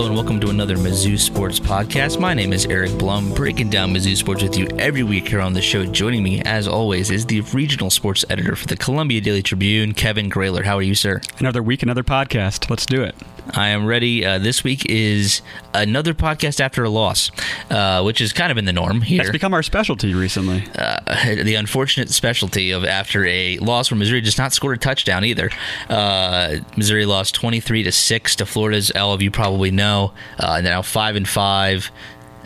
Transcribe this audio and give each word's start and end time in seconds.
Hello 0.00 0.08
and 0.08 0.16
welcome 0.16 0.40
to 0.40 0.48
another 0.48 0.78
Mizzou 0.78 1.18
Sports 1.18 1.60
Podcast. 1.60 2.18
My 2.18 2.32
name 2.32 2.54
is 2.54 2.64
Eric 2.64 2.96
Blum, 2.96 3.34
breaking 3.34 3.68
down 3.68 3.92
Mizzou 3.92 4.16
sports 4.16 4.42
with 4.42 4.56
you 4.56 4.66
every 4.78 5.02
week 5.02 5.28
here 5.28 5.42
on 5.42 5.52
the 5.52 5.60
show. 5.60 5.84
Joining 5.84 6.22
me, 6.22 6.40
as 6.40 6.66
always, 6.66 7.10
is 7.10 7.26
the 7.26 7.42
regional 7.42 7.90
sports 7.90 8.24
editor 8.30 8.56
for 8.56 8.66
the 8.66 8.78
Columbia 8.78 9.20
Daily 9.20 9.42
Tribune, 9.42 9.92
Kevin 9.92 10.30
Graeler. 10.30 10.64
How 10.64 10.78
are 10.78 10.82
you, 10.82 10.94
sir? 10.94 11.20
Another 11.38 11.62
week, 11.62 11.82
another 11.82 12.02
podcast. 12.02 12.70
Let's 12.70 12.86
do 12.86 13.02
it. 13.02 13.14
I 13.54 13.68
am 13.68 13.86
ready. 13.86 14.24
Uh, 14.24 14.38
this 14.38 14.62
week 14.64 14.86
is 14.86 15.42
another 15.74 16.14
podcast 16.14 16.60
after 16.60 16.84
a 16.84 16.90
loss, 16.90 17.30
uh, 17.70 18.02
which 18.02 18.18
has 18.20 18.32
kind 18.32 18.50
of 18.50 18.56
been 18.56 18.64
the 18.64 18.72
norm 18.72 19.00
here. 19.00 19.18
That's 19.18 19.30
become 19.30 19.54
our 19.54 19.62
specialty 19.62 20.14
recently. 20.14 20.64
Uh, 20.74 21.00
the 21.42 21.54
unfortunate 21.54 22.10
specialty 22.10 22.70
of 22.70 22.84
after 22.84 23.24
a 23.26 23.58
loss 23.58 23.90
where 23.90 23.98
Missouri 23.98 24.20
does 24.20 24.38
not 24.38 24.52
score 24.52 24.72
a 24.72 24.78
touchdown 24.78 25.24
either. 25.24 25.50
Uh, 25.88 26.56
Missouri 26.76 27.06
lost 27.06 27.34
23 27.34 27.82
to 27.84 27.92
6 27.92 28.36
to 28.36 28.46
Florida's, 28.46 28.90
all 28.92 29.12
of 29.12 29.22
you 29.22 29.30
probably 29.30 29.70
know. 29.70 30.12
Uh, 30.38 30.60
now 30.60 30.82
5 30.82 31.16
and 31.16 31.28
5 31.28 31.90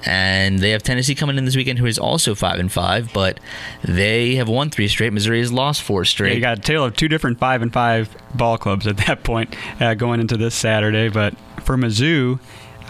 and 0.07 0.59
they 0.59 0.71
have 0.71 0.83
Tennessee 0.83 1.15
coming 1.15 1.39
in 1.39 1.45
this 1.45 1.57
weekend, 1.57 1.79
who 1.79 1.87
is 1.87 1.99
also 1.99 2.35
five 2.35 2.59
and 2.59 2.71
five, 2.71 3.13
but 3.13 3.41
they 3.83 4.35
have 4.37 4.49
won 4.49 4.71
three 4.71 4.89
straight. 4.89 5.13
Missouri 5.13 5.39
has 5.39 5.53
lost 5.53 5.83
four 5.83 6.05
straight. 6.05 6.31
Yeah, 6.31 6.35
you 6.35 6.41
got 6.41 6.59
a 6.59 6.63
tale 6.63 6.85
of 6.85 6.97
two 6.97 7.09
different 7.09 7.39
five 7.39 7.63
and 7.63 7.73
five 7.73 8.15
ball 8.35 8.59
clubs 8.59 8.87
at 8.87 8.99
that 8.99 9.25
point 9.25 9.55
uh, 9.81 9.95
going 9.95 10.21
into 10.21 10.37
this 10.37 10.55
Saturday. 10.55 11.09
But 11.09 11.35
for 11.63 11.77
Mizzou, 11.77 12.39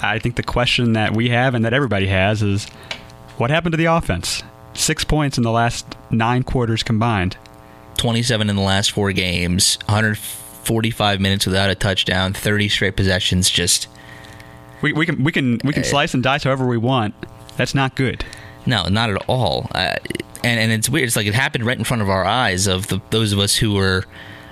I 0.02 0.18
think 0.18 0.36
the 0.36 0.42
question 0.42 0.94
that 0.94 1.14
we 1.14 1.30
have 1.30 1.54
and 1.54 1.64
that 1.64 1.72
everybody 1.72 2.08
has 2.08 2.42
is, 2.42 2.66
what 3.36 3.50
happened 3.50 3.72
to 3.72 3.78
the 3.78 3.86
offense? 3.86 4.42
Six 4.74 5.04
points 5.04 5.38
in 5.38 5.44
the 5.44 5.50
last 5.50 5.86
nine 6.10 6.42
quarters 6.42 6.82
combined. 6.82 7.36
27 7.96 8.50
in 8.50 8.56
the 8.56 8.62
last 8.62 8.90
four 8.90 9.12
games, 9.12 9.78
145 9.86 11.20
minutes 11.20 11.46
without 11.46 11.70
a 11.70 11.74
touchdown, 11.74 12.32
30 12.32 12.68
straight 12.68 12.96
possessions. 12.96 13.48
Just 13.48 13.88
we, 14.84 14.92
we 14.92 15.06
can 15.06 15.24
we 15.24 15.32
can 15.32 15.58
we 15.64 15.72
can 15.72 15.82
uh, 15.82 15.86
slice 15.86 16.12
and 16.12 16.22
dice 16.22 16.44
however 16.44 16.66
we 16.66 16.76
want. 16.76 17.14
That's 17.56 17.74
not 17.74 17.96
good. 17.96 18.22
No, 18.66 18.84
not 18.88 19.08
at 19.08 19.16
all. 19.28 19.70
Uh, 19.74 19.96
and 20.44 20.60
and 20.60 20.70
it's 20.70 20.90
weird. 20.90 21.06
It's 21.06 21.16
like 21.16 21.26
it 21.26 21.32
happened 21.34 21.64
right 21.64 21.78
in 21.78 21.84
front 21.84 22.02
of 22.02 22.10
our 22.10 22.24
eyes 22.24 22.66
of 22.66 22.88
the, 22.88 23.00
those 23.08 23.32
of 23.32 23.38
us 23.38 23.56
who 23.56 23.72
were 23.72 24.04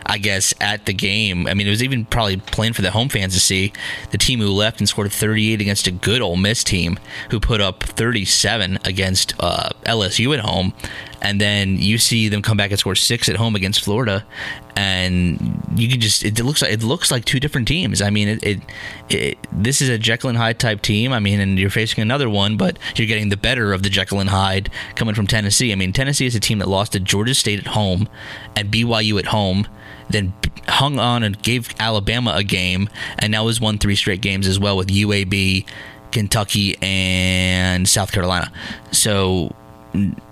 I 0.07 0.19
guess, 0.19 0.55
at 0.61 0.87
the 0.87 0.93
game. 0.93 1.47
I 1.47 1.55
mean, 1.55 1.67
it 1.67 1.71
was 1.71 1.83
even 1.83 2.05
probably 2.05 2.37
plain 2.37 2.73
for 2.73 2.83
the 2.83 2.91
home 2.91 3.09
fans 3.09 3.35
to 3.35 3.41
see 3.41 3.73
the 4.11 4.19
team 4.19 4.41
who 4.41 4.49
left 4.49 4.81
and 4.81 4.89
scored 4.89 5.13
38 5.13 5.61
against 5.61 5.87
a 5.87 5.91
good 5.91 6.21
Ole 6.21 6.37
Miss 6.37 6.65
team 6.65 6.99
who 7.31 7.41
put 7.41 7.61
up 7.61 7.83
37 7.83 8.79
against 8.85 9.35
uh, 9.41 9.71
LSU 9.85 10.37
at 10.37 10.41
home. 10.41 10.73
And 11.21 11.41
then 11.41 11.79
you 11.79 11.99
see 11.99 12.29
them 12.29 12.43
come 12.43 12.57
back 12.57 12.73
and 12.73 12.81
score 12.81 12.97
six 12.97 13.29
at 13.29 13.37
home 13.37 13.55
against 13.55 13.85
Florida, 13.85 14.27
and 14.75 15.63
you 15.77 15.89
can 15.89 16.01
just 16.01 16.25
it 16.25 16.43
looks 16.43 16.63
like 16.63 16.73
it 16.73 16.83
looks 16.83 17.13
like 17.13 17.25
two 17.25 17.39
different 17.39 17.69
teams. 17.69 18.03
I 18.03 18.11
mean, 18.11 18.27
it, 18.27 18.43
it, 18.43 18.61
it 19.09 19.39
this 19.53 19.81
is 19.81 19.89
a 19.89 19.99
Jekyll 19.99 20.31
and 20.31 20.39
Hyde 20.39 20.59
type 20.59 20.83
team. 20.83 21.13
I 21.13 21.21
mean, 21.21 21.39
and 21.39 21.61
you're 21.61 21.71
facing 21.71 22.03
another 22.03 22.29
one, 22.29 22.57
but 22.57 22.77
you're 22.97 23.07
getting 23.07 23.29
the 23.29 23.37
better 23.37 23.73
of 23.73 23.85
the 23.85 23.89
Jekyll 23.89 24.19
and 24.19 24.31
Hyde 24.31 24.69
coming 24.97 25.15
from 25.15 25.29
Tennessee. 25.29 25.71
I 25.71 25.77
mean, 25.77 25.93
Tennessee 25.93 26.27
is 26.27 26.35
a 26.35 26.41
team 26.41 26.59
that 26.59 26.67
lost 26.67 26.91
to 26.93 26.99
Georgia 26.99 27.35
State 27.35 27.61
at 27.61 27.69
home 27.69 28.09
and 28.57 28.73
BYU 28.73 29.21
at 29.21 29.27
home 29.27 29.69
then 30.13 30.33
hung 30.69 30.99
on 30.99 31.23
and 31.23 31.41
gave 31.43 31.75
Alabama 31.79 32.35
a 32.37 32.45
game, 32.45 32.89
and 33.19 33.33
now 33.33 33.47
has 33.47 33.61
won 33.61 33.79
three 33.79 33.97
straight 33.97 34.21
games 34.21 34.47
as 34.47 34.59
well 34.59 34.77
with 34.77 34.89
UAB, 34.89 35.67
Kentucky, 36.11 36.77
and 36.81 37.89
South 37.89 38.13
Carolina. 38.13 38.53
So 38.93 39.55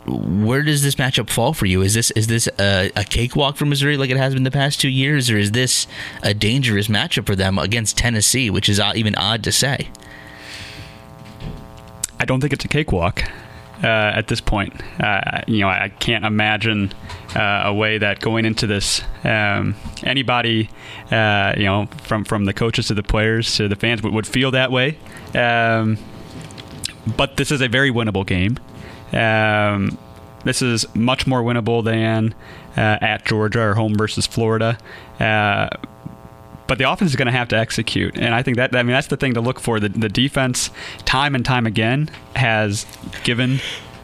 where 0.06 0.62
does 0.62 0.82
this 0.82 0.94
matchup 0.94 1.28
fall 1.28 1.52
for 1.52 1.66
you? 1.66 1.82
Is 1.82 1.94
this 1.94 2.10
is 2.12 2.26
this 2.28 2.48
a, 2.58 2.90
a, 2.96 3.04
cakewalk 3.04 3.56
for 3.56 3.66
Missouri 3.66 3.98
like 3.98 4.08
it 4.10 4.16
has 4.16 4.32
been 4.32 4.44
the 4.44 4.50
past 4.50 4.80
two 4.80 4.88
years, 4.88 5.30
or 5.30 5.36
is 5.36 5.52
this 5.52 5.86
a 6.22 6.32
dangerous 6.32 6.88
matchup 6.88 7.26
for 7.26 7.36
them 7.36 7.58
against 7.58 7.98
Tennessee, 7.98 8.48
which 8.48 8.68
is 8.68 8.80
even 8.94 9.14
odd 9.16 9.44
to 9.44 9.52
say? 9.52 9.90
I 12.18 12.24
don't 12.24 12.40
think 12.40 12.52
it's 12.52 12.64
a 12.64 12.68
cakewalk 12.68 13.22
uh, 13.82 13.86
at 13.86 14.28
this 14.28 14.40
point. 14.40 14.74
Uh, 15.00 15.42
you 15.46 15.60
know, 15.60 15.68
I 15.68 15.90
can't 16.00 16.24
imagine 16.24 16.92
uh, 17.34 17.62
a 17.66 17.74
way 17.74 17.98
that 17.98 18.20
going 18.20 18.44
into 18.44 18.66
this, 18.66 19.02
um, 19.24 19.74
anybody, 20.02 20.68
uh, 21.10 21.54
you 21.56 21.64
know, 21.64 21.86
from 22.02 22.24
from 22.24 22.44
the 22.44 22.52
coaches 22.52 22.88
to 22.88 22.94
the 22.94 23.02
players 23.02 23.56
to 23.56 23.68
the 23.68 23.76
fans 23.76 24.02
would, 24.02 24.12
would 24.12 24.26
feel 24.26 24.50
that 24.50 24.70
way. 24.72 24.98
Um, 25.34 25.98
but 27.16 27.36
this 27.36 27.50
is 27.50 27.60
a 27.60 27.68
very 27.68 27.90
winnable 27.90 28.26
game. 28.26 28.58
Um, 29.12 29.98
this 30.44 30.62
is 30.62 30.86
much 30.94 31.26
more 31.26 31.42
winnable 31.42 31.84
than 31.84 32.34
uh, 32.76 32.98
at 33.00 33.24
Georgia 33.24 33.60
or 33.60 33.74
home 33.74 33.94
versus 33.94 34.26
Florida 34.26 34.78
uh, 35.20 35.68
but 36.70 36.78
the 36.78 36.88
offense 36.88 37.10
is 37.10 37.16
going 37.16 37.26
to 37.26 37.32
have 37.32 37.48
to 37.48 37.56
execute. 37.56 38.16
And 38.16 38.32
I 38.32 38.44
think 38.44 38.56
that 38.56 38.76
I 38.76 38.84
mean 38.84 38.92
that's 38.92 39.08
the 39.08 39.16
thing 39.16 39.34
to 39.34 39.40
look 39.40 39.58
for. 39.58 39.80
The 39.80 39.88
the 39.88 40.08
defense, 40.08 40.70
time 41.04 41.34
and 41.34 41.44
time 41.44 41.66
again, 41.66 42.08
has 42.36 42.86
given 43.24 43.58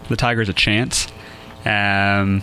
the 0.08 0.16
Tigers 0.16 0.48
a 0.48 0.52
chance. 0.52 1.06
Um, 1.64 2.42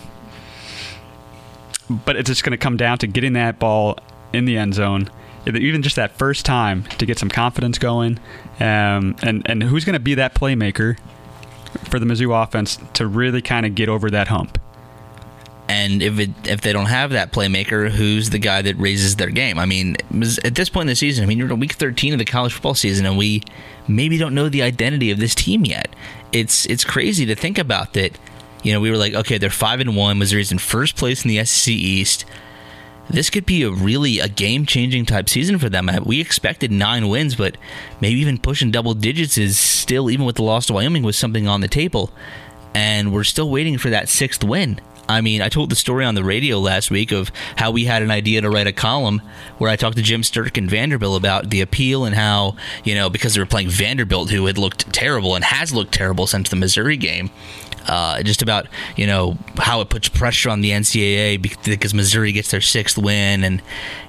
but 2.05 2.15
it's 2.15 2.27
just 2.29 2.43
going 2.43 2.51
to 2.51 2.57
come 2.57 2.77
down 2.77 2.97
to 2.99 3.07
getting 3.07 3.33
that 3.33 3.59
ball 3.59 3.97
in 4.33 4.45
the 4.45 4.57
end 4.57 4.73
zone, 4.73 5.09
even 5.45 5.81
just 5.81 5.95
that 5.95 6.17
first 6.17 6.45
time 6.45 6.83
to 6.97 7.05
get 7.05 7.19
some 7.19 7.29
confidence 7.29 7.77
going. 7.77 8.19
Um, 8.59 9.15
and 9.21 9.41
and 9.49 9.63
who's 9.63 9.85
going 9.85 9.93
to 9.93 9.99
be 9.99 10.15
that 10.15 10.33
playmaker 10.33 10.97
for 11.89 11.99
the 11.99 12.05
Mizzou 12.05 12.41
offense 12.41 12.77
to 12.93 13.07
really 13.07 13.41
kind 13.41 13.65
of 13.65 13.75
get 13.75 13.89
over 13.89 14.09
that 14.09 14.27
hump? 14.27 14.59
And 15.69 16.01
if 16.01 16.19
it, 16.19 16.29
if 16.45 16.61
they 16.61 16.73
don't 16.73 16.87
have 16.87 17.11
that 17.11 17.31
playmaker, 17.31 17.89
who's 17.89 18.29
the 18.31 18.37
guy 18.37 18.61
that 18.61 18.75
raises 18.77 19.15
their 19.15 19.29
game? 19.29 19.57
I 19.57 19.65
mean, 19.65 19.95
at 20.43 20.55
this 20.55 20.69
point 20.69 20.83
in 20.83 20.87
the 20.87 20.95
season, 20.95 21.23
I 21.23 21.27
mean, 21.27 21.37
you're 21.37 21.49
in 21.49 21.59
week 21.59 21.73
13 21.73 22.11
of 22.11 22.19
the 22.19 22.25
college 22.25 22.53
football 22.53 22.75
season, 22.75 23.05
and 23.05 23.17
we 23.17 23.43
maybe 23.87 24.17
don't 24.17 24.35
know 24.35 24.49
the 24.49 24.61
identity 24.61 25.09
of 25.09 25.19
this 25.19 25.33
team 25.33 25.65
yet. 25.65 25.95
It's 26.33 26.65
it's 26.65 26.83
crazy 26.83 27.25
to 27.27 27.35
think 27.35 27.57
about 27.57 27.93
that. 27.93 28.17
You 28.63 28.73
know, 28.73 28.79
we 28.79 28.89
were 28.89 28.97
like, 28.97 29.13
okay, 29.13 29.37
they're 29.37 29.49
five 29.49 29.79
and 29.79 29.95
one. 29.95 30.17
Missouri's 30.17 30.51
in 30.51 30.57
first 30.57 30.95
place 30.95 31.23
in 31.23 31.29
the 31.29 31.43
SEC 31.45 31.71
East. 31.73 32.25
This 33.09 33.29
could 33.29 33.45
be 33.45 33.63
a 33.63 33.69
really 33.69 34.19
a 34.19 34.29
game 34.29 34.65
changing 34.65 35.05
type 35.05 35.27
season 35.27 35.59
for 35.59 35.69
them. 35.69 35.89
We 36.05 36.21
expected 36.21 36.71
nine 36.71 37.09
wins, 37.09 37.35
but 37.35 37.57
maybe 37.99 38.19
even 38.21 38.37
pushing 38.37 38.71
double 38.71 38.93
digits 38.93 39.37
is 39.37 39.59
still, 39.59 40.09
even 40.09 40.25
with 40.25 40.37
the 40.37 40.43
loss 40.43 40.67
to 40.67 40.73
Wyoming, 40.73 41.03
was 41.03 41.17
something 41.17 41.45
on 41.45 41.59
the 41.59 41.67
table. 41.67 42.11
And 42.73 43.13
we're 43.13 43.25
still 43.25 43.49
waiting 43.49 43.77
for 43.77 43.89
that 43.89 44.07
sixth 44.07 44.43
win. 44.43 44.79
I 45.09 45.19
mean, 45.19 45.41
I 45.41 45.49
told 45.49 45.69
the 45.69 45.75
story 45.75 46.05
on 46.05 46.15
the 46.15 46.23
radio 46.23 46.59
last 46.59 46.89
week 46.89 47.11
of 47.11 47.29
how 47.57 47.71
we 47.71 47.83
had 47.83 48.03
an 48.03 48.09
idea 48.09 48.39
to 48.41 48.49
write 48.49 48.67
a 48.67 48.71
column 48.73 49.21
where 49.57 49.69
I 49.69 49.75
talked 49.75 49.97
to 49.97 50.01
Jim 50.01 50.21
Sterk 50.21 50.57
and 50.57 50.69
Vanderbilt 50.69 51.17
about 51.17 51.49
the 51.49 51.59
appeal 51.59 52.05
and 52.05 52.15
how, 52.15 52.55
you 52.85 52.95
know, 52.95 53.09
because 53.09 53.33
they 53.33 53.41
were 53.41 53.45
playing 53.45 53.69
Vanderbilt, 53.69 54.29
who 54.29 54.45
had 54.45 54.57
looked 54.57 54.91
terrible 54.93 55.35
and 55.35 55.43
has 55.43 55.73
looked 55.73 55.93
terrible 55.93 56.25
since 56.25 56.49
the 56.49 56.55
Missouri 56.55 56.95
game, 56.95 57.31
uh, 57.87 58.21
just 58.23 58.41
about 58.41 58.67
you 58.95 59.07
know 59.07 59.37
how 59.57 59.81
it 59.81 59.89
puts 59.89 60.09
pressure 60.09 60.49
on 60.49 60.61
the 60.61 60.71
NCAA 60.71 61.41
because 61.63 61.93
Missouri 61.93 62.31
gets 62.31 62.51
their 62.51 62.61
sixth 62.61 62.97
win, 62.97 63.43
and 63.43 63.61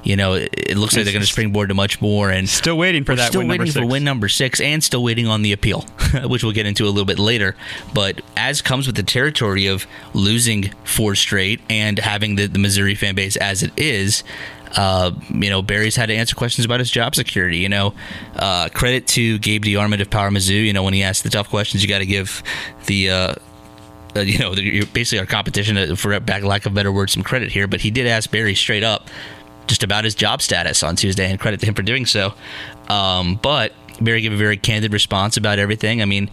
you 0.02 0.16
know 0.16 0.34
it, 0.34 0.54
it 0.56 0.76
looks 0.76 0.96
like 0.96 1.04
they're 1.04 1.12
going 1.12 1.22
to 1.22 1.30
springboard 1.30 1.68
to 1.68 1.74
much 1.74 2.00
more. 2.00 2.30
And 2.30 2.48
still 2.48 2.78
waiting 2.78 3.04
for 3.04 3.14
that. 3.14 3.28
Still 3.28 3.40
win 3.40 3.48
waiting 3.48 3.72
for 3.72 3.86
win 3.86 4.04
number 4.04 4.28
six, 4.28 4.60
and 4.60 4.82
still 4.82 5.02
waiting 5.02 5.26
on 5.26 5.42
the 5.42 5.52
appeal, 5.52 5.82
which 6.24 6.42
we'll 6.42 6.52
get 6.52 6.66
into 6.66 6.84
a 6.84 6.90
little 6.90 7.04
bit 7.04 7.18
later. 7.18 7.56
But 7.92 8.20
as 8.36 8.62
comes 8.62 8.86
with 8.86 8.96
the 8.96 9.02
territory 9.02 9.66
of 9.66 9.86
losing 10.12 10.70
four 10.84 11.14
straight 11.14 11.60
and 11.68 11.98
having 11.98 12.36
the, 12.36 12.46
the 12.46 12.58
Missouri 12.58 12.94
fan 12.94 13.14
base 13.14 13.36
as 13.36 13.62
it 13.62 13.72
is, 13.76 14.24
uh, 14.76 15.12
you 15.30 15.50
know, 15.50 15.62
Barry's 15.62 15.96
had 15.96 16.06
to 16.06 16.14
answer 16.14 16.34
questions 16.34 16.64
about 16.64 16.80
his 16.80 16.90
job 16.90 17.14
security. 17.14 17.58
You 17.58 17.68
know, 17.68 17.94
uh, 18.36 18.68
credit 18.70 19.06
to 19.08 19.38
Gabe 19.38 19.64
DeArmond 19.64 20.00
of 20.00 20.10
Power 20.10 20.30
Mizzou. 20.30 20.64
You 20.64 20.72
know, 20.72 20.82
when 20.82 20.94
he 20.94 21.02
asked 21.02 21.22
the 21.22 21.30
tough 21.30 21.48
questions, 21.48 21.82
you 21.82 21.88
got 21.88 21.98
to 21.98 22.06
give 22.06 22.42
the 22.86 23.10
uh, 23.10 23.34
uh, 24.16 24.20
you 24.20 24.38
know, 24.38 24.54
basically 24.92 25.18
our 25.18 25.26
competition, 25.26 25.76
uh, 25.76 25.96
for 25.96 26.18
back 26.20 26.42
lack 26.42 26.66
of 26.66 26.74
better 26.74 26.92
word, 26.92 27.10
some 27.10 27.22
credit 27.22 27.52
here. 27.52 27.66
But 27.66 27.80
he 27.80 27.90
did 27.90 28.06
ask 28.06 28.30
Barry 28.30 28.54
straight 28.54 28.82
up 28.82 29.08
just 29.66 29.82
about 29.82 30.04
his 30.04 30.14
job 30.14 30.42
status 30.42 30.82
on 30.82 30.96
Tuesday, 30.96 31.30
and 31.30 31.40
credit 31.40 31.60
to 31.60 31.66
him 31.66 31.74
for 31.74 31.82
doing 31.82 32.06
so. 32.06 32.34
Um, 32.88 33.36
but 33.42 33.72
Barry 34.00 34.20
gave 34.20 34.32
a 34.32 34.36
very 34.36 34.56
candid 34.56 34.92
response 34.92 35.36
about 35.36 35.58
everything. 35.58 36.02
I 36.02 36.04
mean, 36.04 36.30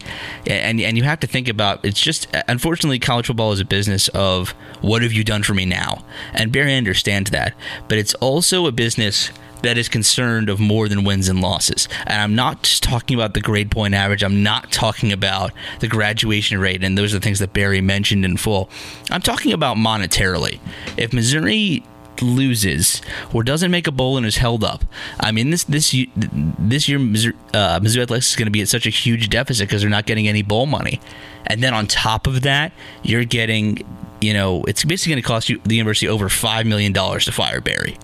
and 0.48 0.81
and 0.81 0.98
you 0.98 1.04
have 1.04 1.19
to 1.22 1.28
think 1.28 1.48
about 1.48 1.83
it's 1.86 2.01
just 2.01 2.28
unfortunately 2.48 3.00
college 3.00 3.28
football 3.28 3.51
is 3.51 3.60
a 3.60 3.66
business 3.66 4.07
of 4.10 4.51
what 4.81 5.01
have 5.01 5.13
you 5.13 5.24
done 5.24 5.44
for 5.44 5.54
me 5.54 5.66
now, 5.66 6.04
and 6.33 6.51
Barry 6.51 6.75
understands 6.75 7.31
that, 7.31 7.54
but 7.88 7.98
it's 7.98 8.13
also 8.16 8.66
a 8.66 8.72
business 8.72 9.31
that 9.63 9.78
is 9.78 9.90
concerned 9.90 10.50
of 10.50 10.60
more 10.60 10.88
than 10.88 11.04
wins 11.04 11.30
and 11.30 11.42
losses. 11.42 11.88
And 12.06 12.22
I'm 12.22 12.36
not 12.36 12.63
just 12.63 12.84
talking 12.84 13.16
about 13.16 13.34
the 13.34 13.42
grade 13.42 13.72
point 13.72 13.94
average. 13.94 14.24
I'm 14.24 14.44
not 14.44 14.72
talking 14.72 15.12
about 15.12 15.52
the 15.80 15.88
graduation 15.88 16.60
rate. 16.60 16.84
And 16.84 16.98
those 16.98 17.13
are 17.13 17.19
the 17.19 17.24
things 17.24 17.40
that 17.40 17.54
Barry 17.54 17.81
mentioned 17.81 18.25
in 18.25 18.38
full. 18.38 18.69
I'm 19.10 19.22
talking 19.22 19.54
about 19.54 19.78
monetarily. 19.78 20.60
If 20.98 21.13
Missouri 21.13 21.84
loses 22.22 23.02
or 23.34 23.44
doesn't 23.44 23.72
make 23.72 23.88
a 23.88 23.92
bowl 23.92 24.18
and 24.18 24.25
is 24.25 24.38
held 24.38 24.63
up. 24.63 24.84
I 25.19 25.31
mean, 25.31 25.50
this 25.50 25.64
this 25.64 25.96
this 26.16 26.88
year 26.88 27.00
Missouri, 27.00 27.36
uh, 27.54 27.80
Missouri 27.81 28.04
Athletics 28.04 28.31
is 28.31 28.36
going 28.36 28.46
to 28.48 28.52
be 28.52 28.62
at 28.62 28.68
such 28.68 28.86
a 28.86 28.90
huge 28.90 29.30
deficit 29.30 29.68
because 29.68 29.81
they're 29.81 29.90
not 29.90 30.06
getting 30.06 30.28
any 30.28 30.42
bowl 30.42 30.66
money, 30.66 31.00
and 31.48 31.64
then 31.64 31.74
on 31.74 31.88
top 31.88 32.28
of 32.28 32.42
that, 32.42 32.72
you're 33.04 33.25
getting, 33.25 33.86
you 34.22 34.34
know, 34.34 34.64
it's 34.64 34.84
basically 34.84 35.14
going 35.14 35.24
to 35.24 35.28
cost 35.28 35.50
you 35.50 35.62
the 35.66 35.75
university 35.75 36.07
over 36.07 36.30
five 36.30 36.66
million 36.66 36.92
dollars 36.94 37.25
to 37.25 37.31
fire 37.31 37.62
Barry, 37.62 37.98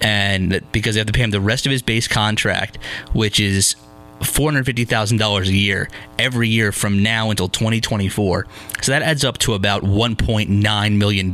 and 0.00 0.60
because 0.72 0.94
they 0.94 1.00
have 1.00 1.06
to 1.06 1.12
pay 1.12 1.22
him 1.22 1.30
the 1.30 1.40
rest 1.40 1.66
of 1.66 1.72
his 1.72 1.82
base 1.82 2.08
contract, 2.08 2.78
which 3.12 3.40
is 3.40 3.76
$450,000 4.20 5.46
a 5.46 5.52
year 5.52 5.88
every 6.18 6.48
year 6.48 6.72
from 6.72 7.02
now 7.02 7.30
until 7.30 7.48
2024. 7.48 8.46
So 8.82 8.92
that 8.92 9.02
adds 9.02 9.24
up 9.24 9.38
to 9.38 9.54
about 9.54 9.82
$1.9 9.82 10.96
million 10.96 11.30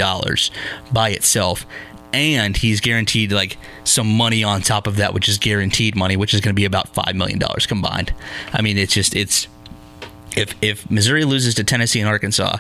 by 0.93 1.11
itself 1.11 1.67
and 2.13 2.57
he's 2.57 2.81
guaranteed 2.81 3.33
like 3.33 3.57
some 3.85 4.07
money 4.07 4.45
on 4.45 4.61
top 4.61 4.87
of 4.87 4.97
that, 4.97 5.15
which 5.15 5.29
is 5.29 5.39
guaranteed 5.39 5.97
money, 5.97 6.17
which 6.17 6.35
is 6.35 6.41
going 6.41 6.55
to 6.55 6.59
be 6.59 6.65
about 6.65 6.89
five 6.89 7.15
million 7.15 7.39
dollars 7.39 7.67
combined. 7.67 8.13
I 8.53 8.63
mean, 8.63 8.77
it's 8.79 8.93
just 8.93 9.17
it's 9.17 9.49
if 10.37 10.55
if 10.63 10.91
Missouri 10.91 11.25
loses 11.25 11.55
to 11.57 11.65
Tennessee 11.65 12.01
and 12.01 12.09
Arkansas, 12.09 12.59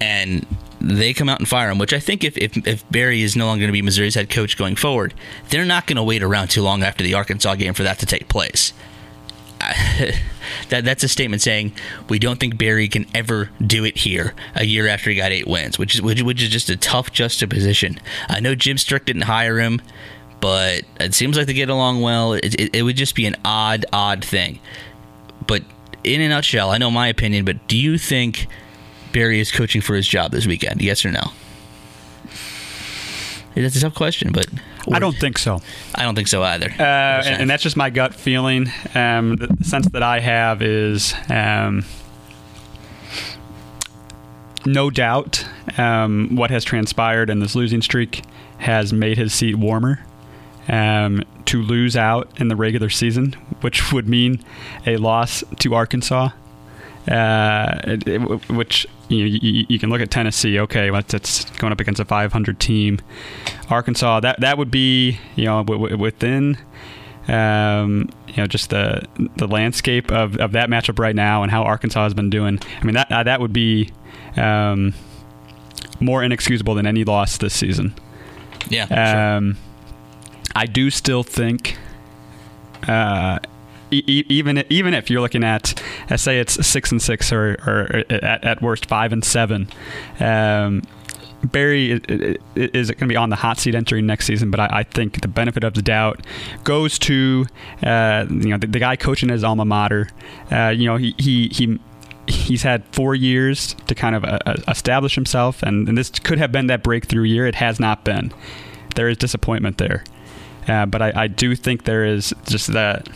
and 0.00 0.46
they 0.80 1.12
come 1.12 1.28
out 1.28 1.38
and 1.38 1.48
fire 1.48 1.70
him, 1.70 1.78
which 1.78 1.92
I 1.92 2.00
think 2.00 2.24
if, 2.24 2.36
if, 2.38 2.56
if 2.66 2.90
Barry 2.90 3.22
is 3.22 3.36
no 3.36 3.46
longer 3.46 3.62
going 3.62 3.68
to 3.68 3.72
be 3.72 3.82
Missouri's 3.82 4.14
head 4.14 4.30
coach 4.30 4.56
going 4.56 4.76
forward, 4.76 5.14
they're 5.50 5.64
not 5.64 5.86
going 5.86 5.96
to 5.96 6.02
wait 6.02 6.22
around 6.22 6.48
too 6.48 6.62
long 6.62 6.82
after 6.82 7.04
the 7.04 7.14
Arkansas 7.14 7.54
game 7.56 7.74
for 7.74 7.82
that 7.82 7.98
to 7.98 8.06
take 8.06 8.28
place. 8.28 8.72
that 10.70 10.84
that's 10.84 11.04
a 11.04 11.08
statement 11.08 11.42
saying 11.42 11.72
we 12.08 12.18
don't 12.18 12.40
think 12.40 12.56
Barry 12.56 12.88
can 12.88 13.06
ever 13.14 13.50
do 13.64 13.84
it 13.84 13.98
here 13.98 14.34
a 14.54 14.64
year 14.64 14.88
after 14.88 15.10
he 15.10 15.16
got 15.16 15.32
eight 15.32 15.46
wins, 15.46 15.78
which 15.78 15.94
is 15.94 16.00
which, 16.00 16.22
which 16.22 16.42
is 16.42 16.48
just 16.48 16.70
a 16.70 16.76
tough 16.76 17.12
juxtaposition. 17.12 18.00
I 18.28 18.40
know 18.40 18.54
Jim 18.54 18.78
Sterk 18.78 19.04
didn't 19.04 19.22
hire 19.22 19.58
him, 19.58 19.82
but 20.40 20.84
it 20.98 21.12
seems 21.12 21.36
like 21.36 21.46
they 21.46 21.52
get 21.52 21.68
along 21.68 22.00
well. 22.00 22.32
It, 22.32 22.58
it, 22.58 22.76
it 22.76 22.82
would 22.82 22.96
just 22.96 23.14
be 23.14 23.26
an 23.26 23.36
odd, 23.44 23.84
odd 23.92 24.24
thing. 24.24 24.60
But 25.46 25.62
in 26.04 26.22
a 26.22 26.28
nutshell, 26.28 26.70
I 26.70 26.78
know 26.78 26.90
my 26.90 27.08
opinion, 27.08 27.44
but 27.44 27.68
do 27.68 27.76
you 27.76 27.98
think 27.98 28.46
Barry 29.12 29.40
is 29.40 29.50
coaching 29.50 29.80
for 29.80 29.94
his 29.94 30.06
job 30.06 30.32
this 30.32 30.46
weekend? 30.46 30.82
Yes 30.82 31.04
or 31.04 31.10
no? 31.10 31.32
That's 33.54 33.76
a 33.76 33.80
tough 33.80 33.94
question, 33.94 34.32
but 34.32 34.46
I 34.90 34.98
don't 34.98 35.16
think 35.16 35.36
so. 35.36 35.60
I 35.94 36.04
don't 36.04 36.14
think 36.14 36.28
so 36.28 36.42
either. 36.42 36.70
Uh, 36.70 36.82
and, 36.82 37.42
and, 37.42 37.50
that's 37.50 37.62
just 37.62 37.76
my 37.76 37.90
gut 37.90 38.14
feeling. 38.14 38.70
Um, 38.94 39.36
the 39.36 39.64
sense 39.64 39.88
that 39.88 40.02
I 40.02 40.20
have 40.20 40.62
is 40.62 41.14
um, 41.28 41.84
no 44.64 44.88
doubt 44.88 45.44
um, 45.78 46.36
what 46.36 46.50
has 46.50 46.64
transpired 46.64 47.28
in 47.28 47.40
this 47.40 47.54
losing 47.54 47.82
streak 47.82 48.22
has 48.58 48.92
made 48.92 49.18
his 49.18 49.34
seat 49.34 49.56
warmer. 49.56 50.00
Um, 50.68 51.24
to 51.46 51.60
lose 51.62 51.96
out 51.96 52.30
in 52.40 52.46
the 52.46 52.54
regular 52.54 52.88
season, 52.88 53.32
which 53.60 53.92
would 53.92 54.08
mean 54.08 54.40
a 54.86 54.98
loss 54.98 55.42
to 55.58 55.74
Arkansas, 55.74 56.28
uh, 57.08 57.96
which 58.48 58.86
you, 59.10 59.18
know, 59.18 59.38
you, 59.42 59.66
you, 59.68 59.78
can 59.78 59.90
look 59.90 60.00
at 60.00 60.10
Tennessee. 60.10 60.58
Okay, 60.60 60.90
well, 60.90 61.02
it's 61.06 61.44
going 61.58 61.72
up 61.72 61.80
against 61.80 62.00
a 62.00 62.04
500 62.04 62.60
team. 62.60 63.00
Arkansas, 63.68 64.20
that 64.20 64.40
that 64.40 64.56
would 64.58 64.70
be 64.70 65.18
you 65.36 65.44
know 65.44 65.62
within 65.62 66.56
um, 67.28 68.08
you 68.28 68.36
know 68.36 68.46
just 68.46 68.70
the 68.70 69.02
the 69.36 69.46
landscape 69.46 70.10
of, 70.10 70.36
of 70.36 70.52
that 70.52 70.68
matchup 70.68 70.98
right 70.98 71.14
now 71.14 71.42
and 71.42 71.50
how 71.50 71.62
Arkansas 71.62 72.04
has 72.04 72.14
been 72.14 72.30
doing. 72.30 72.58
I 72.80 72.84
mean 72.84 72.94
that 72.94 73.10
uh, 73.10 73.22
that 73.24 73.40
would 73.40 73.52
be 73.52 73.90
um, 74.36 74.94
more 76.00 76.22
inexcusable 76.22 76.74
than 76.74 76.86
any 76.86 77.04
loss 77.04 77.38
this 77.38 77.54
season. 77.54 77.94
Yeah. 78.68 79.36
Um, 79.36 79.54
sure. 79.54 79.62
I 80.54 80.66
do 80.66 80.90
still 80.90 81.22
think. 81.22 81.76
Uh, 82.86 83.38
even 83.90 84.64
even 84.68 84.94
if 84.94 85.10
you're 85.10 85.20
looking 85.20 85.44
at, 85.44 85.82
uh, 86.10 86.16
say 86.16 86.40
it's 86.40 86.66
six 86.66 86.90
and 86.90 87.00
six 87.00 87.32
or, 87.32 87.52
or 87.66 88.04
at, 88.10 88.44
at 88.44 88.62
worst 88.62 88.86
five 88.86 89.12
and 89.12 89.24
seven, 89.24 89.68
um, 90.18 90.82
Barry 91.44 91.92
is 92.54 92.90
going 92.90 92.98
to 92.98 93.06
be 93.06 93.16
on 93.16 93.30
the 93.30 93.36
hot 93.36 93.58
seat 93.58 93.74
entering 93.74 94.06
next 94.06 94.26
season, 94.26 94.50
but 94.50 94.60
I, 94.60 94.68
I 94.70 94.82
think 94.82 95.22
the 95.22 95.28
benefit 95.28 95.64
of 95.64 95.74
the 95.74 95.82
doubt 95.82 96.26
goes 96.64 96.98
to 97.00 97.46
uh, 97.82 98.26
you 98.28 98.50
know 98.50 98.58
the, 98.58 98.66
the, 98.66 98.78
guy 98.78 98.96
coaching 98.96 99.30
his 99.30 99.42
alma 99.42 99.64
mater. 99.64 100.08
Uh, 100.52 100.68
you 100.68 100.86
know 100.86 100.96
he 100.96 101.14
he 101.18 101.48
he 101.48 101.78
he's 102.26 102.62
had 102.62 102.84
four 102.92 103.14
years 103.14 103.74
to 103.86 103.94
kind 103.94 104.14
of 104.14 104.24
uh, 104.24 104.38
uh, 104.44 104.56
establish 104.68 105.14
himself, 105.14 105.62
and, 105.62 105.88
and, 105.88 105.96
this 105.96 106.10
could 106.10 106.38
have 106.38 106.52
been 106.52 106.66
that 106.66 106.82
breakthrough 106.82 107.24
year. 107.24 107.46
It 107.46 107.56
has 107.56 107.80
not 107.80 108.04
been. 108.04 108.32
There 108.94 109.08
is 109.08 109.16
disappointment 109.16 109.78
there, 109.78 110.04
uh, 110.68 110.86
but 110.86 111.00
I, 111.00 111.12
I 111.14 111.26
do 111.26 111.56
think 111.56 111.84
there 111.84 112.04
is 112.04 112.34
just 112.46 112.72
that 112.74 113.08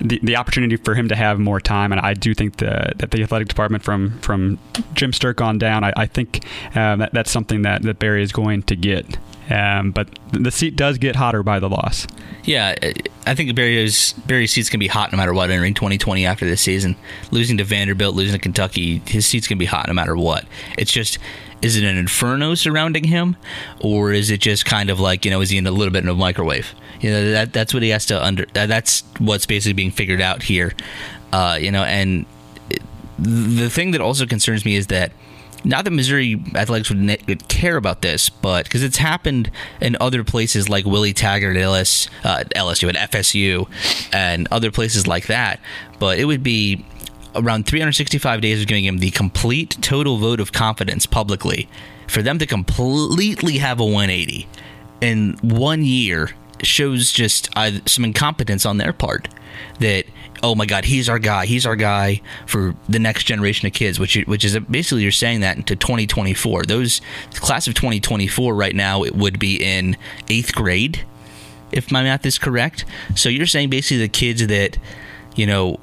the, 0.00 0.20
the 0.22 0.36
opportunity 0.36 0.76
for 0.76 0.94
him 0.94 1.08
to 1.08 1.16
have 1.16 1.38
more 1.38 1.60
time. 1.60 1.92
And 1.92 2.00
I 2.00 2.14
do 2.14 2.34
think 2.34 2.56
the, 2.56 2.92
that 2.96 3.10
the 3.10 3.22
athletic 3.22 3.48
department 3.48 3.82
from 3.82 4.18
from 4.20 4.58
Jim 4.94 5.12
Sterk 5.12 5.40
on 5.40 5.58
down, 5.58 5.84
I, 5.84 5.92
I 5.96 6.06
think 6.06 6.44
um, 6.74 7.00
that, 7.00 7.12
that's 7.12 7.30
something 7.30 7.62
that, 7.62 7.82
that 7.82 7.98
Barry 7.98 8.22
is 8.22 8.32
going 8.32 8.62
to 8.64 8.76
get. 8.76 9.18
Um, 9.50 9.92
but 9.92 10.08
the 10.32 10.50
seat 10.50 10.76
does 10.76 10.98
get 10.98 11.16
hotter 11.16 11.42
by 11.42 11.58
the 11.58 11.68
loss. 11.68 12.06
Yeah, 12.44 12.74
I 13.26 13.34
think 13.34 13.54
Barry's 13.54 14.12
Barry's 14.12 14.52
seat's 14.52 14.68
gonna 14.68 14.80
be 14.80 14.88
hot 14.88 15.10
no 15.10 15.16
matter 15.16 15.32
what 15.32 15.50
entering 15.50 15.74
2020 15.74 16.26
after 16.26 16.44
this 16.44 16.60
season. 16.60 16.96
Losing 17.30 17.56
to 17.58 17.64
Vanderbilt, 17.64 18.14
losing 18.14 18.34
to 18.34 18.38
Kentucky, 18.38 18.98
his 19.06 19.26
seat's 19.26 19.48
gonna 19.48 19.58
be 19.58 19.64
hot 19.64 19.86
no 19.88 19.94
matter 19.94 20.16
what. 20.16 20.44
It's 20.76 20.92
just 20.92 21.18
is 21.60 21.76
it 21.76 21.84
an 21.84 21.96
inferno 21.96 22.54
surrounding 22.54 23.04
him, 23.04 23.36
or 23.80 24.12
is 24.12 24.30
it 24.30 24.40
just 24.40 24.64
kind 24.64 24.90
of 24.90 25.00
like 25.00 25.24
you 25.24 25.30
know 25.30 25.40
is 25.40 25.50
he 25.50 25.58
in 25.58 25.66
a 25.66 25.70
little 25.70 25.92
bit 25.92 26.04
in 26.04 26.08
a 26.08 26.14
microwave? 26.14 26.74
You 27.00 27.10
know 27.10 27.30
that 27.32 27.52
that's 27.52 27.72
what 27.72 27.82
he 27.82 27.90
has 27.90 28.06
to 28.06 28.24
under. 28.24 28.46
That's 28.46 29.02
what's 29.18 29.46
basically 29.46 29.74
being 29.74 29.90
figured 29.90 30.20
out 30.20 30.42
here. 30.42 30.72
Uh, 31.32 31.58
you 31.60 31.70
know, 31.70 31.84
and 31.84 32.26
the 33.18 33.68
thing 33.68 33.92
that 33.92 34.00
also 34.00 34.26
concerns 34.26 34.64
me 34.64 34.76
is 34.76 34.88
that 34.88 35.12
not 35.64 35.84
that 35.84 35.90
Missouri 35.90 36.42
athletics 36.54 36.88
would, 36.88 37.26
would 37.26 37.48
care 37.48 37.76
about 37.76 38.00
this, 38.02 38.28
but 38.28 38.64
because 38.64 38.82
it's 38.82 38.96
happened 38.96 39.50
in 39.80 39.96
other 40.00 40.22
places 40.22 40.68
like 40.68 40.84
Willie 40.84 41.12
Taggart 41.12 41.56
at 41.56 41.62
LS, 41.62 42.08
uh, 42.24 42.44
LSU 42.54 42.88
at 42.94 43.10
FSU 43.10 43.68
and 44.12 44.46
other 44.50 44.70
places 44.70 45.06
like 45.06 45.26
that. 45.26 45.60
But 45.98 46.18
it 46.18 46.26
would 46.26 46.42
be 46.42 46.84
around 47.34 47.66
365 47.66 48.40
days 48.40 48.60
of 48.60 48.68
giving 48.68 48.84
him 48.84 48.98
the 48.98 49.10
complete 49.10 49.76
total 49.80 50.18
vote 50.18 50.40
of 50.40 50.52
confidence 50.52 51.06
publicly 51.06 51.68
for 52.06 52.22
them 52.22 52.38
to 52.38 52.46
completely 52.46 53.58
have 53.58 53.80
a 53.80 53.84
180 53.84 54.48
in 55.00 55.36
one 55.42 55.84
year 55.84 56.30
shows 56.62 57.12
just 57.12 57.50
uh, 57.56 57.72
some 57.86 58.04
incompetence 58.04 58.66
on 58.66 58.78
their 58.78 58.92
part. 58.92 59.28
That 59.80 60.04
oh 60.42 60.54
my 60.54 60.66
God, 60.66 60.84
he's 60.84 61.08
our 61.08 61.18
guy. 61.18 61.46
He's 61.46 61.66
our 61.66 61.76
guy 61.76 62.20
for 62.46 62.74
the 62.88 62.98
next 62.98 63.24
generation 63.24 63.66
of 63.66 63.72
kids. 63.72 63.98
Which 63.98 64.16
which 64.26 64.44
is 64.44 64.58
basically 64.58 65.02
you're 65.02 65.12
saying 65.12 65.40
that 65.40 65.56
into 65.56 65.76
2024. 65.76 66.64
Those 66.64 67.00
class 67.34 67.66
of 67.66 67.74
2024 67.74 68.54
right 68.54 68.74
now 68.74 69.04
it 69.04 69.14
would 69.14 69.38
be 69.38 69.56
in 69.56 69.96
eighth 70.28 70.54
grade, 70.54 71.04
if 71.72 71.90
my 71.90 72.02
math 72.02 72.24
is 72.26 72.38
correct. 72.38 72.84
So 73.14 73.28
you're 73.28 73.46
saying 73.46 73.70
basically 73.70 73.98
the 73.98 74.08
kids 74.08 74.46
that 74.46 74.78
you 75.36 75.46
know 75.46 75.80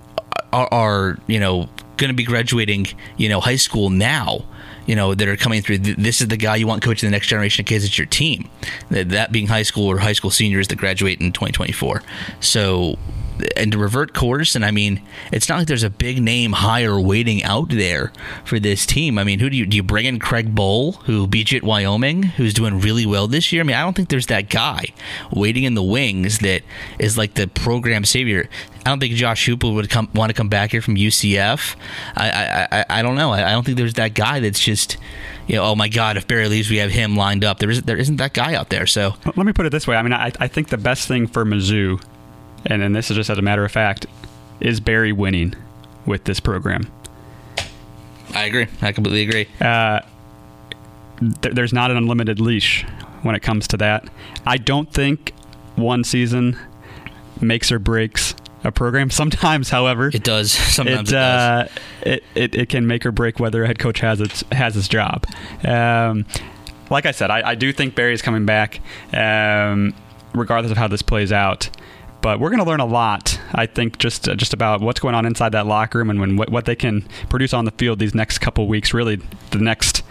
are, 0.54 0.68
are 0.72 1.18
you 1.28 1.40
know 1.40 1.70
going 1.98 2.10
to 2.10 2.14
be 2.16 2.24
graduating 2.24 2.88
you 3.18 3.30
know 3.30 3.40
high 3.40 3.56
school 3.56 3.90
now 3.90 4.46
you 4.86 4.96
know 4.96 5.16
that 5.16 5.28
are 5.28 5.38
coming 5.38 5.62
through. 5.62 5.80
This 5.80 6.22
is 6.22 6.28
the 6.28 6.38
guy 6.38 6.56
you 6.56 6.68
want 6.68 6.84
coaching 6.84 7.08
the 7.08 7.12
next 7.12 7.28
generation 7.28 7.64
of 7.64 7.68
kids. 7.68 7.86
It's 7.86 7.98
your 7.98 8.08
team. 8.08 8.50
That 8.90 9.32
being 9.32 9.48
high 9.48 9.64
school 9.64 9.88
or 9.88 9.98
high 9.98 10.14
school 10.14 10.32
seniors 10.32 10.68
that 10.70 10.78
graduate 10.78 11.20
in 11.20 11.32
2024. 11.32 12.02
So 12.40 12.98
and 13.56 13.72
to 13.72 13.78
revert 13.78 14.14
course, 14.14 14.56
and 14.56 14.66
I 14.66 14.72
mean, 14.72 15.02
it's 15.32 15.50
not 15.50 15.60
like 15.60 15.68
there's 15.68 15.84
a 15.84 15.90
big 15.90 16.22
name 16.22 16.54
hire 16.54 17.00
waiting 17.00 17.44
out 17.44 17.70
there 17.70 18.12
for 18.44 18.60
this 18.60 18.86
team. 18.86 19.18
I 19.18 19.24
mean, 19.24 19.40
who 19.40 19.50
do 19.50 19.58
you 19.58 19.66
do 19.66 19.78
you 19.78 19.84
bring 19.84 20.06
in 20.06 20.20
Craig 20.20 20.56
Bohl, 20.56 20.96
who 21.04 21.28
beat 21.28 21.52
you 21.52 21.58
at 21.58 21.64
Wyoming, 21.64 22.24
who's 22.24 22.54
doing 22.54 22.80
really 22.80 23.06
well 23.06 23.28
this 23.28 23.52
year? 23.52 23.62
I 23.62 23.66
mean, 23.66 23.76
I 23.76 23.82
don't 23.82 23.96
think 23.96 24.10
there's 24.10 24.28
that 24.28 24.50
guy 24.50 24.86
waiting 25.32 25.64
in 25.64 25.76
the 25.76 25.84
wings 25.84 26.40
that 26.40 26.64
is 27.00 27.18
like 27.18 27.34
the 27.34 27.48
program 27.48 28.06
savior. 28.06 28.50
I 28.86 28.90
don't 28.90 29.00
think 29.00 29.16
Josh 29.16 29.48
Heupel 29.48 29.74
would 29.74 29.90
come 29.90 30.10
want 30.14 30.30
to 30.30 30.34
come 30.36 30.48
back 30.48 30.72
here 30.72 30.82
from 30.82 30.96
UCF. 30.96 31.76
I 32.16 32.30
I, 32.30 32.68
I, 32.72 32.86
I 32.90 33.02
don't 33.02 33.16
know. 33.16 33.32
I, 33.32 33.50
I, 33.50 33.52
don't 33.52 33.66
think 33.66 33.78
there's 33.78 33.96
that 33.96 34.14
guy 34.14 34.40
that's 34.40 34.60
just 34.60 34.98
you 35.48 35.56
know 35.56 35.64
oh 35.64 35.76
my 35.76 35.88
god 35.88 36.18
if 36.18 36.28
Barry 36.28 36.48
leaves 36.48 36.70
we 36.70 36.78
have 36.78 36.92
him 36.92 37.16
lined 37.16 37.44
up. 37.44 37.58
There 37.58 37.70
isn't 37.70 37.88
there 37.88 37.98
isn't 37.98 38.18
that 38.18 38.34
guy 38.34 38.54
out 38.54 38.70
there. 38.70 38.86
So 38.86 39.16
let 39.26 39.38
me 39.38 39.54
put 39.54 39.66
it 39.66 39.72
this 39.72 39.88
way. 39.88 39.96
I 39.96 40.04
mean 40.04 40.14
I 40.14 40.32
I 40.40 40.48
think 40.48 40.70
the 40.70 40.78
best 40.78 41.08
thing 41.08 41.26
for 41.26 41.44
Mizzou, 41.44 42.00
and 42.66 42.82
then 42.82 42.94
this 42.94 43.10
is 43.10 43.18
just 43.18 43.30
as 43.30 43.38
a 43.38 43.42
matter 43.42 43.64
of 43.64 43.72
fact, 43.72 44.06
is 44.60 44.80
Barry 44.80 45.12
winning 45.12 45.56
with 46.06 46.24
this 46.24 46.40
program. 46.40 46.92
I 48.34 48.46
agree. 48.46 48.68
I 48.82 48.92
completely 48.92 49.22
agree. 49.22 49.48
Uh, 49.62 50.02
th- 51.42 51.56
there's 51.56 51.74
not 51.74 51.92
an 51.92 51.98
unlimited 51.98 52.40
leash 52.40 52.84
when 53.22 53.36
it 53.36 53.42
comes 53.42 53.68
to 53.70 53.78
that. 53.78 54.08
I 54.46 54.58
don't 54.58 54.92
think 54.92 55.34
one 55.76 56.04
season 56.04 56.58
makes 57.42 57.72
or 57.72 57.80
breaks 57.80 58.36
a 58.64 58.72
program. 58.72 59.10
Sometimes, 59.12 59.70
however, 59.70 60.10
it 60.14 60.24
does. 60.24 60.52
Sometimes 60.52 61.12
it, 61.12 61.16
it, 61.16 61.18
does. 61.18 61.42
uh, 61.42 61.68
it, 62.02 62.24
it, 62.36 62.56
it 62.56 62.70
can 62.70 62.88
make 62.88 63.06
or 63.06 63.12
break 63.12 63.40
whether 63.40 63.64
a 63.64 63.68
head 63.68 63.80
coach 63.80 64.00
has 64.00 64.20
its 64.22 64.44
has 64.52 64.76
his 64.76 64.88
job. 64.88 65.26
Um, 65.64 66.26
like 66.90 67.06
I 67.06 67.12
said, 67.12 67.32
I, 67.32 67.50
I 67.50 67.56
do 67.56 67.72
think 67.74 67.96
Barry 67.96 68.14
is 68.14 68.22
coming 68.22 68.46
back, 68.46 68.80
um, 69.14 69.94
regardless 70.34 70.72
of 70.72 70.78
how 70.78 70.88
this 70.88 71.02
plays 71.02 71.32
out. 71.32 71.70
But 72.26 72.40
we're 72.40 72.50
going 72.50 72.64
to 72.64 72.66
learn 72.66 72.80
a 72.80 72.88
lot, 72.88 73.40
I 73.54 73.68
think, 73.68 74.00
just 74.00 74.28
uh, 74.28 74.34
just 74.34 74.52
about 74.52 74.82
what's 74.82 75.00
going 75.00 75.14
on 75.14 75.28
inside 75.28 75.52
that 75.52 75.68
locker 75.68 76.00
room 76.00 76.10
and 76.10 76.20
when, 76.20 76.38
what, 76.38 76.50
what 76.50 76.66
they 76.66 76.76
can 76.76 77.08
produce 77.30 77.54
on 77.54 77.66
the 77.66 77.72
field 77.72 78.00
these 78.00 78.16
next 78.16 78.40
couple 78.40 78.68
weeks. 78.68 78.96
Really, 78.96 79.18
the 79.52 79.60
next 79.60 80.02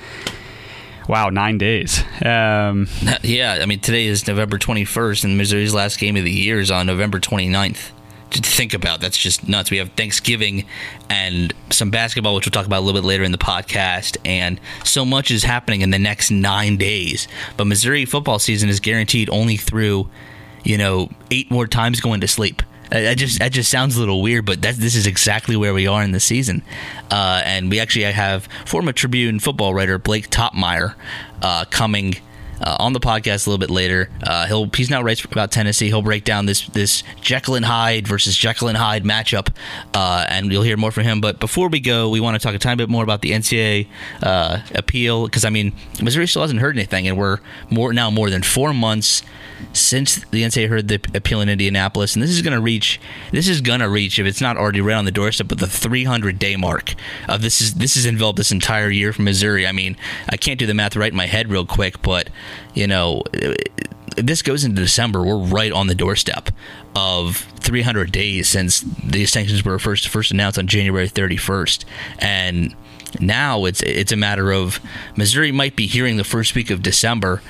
wow 1.09 1.29
nine 1.29 1.59
days. 1.59 2.05
Um, 2.25 2.87
yeah, 3.25 3.59
I 3.61 3.67
mean 3.67 3.81
today 3.81 4.07
is 4.07 4.29
November 4.29 4.59
21st, 4.59 5.25
and 5.25 5.37
Missouri's 5.37 5.75
last 5.75 5.99
game 5.99 6.17
of 6.17 6.23
the 6.23 6.31
year 6.31 6.61
is 6.61 6.71
on 6.71 6.87
November 6.87 7.19
29th. 7.19 7.91
To 8.31 8.41
think 8.41 8.75
about 8.75 9.01
that's 9.01 9.19
just 9.19 9.49
nuts. 9.49 9.73
We 9.73 9.79
have 9.79 9.89
Thanksgiving 9.91 10.67
and 11.11 11.53
some 11.71 11.91
basketball, 11.91 12.37
which 12.37 12.47
we'll 12.47 12.53
talk 12.53 12.67
about 12.67 12.79
a 12.79 12.85
little 12.85 13.01
bit 13.01 13.05
later 13.05 13.25
in 13.25 13.33
the 13.33 13.39
podcast, 13.39 14.19
and 14.25 14.61
so 14.85 15.05
much 15.05 15.33
is 15.33 15.43
happening 15.43 15.81
in 15.81 15.91
the 15.91 15.99
next 15.99 16.31
nine 16.31 16.77
days. 16.77 17.27
But 17.57 17.65
Missouri 17.65 18.05
football 18.05 18.39
season 18.39 18.69
is 18.69 18.79
guaranteed 18.79 19.29
only 19.31 19.57
through, 19.57 20.09
you 20.65 20.79
know, 20.79 21.11
eight 21.31 21.51
more 21.51 21.67
times 21.67 22.01
going 22.01 22.21
to 22.23 22.29
sleep. 22.29 22.63
That 22.91 23.17
just 23.17 23.39
that 23.39 23.53
just 23.53 23.71
sounds 23.71 23.97
a 23.97 24.01
little 24.01 24.23
weird, 24.23 24.45
but 24.45 24.63
that 24.63 24.77
this 24.77 24.95
is 24.95 25.07
exactly 25.07 25.57
where 25.57 25.75
we 25.75 25.87
are 25.87 26.03
in 26.03 26.13
the 26.13 26.21
season. 26.21 26.63
Uh, 27.11 27.43
and 27.45 27.71
we 27.71 27.81
actually 27.81 28.05
have 28.05 28.49
former 28.67 28.93
Tribune 28.93 29.41
football 29.41 29.75
writer 29.75 29.99
Blake 29.99 30.31
Toppmeyer 30.31 30.95
uh, 31.43 31.65
coming 31.71 32.17
uh, 32.61 32.77
on 32.79 32.93
the 32.93 33.01
podcast 33.01 33.47
a 33.47 33.51
little 33.51 33.59
bit 33.59 33.71
later. 33.71 34.11
Uh, 34.23 34.47
he'll 34.47 34.71
he's 34.75 34.91
now 34.91 35.03
writes 35.03 35.25
about 35.25 35.51
Tennessee. 35.51 35.89
He'll 35.89 36.03
break 36.03 36.25
down 36.25 36.47
this 36.47 36.67
this 36.69 37.03
Jekyll 37.21 37.57
and 37.57 37.65
Hyde 37.65 38.07
versus 38.07 38.37
Jekyll 38.37 38.69
and 38.69 38.77
Hyde 38.77 39.05
matchup, 39.05 39.49
uh, 39.93 40.27
and 40.29 40.53
you'll 40.53 40.63
hear 40.63 40.77
more 40.77 40.93
from 40.93 41.05
him. 41.05 41.21
But 41.21 41.41
before 41.41 41.69
we 41.69 41.81
go, 41.81 42.11
we 42.11 42.21
want 42.21 42.41
to 42.41 42.45
talk 42.45 42.55
a 42.55 42.59
tiny 42.59 42.77
bit 42.77 42.89
more 42.89 43.03
about 43.03 43.23
the 43.23 43.33
NCAA 43.33 43.89
uh, 44.23 44.61
appeal 44.75 45.25
because 45.25 45.45
I 45.45 45.51
mean 45.51 45.73
Missouri 46.03 46.27
still 46.27 46.43
hasn't 46.43 46.61
heard 46.61 46.77
anything, 46.77 47.09
and 47.09 47.19
we're 47.19 47.39
more 47.71 47.93
now 47.93 48.11
more 48.11 48.31
than 48.31 48.43
four 48.43 48.73
months 48.73 49.23
since 49.73 50.17
the 50.27 50.43
NCAA 50.43 50.69
heard 50.69 50.89
the 50.89 51.01
appeal 51.15 51.41
in 51.41 51.49
Indianapolis, 51.49 52.15
and 52.15 52.23
this 52.23 52.31
is 52.31 52.43
going 52.43 52.55
to 52.55 52.61
reach 52.61 53.01
this 53.33 53.49
is 53.49 53.61
going 53.61 53.81
to 53.81 53.89
reach 53.89 54.19
if 54.19 54.27
it's 54.27 54.41
not 54.41 54.57
already 54.57 54.81
right 54.81 54.97
on 54.97 55.05
the 55.05 55.11
doorstep, 55.11 55.49
but 55.49 55.59
the 55.59 55.67
300 55.67 56.39
day 56.39 56.57
mark 56.57 56.95
of 57.29 57.43
this 57.43 57.61
is 57.61 57.75
this 57.75 57.97
is 57.97 58.07
involved 58.07 58.39
this 58.39 58.53
entire 58.53 58.91
year 58.91 59.13
for 59.13 59.23
Missouri. 59.23 59.67
I 59.67 59.73
mean, 59.73 59.97
I 60.29 60.37
can't 60.37 60.59
do 60.59 60.67
the 60.67 60.75
math 60.75 60.97
right 60.97 61.13
in 61.13 61.17
my 61.17 61.27
head 61.27 61.51
real 61.51 61.67
quick, 61.67 62.03
but 62.03 62.31
you 62.75 62.87
know, 62.87 63.23
this 64.17 64.43
goes 64.43 64.65
into 64.65 64.81
December. 64.81 65.23
We're 65.23 65.37
right 65.37 65.73
on 65.73 65.87
the 65.87 65.95
doorstep 65.95 66.51
of 66.95 67.37
300 67.61 68.13
days 68.13 68.49
since 68.49 68.81
these 68.81 69.33
sanctions 69.33 69.65
were 69.65 69.79
first 69.79 70.09
first 70.09 70.31
announced 70.31 70.59
on 70.59 70.67
January 70.67 71.09
31st, 71.09 71.85
and 72.19 72.75
now 73.21 73.65
it's 73.65 73.83
it's 73.83 74.13
a 74.13 74.17
matter 74.17 74.53
of 74.53 74.81
Missouri 75.17 75.53
might 75.53 75.77
be 75.77 75.87
hearing 75.87 76.17
the 76.17 76.25
first 76.25 76.55
week 76.55 76.71
of 76.71 76.83
December 76.83 77.43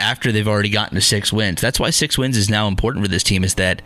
after 0.00 0.32
they've 0.32 0.48
already 0.48 0.70
gotten 0.70 0.96
to 0.96 1.00
six 1.00 1.32
wins. 1.32 1.60
That's 1.60 1.78
why 1.78 1.90
six 1.90 2.18
wins 2.18 2.36
is 2.36 2.50
now 2.50 2.66
important 2.66 3.04
for 3.04 3.10
this 3.10 3.22
team. 3.22 3.44
Is 3.44 3.54
that 3.54 3.82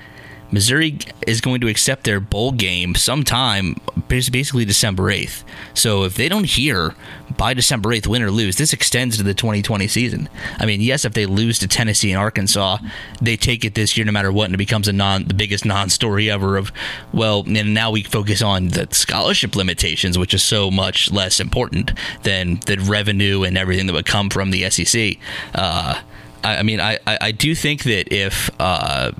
Missouri 0.54 0.98
is 1.26 1.40
going 1.40 1.60
to 1.60 1.68
accept 1.68 2.04
their 2.04 2.20
bowl 2.20 2.52
game 2.52 2.94
sometime, 2.94 3.74
basically 4.08 4.64
December 4.64 5.04
8th. 5.04 5.42
So 5.74 6.04
if 6.04 6.14
they 6.14 6.28
don't 6.28 6.44
hear 6.46 6.94
by 7.36 7.54
December 7.54 7.90
8th, 7.90 8.06
win 8.06 8.22
or 8.22 8.30
lose, 8.30 8.56
this 8.56 8.72
extends 8.72 9.16
to 9.16 9.24
the 9.24 9.34
2020 9.34 9.88
season. 9.88 10.28
I 10.58 10.64
mean, 10.64 10.80
yes, 10.80 11.04
if 11.04 11.12
they 11.12 11.26
lose 11.26 11.58
to 11.58 11.66
Tennessee 11.66 12.12
and 12.12 12.20
Arkansas, 12.20 12.78
they 13.20 13.36
take 13.36 13.64
it 13.64 13.74
this 13.74 13.96
year 13.96 14.06
no 14.06 14.12
matter 14.12 14.30
what, 14.30 14.44
and 14.44 14.54
it 14.54 14.58
becomes 14.58 14.86
a 14.86 14.92
non 14.92 15.24
the 15.24 15.34
biggest 15.34 15.64
non-story 15.64 16.30
ever. 16.30 16.56
Of 16.56 16.70
well, 17.12 17.42
and 17.46 17.74
now 17.74 17.90
we 17.90 18.04
focus 18.04 18.40
on 18.40 18.68
the 18.68 18.86
scholarship 18.92 19.56
limitations, 19.56 20.16
which 20.16 20.34
is 20.34 20.42
so 20.44 20.70
much 20.70 21.10
less 21.10 21.40
important 21.40 21.92
than 22.22 22.60
the 22.66 22.76
revenue 22.78 23.42
and 23.42 23.58
everything 23.58 23.86
that 23.86 23.92
would 23.92 24.06
come 24.06 24.30
from 24.30 24.52
the 24.52 24.70
SEC. 24.70 25.18
Uh, 25.52 26.00
I, 26.44 26.58
I, 26.58 26.62
mean, 26.62 26.80
I, 26.80 26.98
I 27.06 27.32
do 27.32 27.56
think 27.56 27.82
that 27.84 28.12
if 28.12 28.50
uh, 28.60 29.10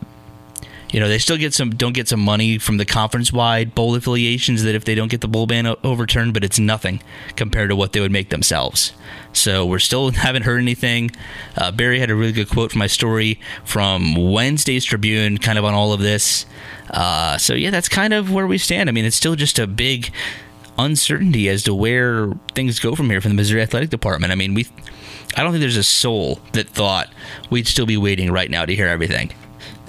you 0.95 1.01
know 1.01 1.09
they 1.09 1.19
still 1.19 1.37
get 1.37 1.53
some 1.53 1.71
don't 1.71 1.93
get 1.93 2.07
some 2.07 2.21
money 2.21 2.57
from 2.57 2.77
the 2.77 2.85
conference 2.85 3.33
wide 3.33 3.75
bowl 3.75 3.97
affiliations 3.97 4.63
that 4.63 4.77
if 4.77 4.85
they 4.85 4.95
don't 4.95 5.11
get 5.11 5.23
the 5.23 5.27
bowl 5.27 5.45
ban 5.45 5.67
overturned 5.83 6.33
but 6.33 6.45
it's 6.45 6.61
nothing 6.61 7.03
compared 7.35 7.69
to 7.71 7.75
what 7.75 7.93
they 7.93 8.01
would 8.01 8.13
make 8.13 8.29
themselves. 8.29 8.93
So 9.33 9.67
we're 9.67 9.81
still 9.81 10.11
haven't 10.13 10.45
heard 10.45 10.61
anything. 10.61 11.11
Uh, 11.57 11.73
barry 11.73 11.99
had 11.99 12.11
a 12.11 12.15
really 12.15 12.31
good 12.31 12.49
quote 12.49 12.71
from 12.71 12.79
my 12.79 12.87
story 12.87 13.41
from 13.65 14.15
wednesday's 14.15 14.85
tribune 14.85 15.39
kind 15.39 15.59
of 15.59 15.65
on 15.65 15.75
all 15.75 15.93
of 15.93 15.99
this. 15.99 16.47
Uh, 16.91 17.39
so 17.39 17.55
yeah 17.55 17.71
that's 17.71 17.89
kind 17.89 18.15
of 18.15 18.31
where 18.31 18.47
we 18.47 18.57
stand. 18.57 18.89
I 18.89 18.93
mean 18.93 19.05
it's 19.05 19.17
still 19.17 19.35
just 19.35 19.59
a 19.59 19.67
big 19.67 20.13
uncertainty 20.79 21.49
as 21.49 21.65
to 21.65 21.75
where 21.75 22.33
things 22.55 22.79
go 22.79 22.95
from 22.95 23.11
here 23.11 23.21
from 23.21 23.33
the 23.33 23.37
missouri 23.37 23.63
athletic 23.63 23.91
department. 23.91 24.33
I 24.33 24.37
mean 24.37 24.55
we 24.55 24.69
I 25.37 25.43
don't 25.43 25.51
think 25.51 25.61
there's 25.61 25.77
a 25.77 25.83
soul 25.83 26.39
that 26.53 26.69
thought 26.69 27.13
we'd 27.51 27.67
still 27.67 27.87
be 27.87 27.97
waiting 27.97 28.31
right 28.31 28.49
now 28.49 28.65
to 28.65 28.73
hear 28.73 28.87
everything. 28.87 29.33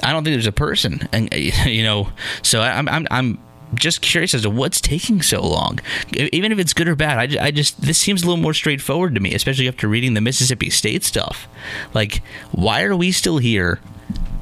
I 0.04 0.12
don't 0.12 0.24
think 0.24 0.34
there's 0.34 0.48
a 0.48 0.52
person, 0.52 1.08
and 1.12 1.34
uh, 1.34 1.38
you 1.66 1.84
know, 1.84 2.10
so 2.42 2.62
I'm 2.62 2.88
I'm 2.88 3.08
I'm 3.12 3.40
just 3.74 4.02
curious 4.02 4.34
as 4.34 4.44
to 4.44 4.50
what's 4.50 4.80
taking 4.82 5.22
so 5.22 5.42
long. 5.42 5.80
Even 6.14 6.52
if 6.52 6.60
it's 6.60 6.74
good 6.74 6.88
or 6.88 6.96
bad, 6.96 7.38
I, 7.38 7.46
I 7.48 7.52
just 7.52 7.82
this 7.82 7.98
seems 7.98 8.24
a 8.24 8.25
little 8.25 8.42
more 8.42 8.54
straightforward 8.54 9.16
to 9.16 9.22
me, 9.22 9.34
especially 9.34 9.68
after 9.68 9.88
reading 9.88 10.14
the 10.14 10.22
Mississippi 10.22 10.70
State 10.70 11.04
stuff. 11.04 11.48
Like, 11.94 12.22
why 12.52 12.84
are 12.84 12.96
we 12.96 13.12
still 13.12 13.38
here 13.38 13.80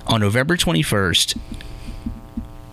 on 0.07 0.21
November 0.21 0.57
21st? 0.57 1.37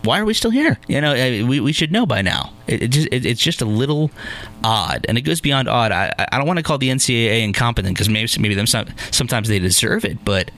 Why 0.03 0.19
are 0.19 0.25
we 0.25 0.33
still 0.33 0.51
here? 0.51 0.79
You 0.89 1.01
know, 1.03 1.13
we, 1.47 1.61
we 1.61 1.73
should 1.73 1.93
know 1.93 2.07
by 2.07 2.23
now. 2.23 2.55
It, 2.67 2.85
it 2.85 2.89
just 2.89 3.09
it, 3.13 3.27
it's 3.27 3.43
just 3.43 3.61
a 3.61 3.67
little 3.67 4.11
odd, 4.65 5.05
and 5.09 5.19
it 5.19 5.23
goes 5.23 5.43
beyond 5.43 5.69
odd. 5.69 5.93
I 5.93 6.15
I 6.33 6.39
don't 6.39 6.47
want 6.47 6.59
to 6.59 6.63
call 6.63 6.79
the 6.79 6.89
NCAA 6.89 7.43
incompetent 7.43 7.95
because 7.95 8.09
maybe 8.09 8.29
maybe 8.39 8.55
them 8.55 8.67
sometimes 8.67 9.49
they 9.49 9.59
deserve 9.59 10.05
it, 10.07 10.25
but 10.25 10.51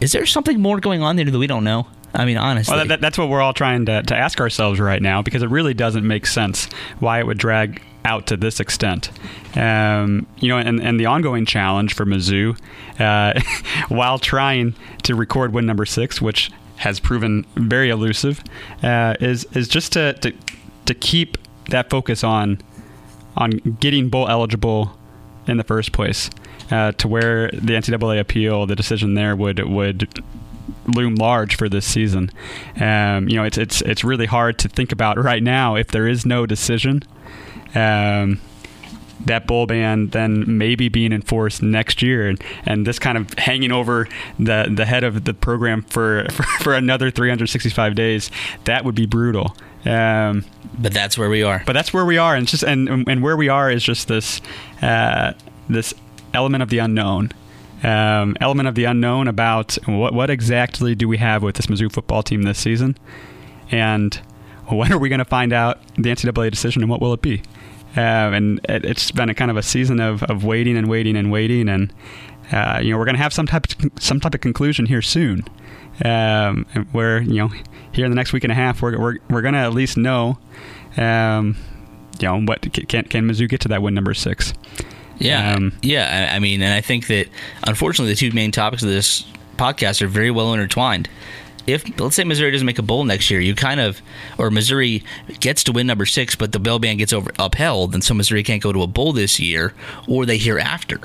is 0.00 0.12
there 0.12 0.26
something 0.26 0.60
more 0.60 0.80
going 0.80 1.02
on 1.02 1.16
there 1.16 1.24
that 1.24 1.38
we 1.38 1.46
don't 1.46 1.64
know? 1.64 1.86
I 2.14 2.24
mean, 2.24 2.36
honestly. 2.36 2.74
Well, 2.74 2.86
that, 2.86 3.00
that's 3.00 3.18
what 3.18 3.28
we're 3.28 3.42
all 3.42 3.52
trying 3.52 3.86
to, 3.86 4.02
to 4.02 4.16
ask 4.16 4.40
ourselves 4.40 4.80
right 4.80 5.02
now 5.02 5.22
because 5.22 5.42
it 5.42 5.50
really 5.50 5.74
doesn't 5.74 6.06
make 6.06 6.26
sense 6.26 6.66
why 7.00 7.18
it 7.18 7.26
would 7.26 7.38
drag 7.38 7.82
out 8.04 8.26
to 8.28 8.36
this 8.36 8.60
extent. 8.60 9.10
Um, 9.56 10.26
you 10.38 10.48
know, 10.48 10.58
and, 10.58 10.80
and 10.80 10.98
the 10.98 11.06
ongoing 11.06 11.44
challenge 11.44 11.94
for 11.94 12.06
Mizzou, 12.06 12.58
uh, 12.98 13.40
while 13.94 14.18
trying 14.18 14.74
to 15.02 15.14
record 15.14 15.52
win 15.52 15.66
number 15.66 15.84
six, 15.84 16.20
which 16.22 16.50
has 16.76 17.00
proven 17.00 17.44
very 17.56 17.90
elusive, 17.90 18.42
uh, 18.82 19.14
is 19.20 19.44
is 19.52 19.68
just 19.68 19.92
to, 19.92 20.14
to 20.14 20.32
to 20.86 20.94
keep 20.94 21.36
that 21.70 21.90
focus 21.90 22.24
on 22.24 22.58
on 23.36 23.50
getting 23.80 24.08
bowl 24.08 24.28
eligible 24.28 24.96
in 25.46 25.56
the 25.56 25.64
first 25.64 25.92
place 25.92 26.30
uh, 26.70 26.92
to 26.92 27.08
where 27.08 27.50
the 27.50 27.74
NCAA 27.74 28.20
appeal, 28.20 28.66
the 28.66 28.76
decision 28.76 29.14
there 29.14 29.34
would 29.34 29.60
would 29.60 30.22
loom 30.86 31.14
large 31.16 31.56
for 31.56 31.68
this 31.68 31.86
season. 31.86 32.30
Um, 32.80 33.28
you 33.28 33.36
know, 33.36 33.44
it's 33.44 33.58
it's 33.58 33.82
it's 33.82 34.04
really 34.04 34.26
hard 34.26 34.58
to 34.60 34.68
think 34.68 34.92
about 34.92 35.22
right 35.22 35.42
now 35.42 35.76
if 35.76 35.88
there 35.88 36.08
is 36.08 36.24
no 36.24 36.46
decision. 36.46 37.02
Um, 37.74 38.40
that 39.24 39.46
bowl 39.46 39.66
ban 39.66 40.08
then 40.08 40.58
maybe 40.58 40.88
being 40.88 41.12
enforced 41.12 41.60
next 41.60 42.02
year 42.02 42.28
and, 42.28 42.42
and 42.64 42.86
this 42.86 42.98
kind 43.00 43.18
of 43.18 43.32
hanging 43.34 43.72
over 43.72 44.08
the 44.38 44.72
the 44.74 44.84
head 44.84 45.02
of 45.02 45.24
the 45.24 45.34
program 45.34 45.82
for 45.82 46.26
for, 46.30 46.42
for 46.62 46.74
another 46.74 47.10
365 47.10 47.94
days 47.94 48.30
that 48.64 48.84
would 48.84 48.94
be 48.94 49.06
brutal 49.06 49.56
um, 49.84 50.44
but 50.78 50.92
that's 50.92 51.18
where 51.18 51.28
we 51.28 51.42
are 51.42 51.62
but 51.66 51.72
that's 51.72 51.92
where 51.92 52.04
we 52.04 52.16
are 52.16 52.36
and 52.36 52.46
just 52.46 52.62
and 52.62 52.88
and 52.88 53.22
where 53.22 53.36
we 53.36 53.48
are 53.48 53.70
is 53.70 53.82
just 53.82 54.08
this 54.08 54.40
uh, 54.82 55.32
this 55.68 55.94
element 56.34 56.62
of 56.62 56.70
the 56.70 56.78
unknown. 56.78 57.32
Um, 57.82 58.36
element 58.40 58.68
of 58.68 58.74
the 58.74 58.84
unknown 58.84 59.28
about 59.28 59.78
what 59.86 60.12
what 60.12 60.30
exactly 60.30 60.96
do 60.96 61.06
we 61.06 61.18
have 61.18 61.44
with 61.44 61.54
this 61.54 61.66
Mizzou 61.66 61.92
football 61.92 62.24
team 62.24 62.42
this 62.42 62.58
season, 62.58 62.96
and 63.70 64.20
when 64.68 64.92
are 64.92 64.98
we 64.98 65.08
going 65.08 65.20
to 65.20 65.24
find 65.24 65.52
out 65.52 65.80
the 65.94 66.10
NCAA 66.10 66.50
decision 66.50 66.82
and 66.82 66.90
what 66.90 67.00
will 67.00 67.12
it 67.12 67.22
be? 67.22 67.42
Uh, 67.96 68.30
and 68.34 68.60
it, 68.68 68.84
has 68.84 69.10
been 69.10 69.30
a 69.30 69.34
kind 69.34 69.50
of 69.50 69.56
a 69.56 69.62
season 69.62 69.98
of, 69.98 70.22
of 70.24 70.44
waiting 70.44 70.76
and 70.76 70.88
waiting 70.88 71.16
and 71.16 71.32
waiting, 71.32 71.68
and 71.68 71.92
uh, 72.52 72.78
you 72.82 72.92
know 72.92 72.98
we're 72.98 73.04
going 73.04 73.16
to 73.16 73.22
have 73.22 73.32
some 73.32 73.46
type 73.46 73.66
of, 73.66 73.90
some 73.98 74.20
type 74.20 74.34
of 74.34 74.40
conclusion 74.40 74.86
here 74.86 75.02
soon. 75.02 75.44
Um, 76.04 76.66
where 76.92 77.20
you 77.22 77.34
know 77.34 77.50
here 77.92 78.04
in 78.04 78.10
the 78.10 78.14
next 78.14 78.32
week 78.32 78.44
and 78.44 78.52
a 78.52 78.54
half 78.54 78.82
we're 78.82 78.96
we're, 78.96 79.16
we're 79.30 79.42
going 79.42 79.54
to 79.54 79.60
at 79.60 79.72
least 79.72 79.96
know, 79.96 80.38
um, 80.96 81.56
you 82.20 82.28
know 82.28 82.40
what 82.40 82.60
can 82.72 83.04
can 83.04 83.28
Mizzou 83.28 83.48
get 83.48 83.60
to 83.62 83.68
that 83.68 83.82
win 83.82 83.94
number 83.94 84.14
six. 84.14 84.52
Yeah, 85.18 85.54
um, 85.54 85.72
yeah. 85.82 86.30
I 86.32 86.38
mean, 86.38 86.62
and 86.62 86.72
I 86.72 86.80
think 86.80 87.06
that 87.08 87.28
unfortunately 87.64 88.12
the 88.14 88.18
two 88.18 88.32
main 88.34 88.52
topics 88.52 88.82
of 88.82 88.88
this 88.88 89.24
podcast 89.56 90.00
are 90.02 90.06
very 90.08 90.30
well 90.30 90.52
intertwined. 90.54 91.08
If 91.66 91.98
let's 92.00 92.16
say 92.16 92.24
Missouri 92.24 92.50
doesn't 92.50 92.64
make 92.66 92.78
a 92.78 92.82
bowl 92.82 93.04
next 93.04 93.30
year, 93.30 93.40
you 93.40 93.54
kind 93.54 93.78
of 93.80 94.00
or 94.38 94.50
Missouri 94.50 95.04
gets 95.40 95.64
to 95.64 95.72
win 95.72 95.86
number 95.86 96.06
six, 96.06 96.34
but 96.34 96.52
the 96.52 96.58
bell 96.58 96.78
ban 96.78 96.96
gets 96.96 97.12
over 97.12 97.30
upheld, 97.38 97.92
and 97.94 98.02
so 98.02 98.14
Missouri 98.14 98.42
can't 98.42 98.62
go 98.62 98.72
to 98.72 98.82
a 98.82 98.86
bowl 98.86 99.12
this 99.12 99.38
year, 99.38 99.74
or 100.06 100.24
they 100.24 100.38
hear 100.38 100.58
after. 100.58 100.98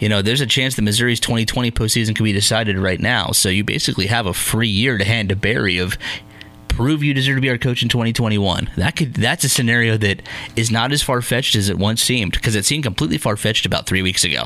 you 0.00 0.08
know, 0.08 0.22
there's 0.22 0.40
a 0.40 0.46
chance 0.46 0.76
that 0.76 0.82
Missouri's 0.82 1.20
2020 1.20 1.70
postseason 1.72 2.14
could 2.16 2.24
be 2.24 2.32
decided 2.32 2.78
right 2.78 3.00
now. 3.00 3.30
So 3.32 3.48
you 3.48 3.64
basically 3.64 4.06
have 4.06 4.26
a 4.26 4.34
free 4.34 4.68
year 4.68 4.96
to 4.98 5.04
hand 5.04 5.28
to 5.30 5.36
Barry 5.36 5.78
of 5.78 5.96
prove 6.68 7.02
you 7.02 7.14
deserve 7.14 7.36
to 7.36 7.40
be 7.40 7.50
our 7.50 7.58
coach 7.58 7.82
in 7.82 7.88
2021. 7.88 8.70
That 8.76 8.96
could 8.96 9.14
that's 9.14 9.44
a 9.44 9.48
scenario 9.48 9.96
that 9.96 10.22
is 10.56 10.70
not 10.70 10.92
as 10.92 11.02
far 11.02 11.22
fetched 11.22 11.56
as 11.56 11.68
it 11.68 11.78
once 11.78 12.02
seemed 12.02 12.32
because 12.32 12.54
it 12.54 12.64
seemed 12.64 12.84
completely 12.84 13.18
far 13.18 13.36
fetched 13.36 13.66
about 13.66 13.86
three 13.86 14.02
weeks 14.02 14.24
ago. 14.24 14.44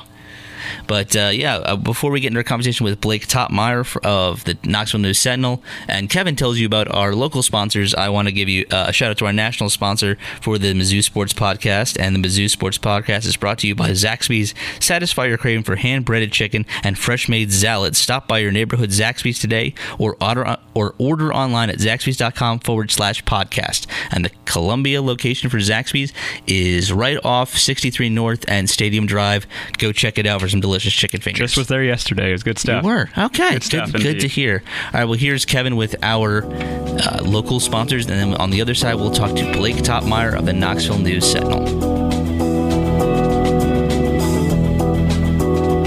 But 0.87 1.15
uh, 1.17 1.31
yeah, 1.33 1.57
uh, 1.57 1.77
before 1.77 2.11
we 2.11 2.21
get 2.21 2.29
into 2.29 2.41
our 2.41 2.45
conversation 2.45 2.85
with 2.85 3.01
Blake 3.01 3.27
Toppmeyer 3.27 3.83
of 4.05 4.45
the 4.45 4.57
Knoxville 4.65 5.01
News 5.01 5.19
Sentinel, 5.19 5.63
and 5.89 6.09
Kevin 6.09 6.37
tells 6.37 6.59
you 6.59 6.67
about 6.67 6.93
our 6.93 7.15
local 7.15 7.43
sponsors, 7.43 7.95
I 7.95 8.09
want 8.09 8.29
to 8.29 8.33
give 8.33 8.49
you 8.49 8.67
uh, 8.71 8.87
a 8.89 8.93
shout 8.93 9.11
out 9.11 9.19
to 9.19 9.27
our 9.27 9.33
national 9.33 9.71
sponsor 9.71 10.17
for 10.41 10.59
the 10.59 10.73
Mizzou 10.75 11.03
Sports 11.03 11.33
Podcast. 11.33 11.99
And 12.01 12.15
the 12.15 12.21
Mizzou 12.21 12.49
Sports 12.51 12.79
Podcast 12.79 13.27
is 13.27 13.37
brought 13.37 13.59
to 13.61 13.69
you 13.69 13.75
by 13.75 13.91
Zaxby's. 13.91 14.55
Satisfy 14.81 15.27
your 15.27 15.39
craving 15.39 15.65
for 15.65 15.77
hand 15.77 16.05
breaded 16.05 16.33
chicken 16.33 16.67
and 16.83 16.99
fresh 16.99 17.29
made 17.29 17.53
salads. 17.53 17.99
Stop 17.99 18.29
by 18.29 18.39
your 18.39 18.53
neighborhood 18.53 18.91
Zaxby's 18.91 19.39
today 19.39 19.75
or 19.99 20.17
order, 20.21 20.57
or 20.75 20.95
order 20.99 21.33
online 21.33 21.71
at 21.71 21.79
zaxby's.com 21.79 22.61
forward 22.61 22.91
slash 22.91 23.25
podcast. 23.25 23.87
And 24.11 24.25
the 24.25 24.31
Columbia 24.45 25.03
location 25.03 25.51
for 25.51 25.59
Zaxby's 25.59 26.13
is 26.47 26.93
right 26.93 27.19
off 27.25 27.57
63 27.57 28.09
North 28.09 28.45
and 28.49 28.69
Stadium 28.69 29.07
Drive. 29.07 29.47
Go 29.79 29.93
check 29.93 30.19
it 30.19 30.27
out 30.27 30.41
for 30.41 30.49
some 30.53 30.61
delicious 30.61 30.93
chicken 30.93 31.21
fingers. 31.21 31.41
Just 31.41 31.57
was 31.57 31.67
there 31.67 31.83
yesterday. 31.83 32.29
It 32.29 32.33
was 32.33 32.45
good 32.45 32.59
stuff. 32.59 32.85
You 32.85 32.89
were 32.89 33.09
okay. 33.19 33.55
Good 33.55 33.65
stuff, 33.65 33.93
good, 33.93 34.03
good 34.03 34.21
to 34.21 34.29
hear. 34.29 34.63
All 34.87 35.01
right. 35.01 35.05
Well, 35.05 35.19
here's 35.19 35.45
Kevin 35.45 35.75
with 35.75 35.97
our 36.03 36.45
uh, 36.45 37.23
local 37.25 37.59
sponsors, 37.59 38.07
and 38.07 38.15
then 38.33 38.41
on 38.41 38.51
the 38.51 38.61
other 38.61 38.75
side, 38.75 38.95
we'll 38.95 39.11
talk 39.11 39.35
to 39.37 39.53
Blake 39.53 39.77
Toppmeyer 39.77 40.39
of 40.39 40.47
the 40.47 40.53
Knoxville 40.53 40.99
News 40.99 41.29
Sentinel. 41.31 41.63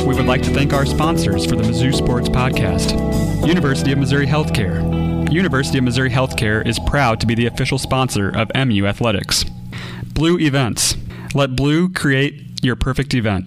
We 0.06 0.14
would 0.16 0.26
like 0.26 0.42
to 0.44 0.50
thank 0.50 0.74
our 0.74 0.86
sponsors 0.86 1.46
for 1.46 1.56
the 1.56 1.64
Mizzou 1.64 1.94
Sports 1.94 2.30
Podcast 2.30 3.48
University 3.48 3.92
of 3.92 4.00
Missouri 4.00 4.28
Healthcare. 4.28 5.32
University 5.32 5.78
of 5.78 5.84
Missouri 5.84 6.10
Healthcare 6.10 6.66
is 6.66 6.80
proud 6.88 7.20
to 7.20 7.28
be 7.28 7.36
the 7.36 7.46
official 7.48 7.78
sponsor 7.78 8.30
of 8.30 8.52
MU 8.56 8.86
Athletics. 8.86 9.46
Blue 10.14 10.38
Events. 10.40 10.96
Let 11.34 11.56
Blue 11.56 11.90
create 11.90 12.64
your 12.64 12.76
perfect 12.76 13.14
event. 13.14 13.46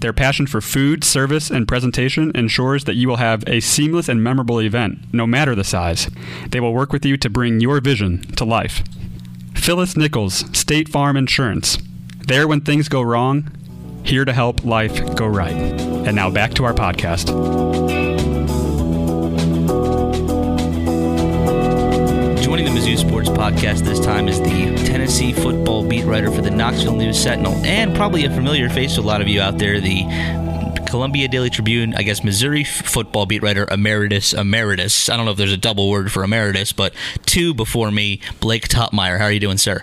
Their 0.00 0.12
passion 0.14 0.46
for 0.46 0.62
food, 0.62 1.04
service, 1.04 1.50
and 1.50 1.68
presentation 1.68 2.32
ensures 2.34 2.84
that 2.84 2.94
you 2.94 3.06
will 3.06 3.16
have 3.16 3.44
a 3.46 3.60
seamless 3.60 4.08
and 4.08 4.24
memorable 4.24 4.60
event, 4.60 4.98
no 5.12 5.26
matter 5.26 5.54
the 5.54 5.62
size. 5.62 6.10
They 6.48 6.58
will 6.58 6.72
work 6.72 6.90
with 6.90 7.04
you 7.04 7.18
to 7.18 7.28
bring 7.28 7.60
your 7.60 7.80
vision 7.80 8.22
to 8.36 8.46
life. 8.46 8.82
Phyllis 9.54 9.98
Nichols, 9.98 10.44
State 10.58 10.88
Farm 10.88 11.18
Insurance. 11.18 11.76
There 12.26 12.48
when 12.48 12.62
things 12.62 12.88
go 12.88 13.02
wrong, 13.02 13.50
here 14.02 14.24
to 14.24 14.32
help 14.32 14.64
life 14.64 15.14
go 15.16 15.26
right. 15.26 15.52
And 15.52 16.16
now 16.16 16.30
back 16.30 16.54
to 16.54 16.64
our 16.64 16.72
podcast. 16.72 17.69
Sports 22.96 23.28
Podcast 23.28 23.80
this 23.80 24.00
time 24.00 24.28
is 24.28 24.40
the 24.40 24.74
Tennessee 24.86 25.32
football 25.32 25.86
beat 25.86 26.04
writer 26.04 26.30
for 26.30 26.42
the 26.42 26.50
Knoxville 26.50 26.96
News 26.96 27.20
Sentinel, 27.20 27.54
and 27.64 27.94
probably 27.94 28.24
a 28.24 28.30
familiar 28.30 28.68
face 28.68 28.96
to 28.96 29.00
a 29.00 29.02
lot 29.02 29.20
of 29.20 29.28
you 29.28 29.40
out 29.40 29.58
there, 29.58 29.80
the 29.80 30.04
Columbia 30.88 31.28
Daily 31.28 31.50
Tribune, 31.50 31.94
I 31.94 32.02
guess 32.02 32.24
Missouri 32.24 32.64
football 32.64 33.26
beat 33.26 33.42
writer 33.42 33.66
emeritus 33.70 34.32
emeritus. 34.32 35.08
I 35.08 35.16
don't 35.16 35.24
know 35.24 35.32
if 35.32 35.36
there's 35.36 35.52
a 35.52 35.56
double 35.56 35.88
word 35.88 36.10
for 36.10 36.24
emeritus, 36.24 36.72
but 36.72 36.94
two 37.26 37.54
before 37.54 37.90
me, 37.90 38.20
Blake 38.40 38.68
Toppmeyer. 38.68 39.18
How 39.18 39.26
are 39.26 39.32
you 39.32 39.40
doing, 39.40 39.58
sir? 39.58 39.82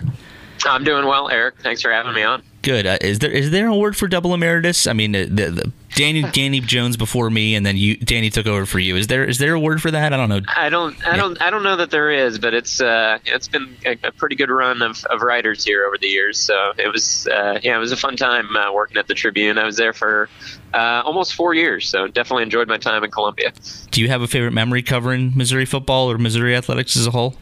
I'm 0.66 0.84
doing 0.84 1.06
well, 1.06 1.28
Eric. 1.30 1.56
Thanks 1.60 1.82
for 1.82 1.90
having 1.90 2.14
me 2.14 2.22
on. 2.22 2.42
Good. 2.68 2.86
Uh, 2.86 2.98
is 3.00 3.20
there 3.20 3.30
is 3.30 3.50
there 3.50 3.66
a 3.68 3.74
word 3.74 3.96
for 3.96 4.08
double 4.08 4.34
emeritus? 4.34 4.86
I 4.86 4.92
mean, 4.92 5.16
uh, 5.16 5.20
the, 5.20 5.50
the 5.50 5.72
Danny 5.94 6.20
Danny 6.20 6.60
Jones 6.60 6.98
before 6.98 7.30
me, 7.30 7.54
and 7.54 7.64
then 7.64 7.78
you 7.78 7.96
Danny 7.96 8.28
took 8.28 8.46
over 8.46 8.66
for 8.66 8.78
you. 8.78 8.94
Is 8.94 9.06
there 9.06 9.24
is 9.24 9.38
there 9.38 9.54
a 9.54 9.58
word 9.58 9.80
for 9.80 9.90
that? 9.90 10.12
I 10.12 10.18
don't 10.18 10.28
know. 10.28 10.42
I 10.54 10.68
don't, 10.68 11.08
I 11.08 11.16
don't, 11.16 11.40
I 11.40 11.48
don't 11.48 11.62
know 11.62 11.76
that 11.76 11.90
there 11.90 12.10
is, 12.10 12.38
but 12.38 12.52
it's, 12.52 12.78
uh, 12.82 13.20
it's 13.24 13.48
been 13.48 13.74
a, 13.86 13.92
a 14.02 14.12
pretty 14.12 14.36
good 14.36 14.50
run 14.50 14.82
of, 14.82 15.02
of 15.06 15.22
writers 15.22 15.64
here 15.64 15.86
over 15.86 15.96
the 15.96 16.08
years. 16.08 16.38
So 16.38 16.72
it 16.76 16.92
was, 16.92 17.26
uh, 17.28 17.58
yeah, 17.62 17.74
it 17.74 17.80
was 17.80 17.90
a 17.90 17.96
fun 17.96 18.18
time 18.18 18.54
uh, 18.54 18.70
working 18.70 18.98
at 18.98 19.06
the 19.06 19.14
Tribune. 19.14 19.56
I 19.56 19.64
was 19.64 19.78
there 19.78 19.94
for 19.94 20.28
uh, 20.74 21.02
almost 21.06 21.36
four 21.36 21.54
years, 21.54 21.88
so 21.88 22.06
definitely 22.06 22.42
enjoyed 22.42 22.68
my 22.68 22.76
time 22.76 23.02
in 23.02 23.10
Columbia. 23.10 23.50
Do 23.90 24.02
you 24.02 24.08
have 24.08 24.20
a 24.20 24.28
favorite 24.28 24.52
memory 24.52 24.82
covering 24.82 25.32
Missouri 25.34 25.64
football 25.64 26.10
or 26.10 26.18
Missouri 26.18 26.54
athletics 26.54 26.98
as 26.98 27.06
a 27.06 27.12
whole? 27.12 27.34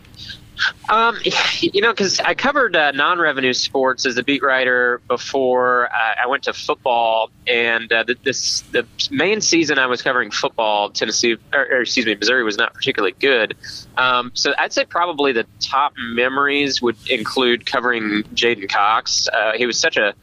Um, 0.88 1.18
you 1.60 1.80
know, 1.80 1.92
because 1.92 2.20
I 2.20 2.34
covered 2.34 2.76
uh, 2.76 2.92
non-revenue 2.92 3.52
sports 3.52 4.06
as 4.06 4.16
a 4.16 4.22
beat 4.22 4.42
writer 4.42 5.00
before 5.08 5.86
uh, 5.86 6.22
I 6.22 6.26
went 6.26 6.44
to 6.44 6.52
football, 6.52 7.30
and 7.46 7.92
uh, 7.92 8.04
the, 8.04 8.16
this 8.22 8.60
the 8.72 8.86
main 9.10 9.40
season 9.40 9.78
I 9.78 9.86
was 9.86 10.02
covering 10.02 10.30
football, 10.30 10.90
Tennessee, 10.90 11.36
or, 11.52 11.60
or 11.60 11.80
excuse 11.82 12.06
me, 12.06 12.14
Missouri 12.14 12.44
was 12.44 12.56
not 12.56 12.72
particularly 12.72 13.14
good. 13.18 13.56
Um, 13.96 14.30
so 14.34 14.54
I'd 14.58 14.72
say 14.72 14.84
probably 14.84 15.32
the 15.32 15.46
top 15.60 15.92
memories 15.96 16.80
would 16.80 16.96
include 17.10 17.66
covering 17.66 18.22
J'den 18.34 18.68
Cox. 18.68 19.28
Uh, 19.28 19.52
he 19.52 19.66
was 19.66 19.78
such 19.78 19.96
a 19.96 20.14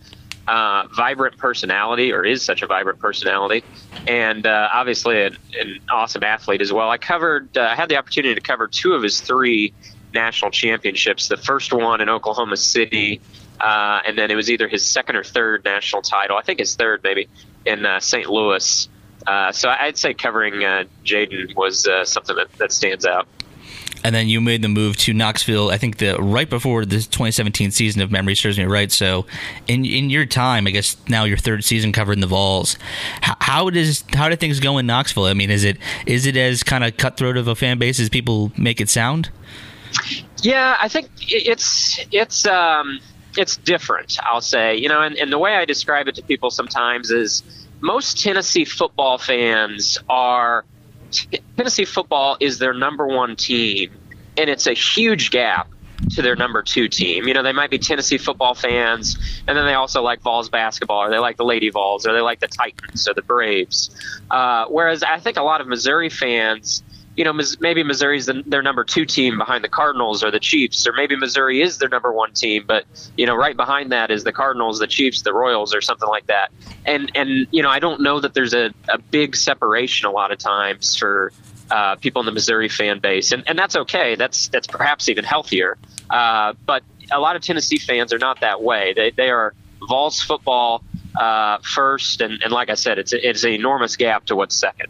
uh, 0.47 0.87
vibrant 0.95 1.37
personality, 1.37 2.11
or 2.11 2.25
is 2.25 2.43
such 2.43 2.61
a 2.61 2.67
vibrant 2.67 2.99
personality, 2.99 3.63
and 4.07 4.45
uh, 4.45 4.69
obviously 4.73 5.23
an, 5.23 5.37
an 5.59 5.79
awesome 5.89 6.23
athlete 6.23 6.61
as 6.61 6.73
well. 6.73 6.89
I 6.89 6.97
covered, 6.97 7.57
uh, 7.57 7.61
I 7.61 7.75
had 7.75 7.87
the 7.89 7.97
opportunity 7.97 8.35
to 8.35 8.41
cover 8.41 8.67
two 8.67 8.93
of 8.93 9.03
his 9.03 9.21
three 9.21 9.73
national 10.13 10.51
championships. 10.51 11.27
The 11.27 11.37
first 11.37 11.73
one 11.73 12.01
in 12.01 12.09
Oklahoma 12.09 12.57
City, 12.57 13.21
uh, 13.59 14.01
and 14.05 14.17
then 14.17 14.31
it 14.31 14.35
was 14.35 14.49
either 14.49 14.67
his 14.67 14.85
second 14.85 15.15
or 15.15 15.23
third 15.23 15.63
national 15.63 16.01
title. 16.01 16.37
I 16.37 16.41
think 16.41 16.59
his 16.59 16.75
third, 16.75 17.01
maybe 17.03 17.27
in 17.65 17.85
uh, 17.85 17.99
St. 17.99 18.29
Louis. 18.29 18.87
Uh, 19.25 19.51
so 19.51 19.69
I'd 19.69 19.97
say 19.97 20.13
covering 20.13 20.63
uh, 20.63 20.83
J'den 21.05 21.55
was 21.55 21.87
uh, 21.87 22.03
something 22.03 22.35
that, 22.35 22.51
that 22.53 22.71
stands 22.71 23.05
out. 23.05 23.27
And 24.03 24.13
then 24.13 24.27
you 24.27 24.41
made 24.41 24.61
the 24.61 24.67
move 24.67 24.97
to 24.97 25.13
Knoxville. 25.13 25.69
I 25.69 25.77
think 25.77 25.97
the 25.97 26.17
right 26.17 26.49
before 26.49 26.83
the 26.83 26.97
2017 26.97 27.71
season, 27.71 28.01
if 28.01 28.11
memory 28.11 28.35
serves 28.35 28.57
me 28.57 28.65
right. 28.65 28.91
So, 28.91 29.25
in 29.67 29.85
in 29.85 30.09
your 30.09 30.25
time, 30.25 30.67
I 30.67 30.71
guess 30.71 30.97
now 31.07 31.23
your 31.23 31.37
third 31.37 31.63
season 31.63 31.93
covering 31.93 32.19
the 32.19 32.27
Vols, 32.27 32.77
how, 33.21 33.35
how 33.39 33.69
does 33.69 34.03
how 34.13 34.27
do 34.27 34.35
things 34.35 34.59
go 34.59 34.77
in 34.77 34.85
Knoxville? 34.85 35.23
I 35.23 35.33
mean, 35.33 35.49
is 35.49 35.63
it 35.63 35.77
is 36.05 36.25
it 36.25 36.35
as 36.35 36.63
kind 36.63 36.83
of 36.83 36.97
cutthroat 36.97 37.37
of 37.37 37.47
a 37.47 37.55
fan 37.55 37.79
base 37.79 37.97
as 37.97 38.09
people 38.09 38.51
make 38.57 38.81
it 38.81 38.89
sound? 38.89 39.29
Yeah, 40.41 40.75
I 40.79 40.87
think 40.87 41.09
it's 41.19 41.99
it's 42.11 42.45
um, 42.45 42.99
it's 43.37 43.57
different. 43.57 44.17
I'll 44.23 44.41
say, 44.41 44.75
you 44.75 44.89
know, 44.89 45.01
and, 45.01 45.15
and 45.15 45.31
the 45.31 45.39
way 45.39 45.55
I 45.55 45.65
describe 45.65 46.07
it 46.07 46.15
to 46.15 46.23
people 46.23 46.49
sometimes 46.49 47.11
is 47.11 47.43
most 47.79 48.21
Tennessee 48.21 48.65
football 48.65 49.17
fans 49.17 49.97
are 50.09 50.65
Tennessee 51.57 51.85
football 51.85 52.37
is 52.39 52.59
their 52.59 52.73
number 52.73 53.07
one 53.07 53.35
team, 53.35 53.91
and 54.37 54.49
it's 54.49 54.67
a 54.67 54.73
huge 54.73 55.31
gap 55.31 55.69
to 56.11 56.21
their 56.21 56.35
number 56.35 56.61
two 56.61 56.87
team. 56.87 57.27
You 57.27 57.33
know, 57.33 57.43
they 57.43 57.51
might 57.53 57.69
be 57.69 57.77
Tennessee 57.77 58.17
football 58.17 58.55
fans, 58.55 59.17
and 59.47 59.57
then 59.57 59.65
they 59.65 59.73
also 59.73 60.01
like 60.01 60.21
Vols 60.21 60.49
basketball, 60.49 61.03
or 61.03 61.09
they 61.09 61.19
like 61.19 61.37
the 61.37 61.45
Lady 61.45 61.69
Vols, 61.69 62.05
or 62.05 62.13
they 62.13 62.21
like 62.21 62.39
the 62.39 62.47
Titans 62.47 63.07
or 63.07 63.13
the 63.13 63.21
Braves. 63.21 63.89
Uh, 64.29 64.65
whereas 64.67 65.03
I 65.03 65.19
think 65.19 65.37
a 65.37 65.43
lot 65.43 65.61
of 65.61 65.67
Missouri 65.67 66.09
fans 66.09 66.83
you 67.15 67.23
know, 67.23 67.33
maybe 67.59 67.83
Missouri's 67.83 68.25
the, 68.25 68.43
their 68.45 68.61
number 68.61 68.83
two 68.83 69.05
team 69.05 69.37
behind 69.37 69.63
the 69.63 69.69
Cardinals 69.69 70.23
or 70.23 70.31
the 70.31 70.39
Chiefs, 70.39 70.87
or 70.87 70.93
maybe 70.93 71.15
Missouri 71.15 71.61
is 71.61 71.77
their 71.77 71.89
number 71.89 72.11
one 72.11 72.33
team, 72.33 72.65
but 72.67 72.85
you 73.15 73.25
know, 73.25 73.35
right 73.35 73.55
behind 73.55 73.91
that 73.91 74.09
is 74.09 74.23
the 74.23 74.31
Cardinals, 74.31 74.79
the 74.79 74.87
Chiefs, 74.87 75.21
the 75.21 75.33
Royals, 75.33 75.75
or 75.75 75.81
something 75.81 76.09
like 76.09 76.27
that. 76.27 76.51
And 76.85 77.11
and 77.15 77.47
you 77.51 77.61
know, 77.61 77.69
I 77.69 77.79
don't 77.79 78.01
know 78.01 78.19
that 78.19 78.33
there's 78.33 78.53
a, 78.53 78.71
a 78.89 78.97
big 78.97 79.35
separation 79.35 80.07
a 80.07 80.11
lot 80.11 80.31
of 80.31 80.39
times 80.39 80.95
for 80.95 81.31
uh, 81.69 81.95
people 81.95 82.21
in 82.21 82.25
the 82.25 82.31
Missouri 82.31 82.69
fan 82.69 82.99
base, 82.99 83.31
and 83.31 83.43
and 83.47 83.57
that's 83.57 83.75
okay. 83.75 84.15
That's 84.15 84.47
that's 84.47 84.67
perhaps 84.67 85.07
even 85.07 85.23
healthier. 85.23 85.77
Uh, 86.09 86.53
but 86.65 86.83
a 87.11 87.19
lot 87.19 87.35
of 87.35 87.41
Tennessee 87.43 87.77
fans 87.77 88.11
are 88.11 88.19
not 88.19 88.41
that 88.41 88.61
way. 88.61 88.93
They 88.93 89.11
they 89.11 89.29
are 89.29 89.53
Vols 89.87 90.21
football 90.21 90.83
uh, 91.15 91.57
first, 91.59 92.21
and, 92.21 92.41
and 92.41 92.51
like 92.51 92.69
I 92.69 92.75
said, 92.75 92.97
it's 92.97 93.13
it's 93.13 93.43
an 93.43 93.51
enormous 93.51 93.97
gap 93.97 94.25
to 94.25 94.35
what's 94.35 94.55
second. 94.55 94.89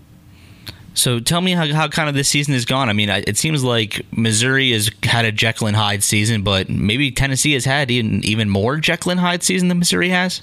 So 0.93 1.19
tell 1.19 1.41
me 1.41 1.51
how, 1.51 1.65
how 1.73 1.87
kind 1.87 2.07
of 2.07 2.15
this 2.15 2.29
season 2.29 2.53
has 2.53 2.65
gone. 2.65 2.89
I 2.89 2.93
mean, 2.93 3.09
it 3.09 3.37
seems 3.37 3.63
like 3.63 4.05
Missouri 4.11 4.71
has 4.71 4.91
had 5.01 5.25
a 5.25 5.31
Jekyll 5.31 5.67
and 5.67 5.75
Hyde 5.75 6.03
season, 6.03 6.43
but 6.43 6.69
maybe 6.69 7.11
Tennessee 7.11 7.53
has 7.53 7.65
had 7.65 7.89
even 7.89 8.23
even 8.23 8.49
more 8.49 8.77
Jekyll 8.77 9.11
and 9.11 9.19
Hyde 9.19 9.43
season 9.43 9.69
than 9.69 9.79
Missouri 9.79 10.09
has. 10.09 10.41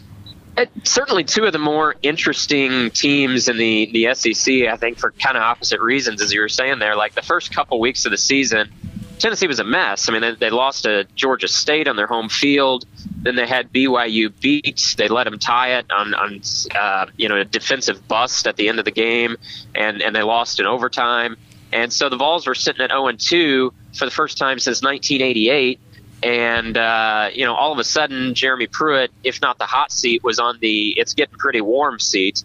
Uh, 0.57 0.67
certainly 0.83 1.23
two 1.25 1.45
of 1.45 1.53
the 1.53 1.59
more 1.59 1.95
interesting 2.03 2.91
teams 2.91 3.49
in 3.49 3.57
the, 3.57 3.89
the 3.93 4.13
SEC, 4.15 4.65
I 4.69 4.77
think, 4.77 4.99
for 4.99 5.13
kind 5.13 5.37
of 5.37 5.43
opposite 5.43 5.81
reasons, 5.81 6.21
as 6.21 6.33
you 6.33 6.41
were 6.41 6.49
saying 6.49 6.81
there. 6.81 6.97
Like 6.97 7.15
the 7.15 7.23
first 7.23 7.55
couple 7.55 7.79
weeks 7.79 8.05
of 8.05 8.11
the 8.11 8.19
season, 8.19 8.71
Tennessee 9.21 9.47
was 9.47 9.61
a 9.61 9.65
mess. 9.65 10.09
I 10.09 10.13
mean, 10.13 10.23
they, 10.23 10.35
they 10.35 10.51
lost 10.51 10.83
to 10.85 11.07
Georgia 11.15 11.47
State 11.47 11.87
on 11.87 11.97
their 11.97 12.09
home 12.09 12.29
field. 12.29 12.85
Then 13.23 13.37
they 13.37 13.47
had 13.47 13.73
BYU 13.73 14.33
beat. 14.41 14.95
They 14.97 15.09
let 15.09 15.25
them 15.25 15.39
tie 15.39 15.79
it 15.79 15.91
on, 15.91 16.15
on 16.15 16.41
uh, 16.75 17.07
you 17.17 17.29
know, 17.29 17.37
a 17.37 17.45
defensive 17.45 18.07
bust 18.09 18.47
at 18.47 18.57
the 18.57 18.69
end 18.69 18.79
of 18.79 18.85
the 18.85 18.91
game, 18.91 19.37
and, 19.75 20.01
and 20.03 20.17
they 20.17 20.23
lost 20.23 20.59
in 20.59 20.67
overtime. 20.67 21.37
And 21.73 21.93
so 21.93 22.09
the 22.09 22.17
Vols 22.17 22.47
were 22.47 22.55
sitting 22.55 22.83
at 22.83 22.91
0 22.91 23.09
and 23.09 23.21
2 23.21 23.73
for 23.95 24.05
the 24.05 24.11
first 24.11 24.39
time 24.39 24.59
since 24.59 24.83
1988 24.83 25.79
and 26.23 26.77
uh, 26.77 27.31
you 27.33 27.45
know, 27.45 27.55
all 27.55 27.73
of 27.73 27.79
a 27.79 27.85
sudden, 27.85 28.35
Jeremy 28.35 28.67
Pruitt, 28.67 29.11
if 29.25 29.41
not 29.41 29.59
the 29.59 29.67
hot 29.67 29.91
seat, 29.91 30.23
was 30.23 30.39
on 30.39 30.59
the 30.61 30.91
it's 30.99 31.15
getting 31.15 31.39
pretty 31.39 31.61
warm 31.61 31.99
seat. 31.99 32.45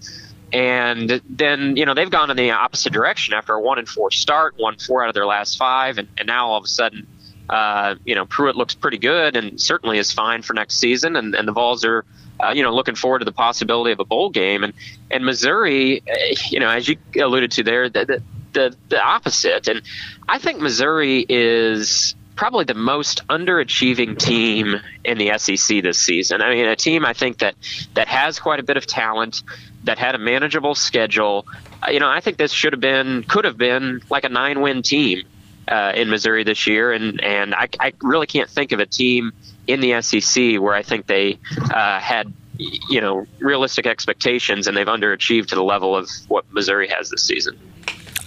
And 0.53 1.21
then 1.27 1.75
you 1.75 1.85
know 1.85 1.93
they've 1.93 2.09
gone 2.09 2.31
in 2.31 2.37
the 2.37 2.51
opposite 2.51 2.93
direction 2.93 3.33
after 3.33 3.53
a 3.53 3.61
one 3.61 3.79
and 3.79 3.89
four 3.89 4.11
start, 4.11 4.55
won 4.57 4.77
four 4.77 5.03
out 5.03 5.09
of 5.09 5.15
their 5.15 5.25
last 5.25 5.57
five, 5.57 5.97
and, 5.97 6.07
and 6.17 6.27
now 6.27 6.47
all 6.47 6.57
of 6.57 6.63
a 6.63 6.67
sudden, 6.67 7.05
uh, 7.49 7.95
you 8.05 8.15
know 8.15 8.25
Pruitt 8.25 8.55
looks 8.55 8.75
pretty 8.75 8.97
good 8.97 9.35
and 9.35 9.59
certainly 9.59 9.97
is 9.97 10.11
fine 10.11 10.41
for 10.41 10.53
next 10.53 10.77
season, 10.77 11.15
and, 11.15 11.35
and 11.35 11.47
the 11.47 11.51
Vols 11.51 11.85
are 11.85 12.05
uh, 12.43 12.51
you 12.51 12.63
know, 12.63 12.73
looking 12.73 12.95
forward 12.95 13.19
to 13.19 13.25
the 13.25 13.31
possibility 13.31 13.91
of 13.91 13.99
a 13.99 14.05
bowl 14.05 14.29
game. 14.29 14.63
And 14.63 14.73
and 15.09 15.25
Missouri, 15.25 16.01
uh, 16.01 16.35
you 16.49 16.59
know, 16.59 16.69
as 16.69 16.87
you 16.87 16.97
alluded 17.15 17.51
to 17.51 17.63
there, 17.63 17.89
the, 17.89 18.21
the 18.53 18.75
the 18.89 19.01
opposite. 19.01 19.67
And 19.67 19.81
I 20.27 20.39
think 20.39 20.59
Missouri 20.59 21.25
is 21.27 22.15
probably 22.35 22.65
the 22.65 22.73
most 22.73 23.25
underachieving 23.27 24.17
team 24.17 24.75
in 25.05 25.17
the 25.17 25.37
SEC 25.37 25.81
this 25.81 25.97
season. 25.97 26.41
I 26.41 26.53
mean, 26.53 26.65
a 26.65 26.75
team 26.75 27.05
I 27.05 27.13
think 27.13 27.37
that 27.37 27.55
that 27.93 28.09
has 28.09 28.39
quite 28.39 28.59
a 28.59 28.63
bit 28.63 28.75
of 28.75 28.85
talent, 28.85 29.41
that 29.85 29.97
had 29.97 30.15
a 30.15 30.17
manageable 30.17 30.75
schedule. 30.75 31.47
Uh, 31.81 31.91
you 31.91 32.01
know, 32.01 32.09
I 32.09 32.19
think 32.19 32.37
this 32.37 32.51
should 32.51 32.73
have 32.73 32.81
been, 32.81 33.23
could 33.23 33.45
have 33.45 33.57
been 33.57 34.01
like 34.09 34.25
a 34.25 34.29
nine-win 34.29 34.81
team 34.81 35.23
uh, 35.67 35.93
in 35.95 36.09
Missouri 36.09 36.43
this 36.43 36.67
year, 36.67 36.91
and 36.91 37.23
and 37.23 37.55
I, 37.55 37.69
I 37.79 37.93
really 38.01 38.27
can't 38.27 38.49
think 38.49 38.71
of 38.71 38.79
a 38.79 38.85
team 38.85 39.31
in 39.67 39.79
the 39.79 40.01
SEC 40.01 40.59
where 40.59 40.73
I 40.73 40.83
think 40.83 41.07
they 41.07 41.39
uh, 41.73 41.99
had 41.99 42.31
you 42.57 43.01
know 43.01 43.25
realistic 43.39 43.85
expectations 43.85 44.67
and 44.67 44.77
they've 44.77 44.87
underachieved 44.87 45.47
to 45.47 45.55
the 45.55 45.63
level 45.63 45.95
of 45.95 46.09
what 46.27 46.45
Missouri 46.51 46.87
has 46.87 47.09
this 47.09 47.23
season. 47.23 47.59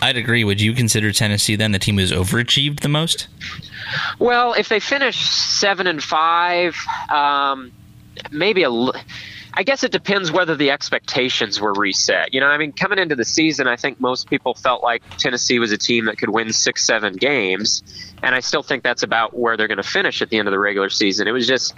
I'd 0.00 0.16
agree. 0.16 0.44
Would 0.44 0.60
you 0.60 0.74
consider 0.74 1.10
Tennessee 1.12 1.56
then 1.56 1.72
the 1.72 1.78
team 1.78 1.98
who's 1.98 2.12
overachieved 2.12 2.80
the 2.80 2.88
most? 2.88 3.26
Well, 4.18 4.52
if 4.52 4.68
they 4.68 4.80
finish 4.80 5.18
seven 5.18 5.86
and 5.86 6.02
five, 6.02 6.76
um, 7.08 7.72
maybe 8.30 8.62
a. 8.62 8.70
I 9.58 9.64
guess 9.64 9.82
it 9.82 9.90
depends 9.90 10.30
whether 10.30 10.54
the 10.54 10.70
expectations 10.70 11.60
were 11.60 11.72
reset. 11.72 12.32
You 12.32 12.38
know, 12.38 12.46
I 12.46 12.58
mean, 12.58 12.70
coming 12.70 13.00
into 13.00 13.16
the 13.16 13.24
season, 13.24 13.66
I 13.66 13.74
think 13.74 14.00
most 14.00 14.30
people 14.30 14.54
felt 14.54 14.84
like 14.84 15.02
Tennessee 15.18 15.58
was 15.58 15.72
a 15.72 15.76
team 15.76 16.04
that 16.04 16.16
could 16.16 16.30
win 16.30 16.52
six, 16.52 16.86
seven 16.86 17.14
games, 17.14 17.82
and 18.22 18.36
I 18.36 18.38
still 18.38 18.62
think 18.62 18.84
that's 18.84 19.02
about 19.02 19.36
where 19.36 19.56
they're 19.56 19.66
going 19.66 19.78
to 19.78 19.82
finish 19.82 20.22
at 20.22 20.30
the 20.30 20.38
end 20.38 20.46
of 20.46 20.52
the 20.52 20.60
regular 20.60 20.90
season. 20.90 21.26
It 21.26 21.32
was 21.32 21.48
just 21.48 21.74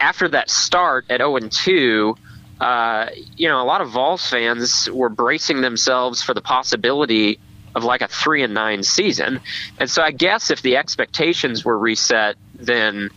after 0.00 0.26
that 0.28 0.48
start 0.48 1.04
at 1.10 1.18
0 1.18 1.36
and 1.36 1.52
2. 1.52 2.16
Uh, 2.58 3.10
you 3.36 3.46
know, 3.46 3.60
a 3.60 3.66
lot 3.66 3.82
of 3.82 3.90
Vols 3.90 4.26
fans 4.30 4.88
were 4.90 5.10
bracing 5.10 5.60
themselves 5.60 6.22
for 6.22 6.32
the 6.32 6.40
possibility 6.40 7.38
of 7.74 7.84
like 7.84 8.00
a 8.00 8.08
three 8.08 8.42
and 8.42 8.54
nine 8.54 8.82
season. 8.82 9.40
And 9.78 9.90
so 9.90 10.02
I 10.02 10.12
guess 10.12 10.50
if 10.50 10.62
the 10.62 10.78
expectations 10.78 11.62
were 11.62 11.78
reset, 11.78 12.36
then 12.54 13.10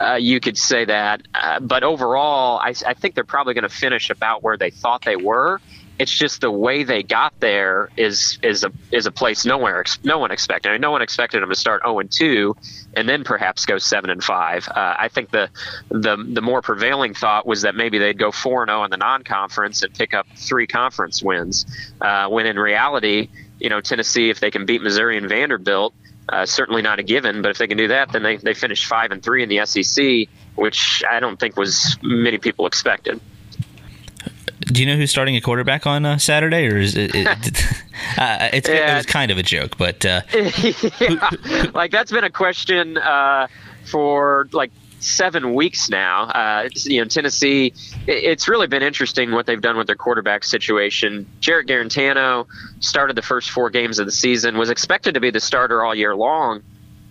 uh, 0.00 0.14
you 0.14 0.40
could 0.40 0.56
say 0.56 0.84
that. 0.84 1.22
Uh, 1.34 1.60
but 1.60 1.84
overall, 1.84 2.58
I, 2.58 2.74
I 2.86 2.94
think 2.94 3.14
they're 3.14 3.24
probably 3.24 3.54
going 3.54 3.62
to 3.62 3.68
finish 3.68 4.10
about 4.10 4.42
where 4.42 4.56
they 4.56 4.70
thought 4.70 5.04
they 5.04 5.16
were. 5.16 5.60
It's 5.98 6.16
just 6.16 6.40
the 6.40 6.50
way 6.50 6.82
they 6.82 7.02
got 7.02 7.38
there 7.40 7.90
is 7.94 8.38
is 8.42 8.64
a 8.64 8.72
is 8.90 9.04
a 9.04 9.12
place 9.12 9.44
nowhere 9.44 9.84
no 10.02 10.18
one 10.18 10.30
expected. 10.30 10.70
I 10.70 10.72
mean, 10.72 10.80
no 10.80 10.90
one 10.90 11.02
expected 11.02 11.42
them 11.42 11.50
to 11.50 11.54
start 11.54 11.82
0 11.84 11.98
and 11.98 12.10
2 12.10 12.56
and 12.94 13.06
then 13.06 13.22
perhaps 13.22 13.66
go 13.66 13.76
7 13.76 14.08
and 14.08 14.24
5. 14.24 14.68
Uh, 14.68 14.72
I 14.98 15.08
think 15.08 15.30
the 15.30 15.50
the 15.90 16.16
the 16.16 16.40
more 16.40 16.62
prevailing 16.62 17.12
thought 17.12 17.46
was 17.46 17.60
that 17.62 17.74
maybe 17.74 17.98
they'd 17.98 18.18
go 18.18 18.32
4 18.32 18.62
and 18.62 18.70
0 18.70 18.84
in 18.84 18.90
the 18.90 18.96
non-conference 18.96 19.82
and 19.82 19.92
pick 19.92 20.14
up 20.14 20.26
three 20.36 20.66
conference 20.66 21.22
wins. 21.22 21.66
Uh, 22.00 22.28
when 22.28 22.46
in 22.46 22.58
reality, 22.58 23.28
you 23.58 23.68
know, 23.68 23.82
Tennessee, 23.82 24.30
if 24.30 24.40
they 24.40 24.50
can 24.50 24.64
beat 24.64 24.80
Missouri 24.80 25.18
and 25.18 25.28
Vanderbilt, 25.28 25.92
uh, 26.30 26.46
certainly 26.46 26.82
not 26.82 26.98
a 26.98 27.02
given, 27.02 27.42
but 27.42 27.50
if 27.50 27.58
they 27.58 27.66
can 27.66 27.76
do 27.76 27.88
that, 27.88 28.12
then 28.12 28.22
they, 28.22 28.36
they 28.36 28.54
finished 28.54 28.86
five 28.86 29.10
and 29.10 29.22
three 29.22 29.42
in 29.42 29.48
the 29.48 29.64
SEC, 29.66 30.28
which 30.54 31.02
I 31.08 31.20
don't 31.20 31.38
think 31.38 31.56
was 31.56 31.98
many 32.02 32.38
people 32.38 32.66
expected. 32.66 33.20
Do 34.60 34.80
you 34.80 34.86
know 34.86 34.96
who's 34.96 35.10
starting 35.10 35.36
a 35.36 35.40
quarterback 35.40 35.86
on 35.86 36.06
uh, 36.06 36.18
Saturday, 36.18 36.66
or 36.68 36.78
is 36.78 36.96
it? 36.96 37.12
it, 37.14 37.26
uh, 38.18 38.48
it's, 38.52 38.68
yeah. 38.68 38.92
it 38.92 38.96
was 38.96 39.06
kind 39.06 39.30
of 39.30 39.38
a 39.38 39.42
joke, 39.42 39.76
but 39.76 40.04
uh, 40.06 40.22
yeah. 41.00 41.66
like 41.74 41.90
that's 41.90 42.12
been 42.12 42.24
a 42.24 42.30
question 42.30 42.96
uh, 42.98 43.48
for 43.90 44.48
like 44.52 44.70
seven 45.00 45.54
weeks 45.54 45.88
now. 45.88 46.24
Uh, 46.24 46.68
you 46.74 47.00
know, 47.00 47.06
Tennessee, 47.06 47.72
it's 48.06 48.48
really 48.48 48.66
been 48.66 48.82
interesting 48.82 49.32
what 49.32 49.46
they've 49.46 49.60
done 49.60 49.76
with 49.76 49.86
their 49.86 49.96
quarterback 49.96 50.44
situation. 50.44 51.26
Jarrett 51.40 51.66
Guarantano 51.66 52.46
started 52.80 53.16
the 53.16 53.22
first 53.22 53.50
four 53.50 53.70
games 53.70 53.98
of 53.98 54.06
the 54.06 54.12
season, 54.12 54.56
was 54.58 54.70
expected 54.70 55.14
to 55.14 55.20
be 55.20 55.30
the 55.30 55.40
starter 55.40 55.84
all 55.84 55.94
year 55.94 56.14
long. 56.14 56.62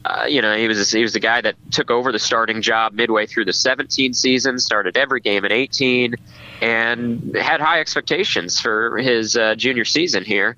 Uh, 0.06 0.26
you 0.30 0.42
know, 0.42 0.56
he 0.56 0.68
was 0.68 0.92
he 0.92 1.02
was 1.02 1.12
the 1.12 1.20
guy 1.20 1.42
that 1.42 1.56
took 1.72 1.92
over 1.92 2.14
the 2.14 2.20
starting 2.20 2.62
job 2.62 2.94
midway 2.94 3.26
through 3.26 3.44
the 3.44 3.54
17 3.54 4.14
season, 4.14 4.58
started 4.58 4.96
every 4.96 5.20
game 5.20 5.44
in 5.44 5.52
18, 5.52 6.16
and 6.62 7.36
had 7.36 7.60
high 7.60 7.82
expectations 7.82 8.62
for 8.62 8.98
his 8.98 9.36
uh, 9.36 9.56
junior 9.56 9.84
season 9.84 10.24
here 10.24 10.56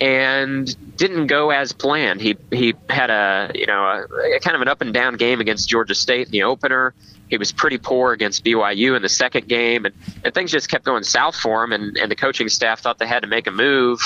and 0.00 0.96
didn't 0.96 1.26
go 1.26 1.50
as 1.50 1.72
planned. 1.72 2.20
He 2.20 2.36
he 2.50 2.74
had 2.88 3.10
a 3.10 3.50
you 3.54 3.66
know 3.66 3.82
a, 3.84 4.36
a, 4.36 4.40
kind 4.40 4.54
of 4.54 4.62
an 4.62 4.68
up 4.68 4.80
and 4.80 4.92
down 4.92 5.16
game 5.16 5.40
against 5.40 5.68
Georgia 5.68 5.94
State 5.94 6.26
in 6.26 6.32
the 6.32 6.42
opener. 6.42 6.94
He 7.28 7.38
was 7.38 7.50
pretty 7.50 7.78
poor 7.78 8.12
against 8.12 8.44
BYU 8.44 8.94
in 8.94 9.02
the 9.02 9.08
second 9.08 9.48
game, 9.48 9.84
and, 9.84 9.94
and 10.24 10.32
things 10.32 10.52
just 10.52 10.68
kept 10.68 10.84
going 10.84 11.02
south 11.02 11.34
for 11.34 11.64
him. 11.64 11.72
And, 11.72 11.96
and 11.96 12.10
the 12.10 12.14
coaching 12.14 12.48
staff 12.48 12.80
thought 12.80 12.98
they 12.98 13.06
had 13.06 13.22
to 13.22 13.26
make 13.26 13.46
a 13.48 13.50
move, 13.50 14.00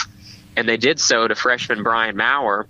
and 0.57 0.69
they 0.69 0.79
did 0.79 0.99
so 0.99 1.29
to 1.29 1.35
freshman 1.35 1.83
Brian 1.83 2.17
Maurer. 2.17 2.67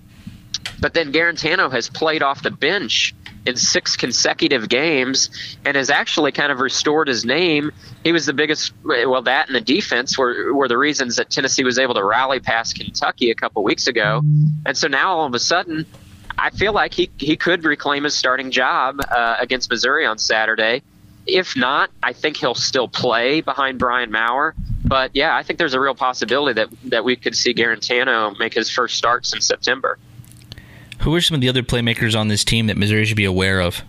But 0.80 0.94
then 0.94 1.12
Guarantano 1.12 1.70
has 1.70 1.88
played 1.88 2.22
off 2.22 2.42
the 2.42 2.50
bench 2.50 3.14
in 3.46 3.56
six 3.56 3.96
consecutive 3.96 4.68
games 4.68 5.56
and 5.64 5.76
has 5.76 5.90
actually 5.90 6.32
kind 6.32 6.52
of 6.52 6.60
restored 6.60 7.08
his 7.08 7.24
name. 7.24 7.72
He 8.04 8.12
was 8.12 8.26
the 8.26 8.32
biggest, 8.32 8.72
well, 8.84 9.22
that 9.22 9.48
and 9.48 9.56
the 9.56 9.60
defense 9.60 10.18
were, 10.18 10.52
were 10.52 10.68
the 10.68 10.78
reasons 10.78 11.16
that 11.16 11.30
Tennessee 11.30 11.64
was 11.64 11.78
able 11.78 11.94
to 11.94 12.04
rally 12.04 12.40
past 12.40 12.78
Kentucky 12.78 13.30
a 13.30 13.34
couple 13.34 13.62
weeks 13.62 13.86
ago. 13.86 14.22
And 14.66 14.76
so 14.76 14.88
now 14.88 15.16
all 15.16 15.26
of 15.26 15.34
a 15.34 15.38
sudden, 15.38 15.86
I 16.38 16.50
feel 16.50 16.72
like 16.72 16.94
he, 16.94 17.10
he 17.18 17.36
could 17.36 17.64
reclaim 17.64 18.04
his 18.04 18.14
starting 18.14 18.50
job 18.50 19.00
uh, 19.10 19.36
against 19.38 19.70
Missouri 19.70 20.06
on 20.06 20.18
Saturday. 20.18 20.82
If 21.26 21.56
not, 21.56 21.90
I 22.02 22.12
think 22.12 22.36
he'll 22.36 22.54
still 22.54 22.88
play 22.88 23.40
behind 23.40 23.78
Brian 23.78 24.10
Maurer. 24.10 24.54
But 24.84 25.10
yeah, 25.14 25.36
I 25.36 25.42
think 25.42 25.58
there's 25.58 25.74
a 25.74 25.80
real 25.80 25.94
possibility 25.94 26.54
that, 26.54 26.68
that 26.90 27.04
we 27.04 27.16
could 27.16 27.36
see 27.36 27.54
Guarantano 27.54 28.38
make 28.38 28.54
his 28.54 28.70
first 28.70 28.96
starts 28.96 29.34
in 29.34 29.40
September. 29.40 29.98
Who 31.00 31.14
are 31.14 31.20
some 31.20 31.34
of 31.34 31.40
the 31.40 31.48
other 31.48 31.62
playmakers 31.62 32.18
on 32.18 32.28
this 32.28 32.44
team 32.44 32.66
that 32.66 32.76
Missouri 32.76 33.04
should 33.04 33.16
be 33.16 33.24
aware 33.24 33.60
of? 33.60 33.82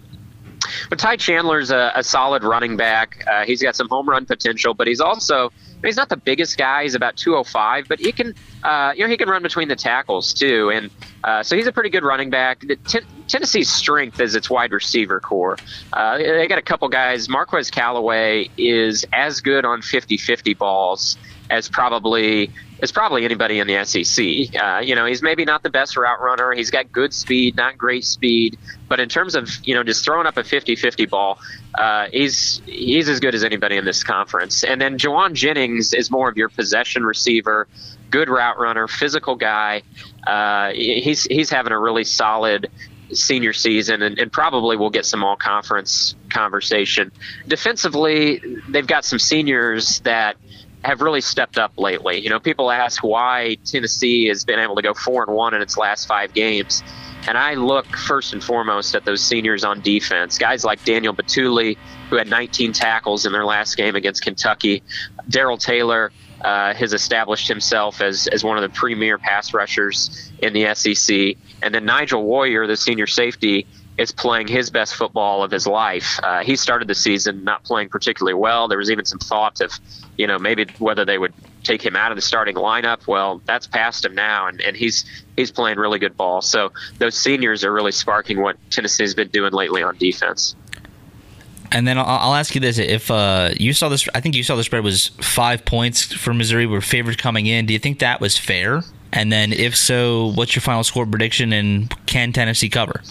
But 0.89 0.99
Ty 0.99 1.17
Chandler's 1.17 1.71
a, 1.71 1.91
a 1.95 2.03
solid 2.03 2.43
running 2.43 2.77
back. 2.77 3.23
Uh, 3.29 3.43
he's 3.45 3.61
got 3.61 3.75
some 3.75 3.89
home 3.89 4.07
run 4.07 4.25
potential, 4.25 4.73
but 4.73 4.87
he's 4.87 5.01
also 5.01 5.51
he's 5.83 5.97
not 5.97 6.09
the 6.09 6.17
biggest 6.17 6.57
guy. 6.57 6.83
He's 6.83 6.95
about 6.95 7.17
205, 7.17 7.87
but 7.87 7.99
he 7.99 8.11
can 8.11 8.33
uh, 8.63 8.93
you 8.95 9.03
know 9.03 9.09
he 9.09 9.17
can 9.17 9.27
run 9.27 9.41
between 9.41 9.67
the 9.67 9.75
tackles 9.75 10.33
too, 10.33 10.69
and 10.69 10.89
uh, 11.23 11.43
so 11.43 11.55
he's 11.55 11.67
a 11.67 11.71
pretty 11.71 11.89
good 11.89 12.03
running 12.03 12.29
back. 12.29 12.63
T- 12.87 12.99
Tennessee's 13.27 13.71
strength 13.71 14.19
is 14.19 14.35
its 14.35 14.49
wide 14.49 14.71
receiver 14.71 15.19
core. 15.19 15.57
Uh, 15.93 16.17
they 16.17 16.47
got 16.47 16.59
a 16.59 16.63
couple 16.63 16.87
guys. 16.89 17.27
Marquez 17.27 17.71
Callaway 17.71 18.49
is 18.57 19.05
as 19.13 19.41
good 19.41 19.65
on 19.65 19.81
50-50 19.81 20.57
balls 20.57 21.17
as 21.49 21.69
probably 21.69 22.51
as 22.81 22.91
probably 22.91 23.25
anybody 23.25 23.59
in 23.59 23.67
the 23.67 23.83
SEC. 23.85 24.55
Uh, 24.61 24.79
you 24.79 24.95
know, 24.95 25.05
he's 25.05 25.21
maybe 25.21 25.45
not 25.45 25.63
the 25.63 25.69
best 25.69 25.95
route 25.95 26.19
runner. 26.19 26.51
He's 26.53 26.71
got 26.71 26.91
good 26.91 27.13
speed, 27.13 27.55
not 27.55 27.77
great 27.77 28.03
speed, 28.03 28.57
but 28.87 28.99
in 28.99 29.07
terms 29.07 29.35
of 29.35 29.49
you 29.63 29.75
know 29.75 29.83
just 29.83 30.03
throwing 30.03 30.25
up 30.25 30.37
a 30.37 30.43
50-50 30.43 31.09
ball, 31.09 31.39
uh, 31.75 32.07
he's 32.11 32.61
he's 32.65 33.07
as 33.07 33.19
good 33.19 33.35
as 33.35 33.43
anybody 33.43 33.77
in 33.77 33.85
this 33.85 34.03
conference. 34.03 34.63
And 34.63 34.81
then 34.81 34.97
Jauan 34.97 35.33
Jennings 35.33 35.93
is 35.93 36.09
more 36.09 36.29
of 36.29 36.37
your 36.37 36.49
possession 36.49 37.05
receiver, 37.05 37.67
good 38.09 38.29
route 38.29 38.59
runner, 38.59 38.87
physical 38.87 39.35
guy. 39.35 39.83
Uh, 40.25 40.71
he's 40.71 41.23
he's 41.23 41.49
having 41.49 41.71
a 41.71 41.79
really 41.79 42.03
solid 42.03 42.69
senior 43.13 43.51
season 43.51 44.01
and, 44.01 44.17
and, 44.17 44.31
probably 44.31 44.77
we'll 44.77 44.89
get 44.89 45.05
some 45.05 45.21
all 45.21 45.35
conference 45.35 46.15
conversation. 46.29 47.11
Defensively, 47.45 48.41
they've 48.69 48.87
got 48.87 49.03
some 49.03 49.19
seniors 49.19 49.99
that 50.01 50.37
have 50.83 51.01
really 51.01 51.21
stepped 51.21 51.57
up 51.57 51.73
lately. 51.77 52.19
You 52.19 52.29
know, 52.29 52.39
people 52.39 52.71
ask 52.71 53.03
why 53.03 53.57
Tennessee 53.65 54.27
has 54.27 54.45
been 54.45 54.59
able 54.59 54.75
to 54.75 54.81
go 54.81 54.93
four 54.93 55.23
and 55.23 55.33
one 55.35 55.53
in 55.53 55.61
its 55.61 55.77
last 55.77 56.07
five 56.07 56.33
games. 56.33 56.83
And 57.27 57.37
I 57.37 57.53
look 57.53 57.85
first 57.85 58.33
and 58.33 58.43
foremost 58.43 58.95
at 58.95 59.05
those 59.05 59.21
seniors 59.21 59.63
on 59.63 59.81
defense, 59.81 60.39
guys 60.39 60.63
like 60.63 60.83
Daniel 60.83 61.13
Bituli, 61.13 61.77
who 62.09 62.15
had 62.15 62.27
19 62.27 62.73
tackles 62.73 63.25
in 63.27 63.31
their 63.31 63.45
last 63.45 63.77
game 63.77 63.95
against 63.95 64.23
Kentucky. 64.23 64.81
Darrell 65.29 65.57
Taylor 65.57 66.11
uh, 66.41 66.73
has 66.73 66.93
established 66.93 67.47
himself 67.47 68.01
as, 68.01 68.25
as 68.27 68.43
one 68.43 68.57
of 68.57 68.63
the 68.63 68.75
premier 68.75 69.19
pass 69.19 69.53
rushers 69.53 70.31
in 70.39 70.53
the 70.53 70.73
SEC. 70.73 71.37
And 71.61 71.75
then 71.75 71.85
Nigel 71.85 72.23
Warrior, 72.23 72.65
the 72.65 72.75
senior 72.75 73.05
safety, 73.05 73.67
is 74.01 74.11
playing 74.11 74.47
his 74.47 74.71
best 74.71 74.95
football 74.95 75.43
of 75.43 75.51
his 75.51 75.67
life. 75.67 76.19
Uh, 76.23 76.43
he 76.43 76.55
started 76.55 76.87
the 76.87 76.95
season 76.95 77.43
not 77.43 77.63
playing 77.63 77.87
particularly 77.87 78.33
well. 78.33 78.67
There 78.67 78.79
was 78.79 78.89
even 78.89 79.05
some 79.05 79.19
thought 79.19 79.61
of, 79.61 79.71
you 80.17 80.25
know, 80.25 80.39
maybe 80.39 80.65
whether 80.79 81.05
they 81.05 81.19
would 81.19 81.33
take 81.63 81.85
him 81.85 81.95
out 81.95 82.11
of 82.11 82.15
the 82.15 82.21
starting 82.23 82.55
lineup. 82.55 83.05
Well, 83.05 83.43
that's 83.45 83.67
past 83.67 84.03
him 84.03 84.15
now, 84.15 84.47
and, 84.47 84.59
and 84.59 84.75
he's 84.75 85.05
he's 85.37 85.51
playing 85.51 85.77
really 85.77 85.99
good 85.99 86.17
ball. 86.17 86.41
So 86.41 86.71
those 86.97 87.15
seniors 87.15 87.63
are 87.63 87.71
really 87.71 87.91
sparking 87.91 88.41
what 88.41 88.57
Tennessee's 88.71 89.13
been 89.13 89.27
doing 89.27 89.53
lately 89.53 89.83
on 89.83 89.95
defense. 89.97 90.55
And 91.71 91.87
then 91.87 91.99
I'll, 91.99 92.05
I'll 92.05 92.33
ask 92.33 92.55
you 92.55 92.61
this: 92.61 92.79
If 92.79 93.11
uh, 93.11 93.51
you 93.55 93.73
saw 93.73 93.87
this, 93.87 94.09
I 94.15 94.19
think 94.19 94.35
you 94.35 94.43
saw 94.43 94.55
the 94.55 94.63
spread 94.63 94.83
was 94.83 95.09
five 95.21 95.63
points 95.63 96.11
for 96.11 96.33
Missouri. 96.33 96.65
Were 96.65 96.81
favored 96.81 97.19
coming 97.19 97.45
in. 97.45 97.67
Do 97.67 97.73
you 97.73 97.79
think 97.79 97.99
that 97.99 98.19
was 98.19 98.35
fair? 98.35 98.81
And 99.13 99.31
then, 99.31 99.53
if 99.53 99.75
so, 99.75 100.31
what's 100.33 100.55
your 100.55 100.61
final 100.61 100.83
score 100.83 101.05
prediction? 101.05 101.53
And 101.53 101.93
can 102.07 102.33
Tennessee 102.33 102.69
cover? 102.69 103.01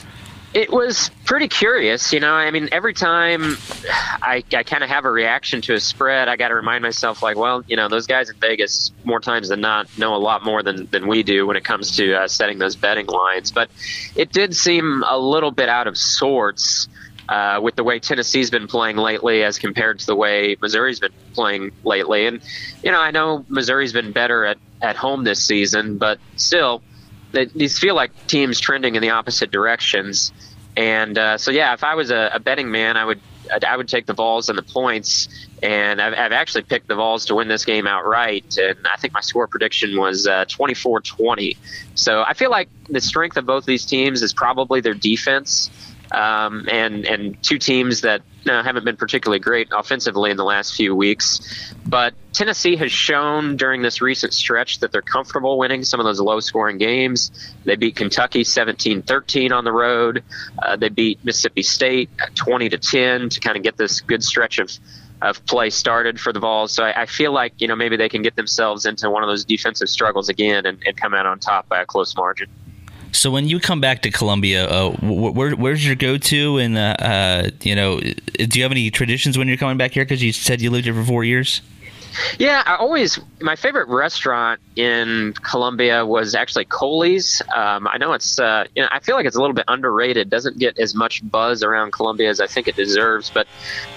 It 0.53 0.73
was 0.73 1.13
pretty 1.27 1.47
curious, 1.47 2.13
you 2.13 2.19
know. 2.19 2.33
I 2.33 2.51
mean, 2.51 2.69
every 2.73 2.93
time 2.93 3.57
I, 4.21 4.43
I 4.53 4.65
kind 4.65 4.83
of 4.83 4.91
have 4.91 5.05
a 5.05 5.11
reaction 5.11 5.61
to 5.63 5.75
a 5.75 5.81
spread, 5.81 6.29
I 6.29 6.35
got 6.35 6.49
to 6.49 6.57
remind 6.57 6.83
myself, 6.83 7.23
like, 7.23 7.37
well, 7.37 7.63
you 7.69 7.77
know, 7.77 7.89
those 7.89 8.09
guys 8.09 8.31
in 8.31 8.37
Vegas, 8.37 8.91
more 9.05 9.21
times 9.21 9.51
than 9.51 9.61
not, 9.61 9.87
know 9.97 10.17
a 10.17 10.19
lot 10.19 10.45
more 10.45 10.65
than, 10.65 10.87
than 10.87 11.07
we 11.07 11.23
do 11.23 11.47
when 11.47 11.57
it 11.57 11.63
comes 11.63 11.97
to 11.99 12.15
uh, 12.15 12.27
setting 12.27 12.59
those 12.59 12.75
betting 12.75 13.07
lines. 13.07 13.53
But 13.53 13.71
it 14.17 14.33
did 14.33 14.57
seem 14.57 15.05
a 15.07 15.17
little 15.17 15.53
bit 15.53 15.69
out 15.69 15.87
of 15.87 15.97
sorts 15.97 16.89
uh, 17.29 17.61
with 17.63 17.77
the 17.77 17.85
way 17.85 18.01
Tennessee's 18.01 18.51
been 18.51 18.67
playing 18.67 18.97
lately 18.97 19.45
as 19.45 19.57
compared 19.57 20.01
to 20.01 20.07
the 20.07 20.17
way 20.17 20.57
Missouri's 20.61 20.99
been 20.99 21.13
playing 21.33 21.71
lately. 21.85 22.27
And, 22.27 22.41
you 22.83 22.91
know, 22.91 23.01
I 23.01 23.13
know 23.13 23.45
Missouri's 23.49 23.93
been 23.93 24.11
better 24.11 24.45
at, 24.45 24.59
at 24.83 24.97
home 24.97 25.23
this 25.23 25.45
season, 25.45 25.97
but 25.97 26.19
still, 26.35 26.83
these 27.33 27.79
feel 27.79 27.95
like 27.95 28.27
teams 28.27 28.61
trending 28.61 28.97
in 28.97 29.03
the 29.03 29.11
opposite 29.11 29.51
directions. 29.51 30.33
And 30.77 31.19
uh, 31.19 31.37
so, 31.39 31.51
yeah, 31.51 31.75
if 31.75 31.83
I 31.83 31.95
was 31.95 32.11
a, 32.11 32.31
a, 32.35 32.41
betting 32.41 32.71
man, 32.71 32.97
I 32.97 33.05
would 33.05 33.21
I 33.67 33.77
would 33.77 33.89
take 33.89 34.07
the 34.07 34.13
Vols 34.13 34.49
and 34.49 34.57
the 34.57 34.63
points. 34.63 35.29
And 35.63 36.01
I've, 36.01 36.15
I've, 36.15 36.33
actually 36.33 36.63
picked 36.63 36.87
the 36.87 36.95
Vols 36.95 37.27
to 37.27 37.35
win 37.35 37.49
this 37.49 37.65
game 37.65 37.87
outright. 37.87 38.57
And 38.57 38.79
I 38.87 38.97
think 38.97 39.13
my 39.13 39.21
score 39.21 39.49
prediction 39.49 39.99
was 39.99 40.27
uh, 40.27 40.45
24 40.49 40.99
uh, 40.99 41.01
20. 41.05 41.57
So 41.97 42.23
I 42.23 42.35
feel 42.35 42.51
like 42.51 42.69
the 42.89 43.01
strength 43.01 43.37
of 43.37 43.47
both 43.47 43.65
these 43.65 43.85
teams 43.85 44.23
is 44.23 44.33
probably 44.33 44.81
their 44.81 44.95
defense 44.95 45.71
um, 46.13 46.67
and 46.71 47.05
and 47.05 47.43
two 47.43 47.59
teams 47.59 48.03
that 48.03 48.23
uh, 48.49 48.63
haven't 48.63 48.85
been 48.85 48.97
particularly 48.97 49.39
great 49.39 49.69
offensively 49.73 50.31
in 50.31 50.37
the 50.37 50.45
last 50.45 50.75
few 50.75 50.95
weeks. 50.95 51.75
But 51.87 52.15
Tennessee 52.33 52.77
has 52.77 52.91
shown 52.91 53.57
during 53.57 53.83
this 53.83 54.01
recent 54.01 54.33
stretch 54.33 54.81
that 54.81 54.93
they're 54.93 55.03
comfortable 55.03 55.59
winning 55.59 55.85
some 55.85 56.01
of 56.01 56.07
those 56.07 56.21
low-scoring 56.21 56.79
games. 56.79 57.31
They 57.65 57.77
beat 57.77 57.97
Kentucky 57.97 58.45
17-13 58.45 59.53
on 59.53 59.65
the 59.65 59.73
road. 59.73 60.23
Uh, 60.61 60.77
they 60.77 60.89
beat 60.89 61.25
Mississippi 61.25 61.63
State 61.63 62.11
20 62.35 62.71
to 62.71 62.79
10 62.79 63.29
to 63.31 63.41
kind 63.41 63.57
of 63.57 63.63
get 63.63 63.77
this 63.77 64.01
good 64.01 64.25
stretch 64.25 64.59
of 64.59 64.71
of 65.23 65.45
play 65.45 65.69
started 65.69 66.19
for 66.19 66.33
the 66.33 66.41
Vols. 66.41 66.73
So 66.73 66.83
I, 66.83 67.03
I, 67.03 67.07
feel 67.07 67.31
like 67.31 67.53
you 67.59 67.69
know 67.69 67.77
maybe 67.77 67.97
they 67.99 68.09
can 68.09 68.23
get 68.23 68.37
themselves 68.37 68.87
into 68.87 69.11
one 69.11 69.23
of 69.23 69.29
those 69.29 69.45
defensive 69.45 69.91
struggles 69.91 70.31
again 70.31 70.65
and, 70.65 70.83
and 70.87 70.97
come 70.97 71.13
out 71.13 71.27
on 71.27 71.39
top 71.39 71.69
by 71.69 71.83
a 71.83 71.85
close 71.85 72.17
margin. 72.17 72.49
So 73.13 73.31
when 73.31 73.49
you 73.49 73.61
come 73.61 73.81
back 73.81 74.03
to 74.03 74.11
Columbia, 74.11 74.67
uh, 74.67 74.91
where, 75.03 75.53
where's 75.53 75.85
your 75.85 75.97
go-to? 75.97 76.59
And 76.59 76.77
uh, 76.77 76.97
uh, 76.99 77.51
you 77.63 77.75
know, 77.75 78.01
do 78.01 78.59
you 78.59 78.63
have 78.63 78.73
any 78.73 78.91
traditions 78.91 79.37
when 79.37 79.49
you're 79.49 79.57
coming 79.57 79.77
back 79.77 79.93
here? 79.93 80.05
Because 80.05 80.23
you 80.23 80.33
said 80.33 80.61
you 80.61 80.71
lived 80.71 80.85
here 80.85 80.95
for 80.95 81.05
four 81.05 81.25
years. 81.25 81.61
Yeah, 82.39 82.63
I 82.67 82.77
always 82.77 83.21
my 83.41 83.57
favorite 83.57 83.89
restaurant 83.89 84.61
in 84.77 85.35
Columbia 85.43 86.05
was 86.05 86.35
actually 86.35 86.65
Coley's. 86.65 87.41
Um, 87.55 87.87
I 87.87 87.99
know 87.99 88.13
it's 88.13 88.39
uh, 88.39 88.67
you 88.75 88.83
know 88.83 88.89
I 88.91 89.01
feel 89.01 89.15
like 89.15 89.27
it's 89.27 89.37
a 89.37 89.41
little 89.41 89.55
bit 89.55 89.65
underrated. 89.69 90.29
Doesn't 90.29 90.59
get 90.59 90.79
as 90.79 90.95
much 90.95 91.29
buzz 91.31 91.63
around 91.63 91.93
Columbia 91.93 92.29
as 92.29 92.41
I 92.41 92.47
think 92.47 92.69
it 92.69 92.77
deserves. 92.77 93.31
But 93.31 93.47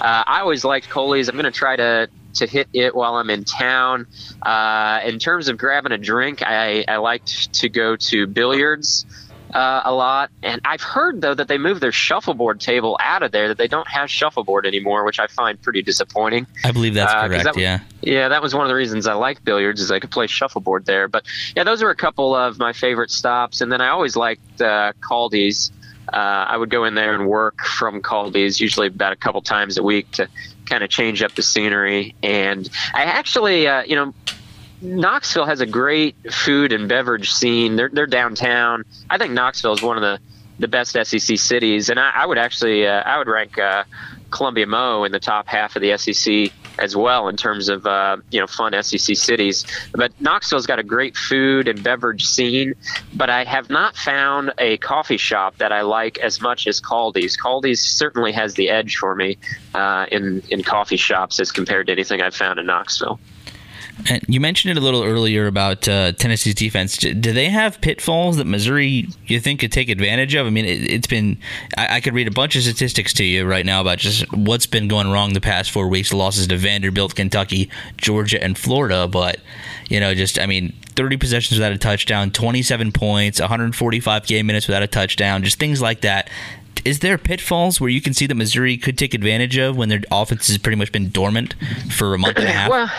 uh, 0.00 0.24
I 0.26 0.40
always 0.40 0.64
liked 0.64 0.88
Coley's. 0.90 1.28
I'm 1.28 1.34
going 1.34 1.44
to 1.44 1.50
try 1.50 1.76
to 1.76 2.08
to 2.36 2.46
hit 2.46 2.68
it 2.72 2.94
while 2.94 3.14
I'm 3.16 3.30
in 3.30 3.44
town. 3.44 4.06
Uh, 4.42 5.00
in 5.04 5.18
terms 5.18 5.48
of 5.48 5.58
grabbing 5.58 5.92
a 5.92 5.98
drink, 5.98 6.42
I, 6.42 6.84
I 6.86 6.96
liked 6.96 7.54
to 7.54 7.68
go 7.68 7.96
to 7.96 8.26
billiards. 8.26 9.06
Uh, 9.52 9.82
a 9.84 9.94
lot. 9.94 10.32
And 10.42 10.60
I've 10.64 10.80
heard 10.80 11.20
though 11.20 11.34
that 11.34 11.46
they 11.46 11.58
moved 11.58 11.80
their 11.80 11.92
shuffleboard 11.92 12.58
table 12.58 12.98
out 13.00 13.22
of 13.22 13.30
there; 13.30 13.46
that 13.46 13.56
they 13.56 13.68
don't 13.68 13.86
have 13.86 14.10
shuffleboard 14.10 14.66
anymore, 14.66 15.04
which 15.04 15.20
I 15.20 15.28
find 15.28 15.62
pretty 15.62 15.80
disappointing. 15.80 16.48
I 16.64 16.72
believe 16.72 16.94
that's 16.94 17.12
uh, 17.12 17.28
correct. 17.28 17.44
That, 17.44 17.56
yeah, 17.56 17.78
yeah, 18.02 18.28
that 18.30 18.42
was 18.42 18.52
one 18.52 18.64
of 18.64 18.68
the 18.68 18.74
reasons 18.74 19.06
I 19.06 19.14
like 19.14 19.44
billiards 19.44 19.80
is 19.80 19.92
I 19.92 20.00
could 20.00 20.10
play 20.10 20.26
shuffleboard 20.26 20.86
there. 20.86 21.06
But 21.06 21.24
yeah, 21.54 21.62
those 21.62 21.84
are 21.84 21.90
a 21.90 21.94
couple 21.94 22.34
of 22.34 22.58
my 22.58 22.72
favorite 22.72 23.12
stops. 23.12 23.60
And 23.60 23.70
then 23.70 23.80
I 23.80 23.90
always 23.90 24.16
liked 24.16 24.60
uh, 24.60 24.92
Kaldi's. 25.00 25.70
Uh, 26.12 26.16
I 26.16 26.56
would 26.56 26.68
go 26.68 26.84
in 26.84 26.96
there 26.96 27.14
and 27.14 27.28
work 27.28 27.62
from 27.62 28.02
Kaldi's, 28.02 28.60
usually 28.60 28.88
about 28.88 29.12
a 29.12 29.16
couple 29.16 29.40
times 29.40 29.78
a 29.78 29.84
week 29.84 30.10
to 30.12 30.28
kind 30.66 30.82
of 30.82 30.90
change 30.90 31.22
up 31.22 31.34
the 31.34 31.42
scenery. 31.42 32.14
And 32.22 32.68
I 32.92 33.04
actually, 33.04 33.66
uh, 33.66 33.82
you 33.82 33.96
know, 33.96 34.14
Knoxville 34.80 35.46
has 35.46 35.60
a 35.60 35.66
great 35.66 36.16
food 36.32 36.72
and 36.72 36.88
beverage 36.88 37.32
scene. 37.32 37.76
They're, 37.76 37.90
they're 37.90 38.06
downtown. 38.06 38.84
I 39.08 39.18
think 39.18 39.32
Knoxville 39.32 39.72
is 39.72 39.82
one 39.82 39.96
of 39.96 40.02
the, 40.02 40.18
the 40.58 40.68
best 40.68 40.92
SEC 40.92 41.38
cities, 41.38 41.88
and 41.88 41.98
I, 41.98 42.10
I 42.14 42.26
would 42.26 42.38
actually 42.38 42.86
uh, 42.86 43.02
I 43.02 43.18
would 43.18 43.26
rank 43.26 43.58
uh, 43.58 43.84
Columbia 44.30 44.66
Mo 44.66 45.04
in 45.04 45.10
the 45.10 45.18
top 45.18 45.48
half 45.48 45.74
of 45.74 45.82
the 45.82 45.96
SEC 45.98 46.52
as 46.78 46.96
well 46.96 47.28
in 47.28 47.36
terms 47.36 47.68
of 47.68 47.86
uh, 47.86 48.16
you 48.30 48.40
know 48.40 48.46
fun 48.46 48.74
SEC 48.82 49.16
cities. 49.16 49.64
But 49.92 50.12
Knoxville's 50.20 50.66
got 50.66 50.78
a 50.78 50.82
great 50.82 51.16
food 51.16 51.68
and 51.68 51.82
beverage 51.82 52.24
scene, 52.26 52.74
but 53.14 53.30
I 53.30 53.44
have 53.44 53.70
not 53.70 53.96
found 53.96 54.52
a 54.58 54.76
coffee 54.78 55.16
shop 55.16 55.58
that 55.58 55.72
I 55.72 55.82
like 55.82 56.18
as 56.18 56.40
much 56.40 56.66
as 56.66 56.80
Kaldi's. 56.80 57.36
Kaldi's 57.36 57.80
certainly 57.80 58.32
has 58.32 58.54
the 58.54 58.70
edge 58.70 58.96
for 58.96 59.14
me 59.14 59.38
uh, 59.74 60.06
in 60.10 60.42
in 60.50 60.62
coffee 60.62 60.96
shops 60.96 61.40
as 61.40 61.52
compared 61.52 61.86
to 61.86 61.92
anything 61.92 62.20
I've 62.20 62.34
found 62.34 62.58
in 62.58 62.66
Knoxville. 62.66 63.18
And 64.08 64.22
you 64.28 64.40
mentioned 64.40 64.76
it 64.76 64.80
a 64.80 64.84
little 64.84 65.02
earlier 65.02 65.46
about 65.46 65.88
uh, 65.88 66.12
Tennessee's 66.12 66.54
defense. 66.54 66.96
Do 66.96 67.14
they 67.14 67.48
have 67.48 67.80
pitfalls 67.80 68.36
that 68.36 68.44
Missouri 68.44 69.08
you 69.26 69.40
think 69.40 69.60
could 69.60 69.72
take 69.72 69.88
advantage 69.88 70.34
of? 70.34 70.46
I 70.46 70.50
mean, 70.50 70.64
it, 70.64 70.90
has 70.90 71.06
been 71.06 71.38
I, 71.78 71.96
I, 71.96 72.00
could 72.00 72.12
read 72.12 72.26
a 72.26 72.32
bunch 72.32 72.56
of 72.56 72.62
statistics 72.62 73.12
to 73.14 73.24
you 73.24 73.44
right 73.44 73.64
now 73.64 73.80
about 73.80 73.98
just 73.98 74.30
what's 74.32 74.66
been 74.66 74.88
going 74.88 75.10
wrong 75.10 75.32
the 75.32 75.40
past 75.40 75.70
four 75.70 75.88
weeks. 75.88 76.12
Losses 76.12 76.48
to 76.48 76.56
Vanderbilt, 76.56 77.14
Kentucky, 77.14 77.70
Georgia, 77.96 78.42
and 78.42 78.58
Florida. 78.58 79.06
But 79.06 79.38
you 79.88 80.00
know, 80.00 80.12
just 80.14 80.38
I 80.38 80.46
mean, 80.46 80.74
30 80.96 81.16
possessions 81.16 81.58
without 81.58 81.72
a 81.72 81.78
touchdown, 81.78 82.30
27 82.30 82.92
points, 82.92 83.40
145 83.40 84.26
game 84.26 84.46
minutes 84.46 84.66
without 84.66 84.82
a 84.82 84.88
touchdown, 84.88 85.44
just 85.44 85.58
things 85.58 85.80
like 85.80 86.00
that 86.00 86.28
is 86.84 87.00
there 87.00 87.18
pitfalls 87.18 87.80
where 87.80 87.90
you 87.90 88.00
can 88.00 88.14
see 88.14 88.26
that 88.26 88.34
Missouri 88.34 88.76
could 88.76 88.96
take 88.96 89.14
advantage 89.14 89.56
of 89.56 89.76
when 89.76 89.88
their 89.88 90.00
offense 90.10 90.48
has 90.48 90.58
pretty 90.58 90.76
much 90.76 90.92
been 90.92 91.10
dormant 91.10 91.54
for 91.90 92.14
a 92.14 92.18
month 92.18 92.36
and 92.38 92.46
a 92.46 92.52
half? 92.52 92.70
Well, 92.70 92.90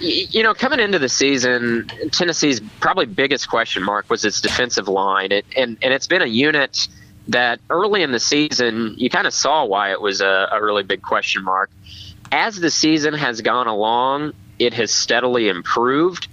you 0.00 0.42
know, 0.42 0.54
coming 0.54 0.80
into 0.80 0.98
the 0.98 1.08
season, 1.08 1.90
Tennessee's 2.12 2.60
probably 2.80 3.06
biggest 3.06 3.48
question 3.48 3.82
mark 3.82 4.08
was 4.10 4.24
its 4.24 4.40
defensive 4.40 4.88
line, 4.88 5.32
it, 5.32 5.44
and 5.56 5.76
and 5.82 5.92
it's 5.92 6.06
been 6.06 6.22
a 6.22 6.26
unit 6.26 6.88
that 7.28 7.60
early 7.70 8.02
in 8.02 8.12
the 8.12 8.20
season 8.20 8.94
you 8.98 9.08
kind 9.08 9.26
of 9.26 9.32
saw 9.32 9.64
why 9.64 9.92
it 9.92 10.00
was 10.00 10.20
a, 10.20 10.48
a 10.52 10.62
really 10.62 10.82
big 10.82 11.02
question 11.02 11.42
mark. 11.42 11.70
As 12.32 12.56
the 12.56 12.70
season 12.70 13.14
has 13.14 13.40
gone 13.40 13.66
along, 13.66 14.32
it 14.58 14.74
has 14.74 14.92
steadily 14.92 15.48
improved. 15.48 16.28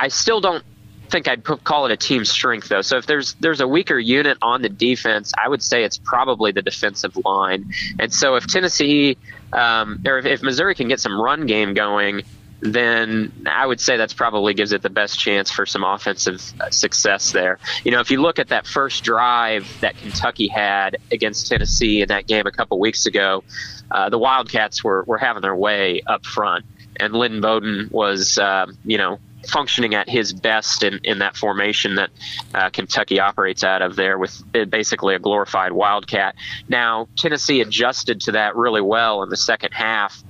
I 0.00 0.08
still 0.08 0.40
don't 0.40 0.64
think 1.12 1.28
I'd 1.28 1.44
call 1.44 1.86
it 1.86 1.92
a 1.92 1.96
team 1.96 2.24
strength 2.24 2.68
though. 2.68 2.82
So 2.82 2.96
if 2.96 3.06
there's 3.06 3.34
there's 3.34 3.60
a 3.60 3.68
weaker 3.68 3.98
unit 3.98 4.38
on 4.42 4.62
the 4.62 4.68
defense, 4.68 5.32
I 5.40 5.48
would 5.48 5.62
say 5.62 5.84
it's 5.84 5.98
probably 5.98 6.50
the 6.50 6.62
defensive 6.62 7.16
line. 7.24 7.72
And 8.00 8.12
so 8.12 8.34
if 8.34 8.46
Tennessee 8.46 9.16
um, 9.52 10.02
or 10.06 10.18
if, 10.18 10.26
if 10.26 10.42
Missouri 10.42 10.74
can 10.74 10.88
get 10.88 10.98
some 10.98 11.20
run 11.20 11.46
game 11.46 11.74
going, 11.74 12.22
then 12.62 13.32
I 13.44 13.66
would 13.66 13.80
say 13.80 13.96
that's 13.96 14.14
probably 14.14 14.54
gives 14.54 14.72
it 14.72 14.82
the 14.82 14.90
best 14.90 15.18
chance 15.18 15.50
for 15.50 15.66
some 15.66 15.82
offensive 15.82 16.40
uh, 16.60 16.70
success 16.70 17.32
there. 17.32 17.58
You 17.84 17.90
know, 17.90 18.00
if 18.00 18.10
you 18.10 18.22
look 18.22 18.38
at 18.38 18.48
that 18.48 18.66
first 18.66 19.02
drive 19.02 19.66
that 19.80 19.96
Kentucky 19.96 20.46
had 20.46 20.96
against 21.10 21.48
Tennessee 21.48 22.02
in 22.02 22.08
that 22.08 22.28
game 22.28 22.46
a 22.46 22.52
couple 22.52 22.78
weeks 22.78 23.06
ago, 23.06 23.42
uh, 23.90 24.10
the 24.10 24.18
Wildcats 24.18 24.82
were, 24.84 25.02
were 25.02 25.18
having 25.18 25.42
their 25.42 25.56
way 25.56 26.02
up 26.06 26.24
front, 26.24 26.64
and 27.00 27.12
Lynn 27.12 27.40
Bowden 27.40 27.88
was, 27.90 28.38
uh, 28.38 28.66
you 28.84 28.96
know, 28.96 29.18
functioning 29.48 29.94
at 29.94 30.08
his 30.08 30.32
best 30.32 30.82
in, 30.82 31.00
in 31.04 31.18
that 31.18 31.36
formation 31.36 31.96
that 31.96 32.10
uh, 32.54 32.70
Kentucky 32.70 33.20
operates 33.20 33.64
out 33.64 33.82
of 33.82 33.96
there 33.96 34.18
with 34.18 34.42
basically 34.68 35.14
a 35.14 35.18
glorified 35.18 35.72
Wildcat. 35.72 36.34
Now, 36.68 37.08
Tennessee 37.16 37.60
adjusted 37.60 38.22
to 38.22 38.32
that 38.32 38.56
really 38.56 38.80
well 38.80 39.22
in 39.22 39.28
the 39.28 39.36
second 39.36 39.72
half 39.72 40.22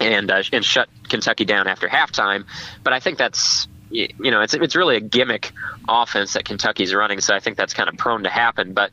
and, 0.00 0.30
uh, 0.30 0.42
and 0.52 0.64
shut 0.64 0.88
Kentucky 1.08 1.44
down 1.44 1.66
after 1.66 1.88
halftime. 1.88 2.44
But 2.82 2.92
I 2.92 3.00
think 3.00 3.18
that's 3.18 3.68
you 3.88 4.30
know, 4.30 4.40
it's 4.40 4.54
it's 4.54 4.74
really 4.74 4.96
a 4.96 5.00
gimmick 5.00 5.52
offense 5.88 6.32
that 6.32 6.44
Kentucky's 6.44 6.92
running, 6.92 7.20
so 7.20 7.34
I 7.34 7.40
think 7.40 7.56
that's 7.56 7.72
kind 7.72 7.88
of 7.88 7.96
prone 7.96 8.24
to 8.24 8.28
happen. 8.28 8.72
But 8.72 8.90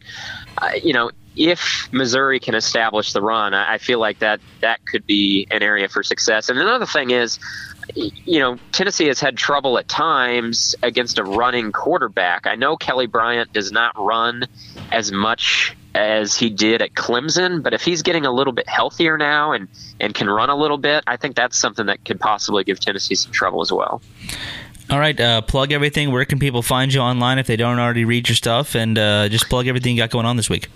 uh, 0.57 0.71
you 0.81 0.93
know, 0.93 1.11
if 1.35 1.89
Missouri 1.91 2.39
can 2.39 2.55
establish 2.55 3.13
the 3.13 3.21
run, 3.21 3.53
I, 3.53 3.77
feel 3.77 3.99
like 3.99 4.19
that 4.19 4.39
that 4.61 4.85
could 4.85 5.05
be 5.05 5.47
an 5.51 5.63
area 5.63 5.87
for 5.87 6.03
success. 6.03 6.49
And 6.49 6.59
another 6.59 6.85
thing 6.85 7.11
is, 7.11 7.39
you 7.95 8.39
know, 8.39 8.57
Tennessee 8.71 9.07
has 9.07 9.19
had 9.19 9.37
trouble 9.37 9.77
at 9.77 9.87
times 9.87 10.75
against 10.83 11.17
a 11.19 11.23
running 11.23 11.71
quarterback. 11.71 12.47
I 12.47 12.55
know 12.55 12.77
Kelly 12.77 13.07
Bryant 13.07 13.51
does 13.53 13.71
not 13.71 13.93
run 13.97 14.45
as 14.91 15.11
much 15.11 15.75
as 15.95 16.35
he 16.35 16.49
did 16.49 16.81
at 16.81 16.93
Clemson, 16.93 17.61
but 17.61 17.73
if 17.73 17.83
he's 17.83 18.01
getting 18.01 18.25
a 18.25 18.31
little 18.31 18.53
bit 18.53 18.67
healthier 18.67 19.17
now 19.17 19.51
and, 19.51 19.67
and 19.99 20.13
can 20.13 20.29
run 20.29 20.49
a 20.49 20.55
little 20.55 20.77
bit, 20.77 21.03
I 21.05 21.17
think 21.17 21.35
that's 21.35 21.57
something 21.57 21.85
that 21.87 22.03
could 22.05 22.19
possibly 22.19 22.63
give 22.63 22.79
Tennessee 22.79 23.15
some 23.15 23.31
trouble 23.31 23.61
as 23.61 23.71
well. 23.71 24.01
All 24.89 24.99
right, 24.99 25.19
uh, 25.19 25.41
plug 25.41 25.71
everything. 25.71 26.11
Where 26.11 26.25
can 26.25 26.39
people 26.39 26.61
find 26.61 26.93
you 26.93 26.99
online 26.99 27.39
if 27.39 27.47
they 27.47 27.55
don't 27.55 27.79
already 27.79 28.05
read 28.05 28.27
your 28.27 28.35
stuff? 28.35 28.75
And 28.75 28.97
uh, 28.97 29.29
just 29.29 29.49
plug 29.49 29.67
everything 29.67 29.95
you 29.95 30.01
got 30.01 30.09
going 30.09 30.25
on 30.25 30.35
this 30.35 30.49
week. 30.49 30.69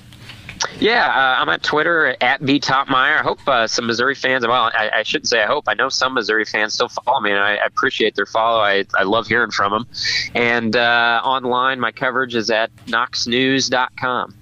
Yeah, 0.79 1.07
uh, 1.07 1.41
I'm 1.41 1.49
at 1.49 1.63
Twitter 1.63 2.15
at 2.21 2.45
b 2.45 2.59
toppmeyer. 2.59 3.19
I 3.19 3.23
hope 3.23 3.39
uh, 3.47 3.65
some 3.65 3.87
Missouri 3.87 4.13
fans. 4.13 4.45
Well, 4.45 4.71
I, 4.73 4.91
I, 4.97 5.03
shouldn't 5.03 5.27
say 5.27 5.41
I 5.41 5.47
hope. 5.47 5.65
I 5.67 5.73
know 5.73 5.89
some 5.89 6.13
Missouri 6.13 6.45
fans 6.45 6.75
still 6.75 6.89
follow 6.89 7.19
me, 7.19 7.31
and 7.31 7.39
I, 7.39 7.55
I 7.55 7.65
appreciate 7.65 8.15
their 8.15 8.27
follow. 8.27 8.59
I, 8.59 8.85
I 8.95 9.03
love 9.03 9.27
hearing 9.27 9.49
from 9.49 9.71
them. 9.71 9.87
And 10.35 10.75
uh, 10.75 11.21
online, 11.23 11.79
my 11.79 11.91
coverage 11.91 12.35
is 12.35 12.51
at 12.51 12.75
knoxnews.com. 12.85 14.35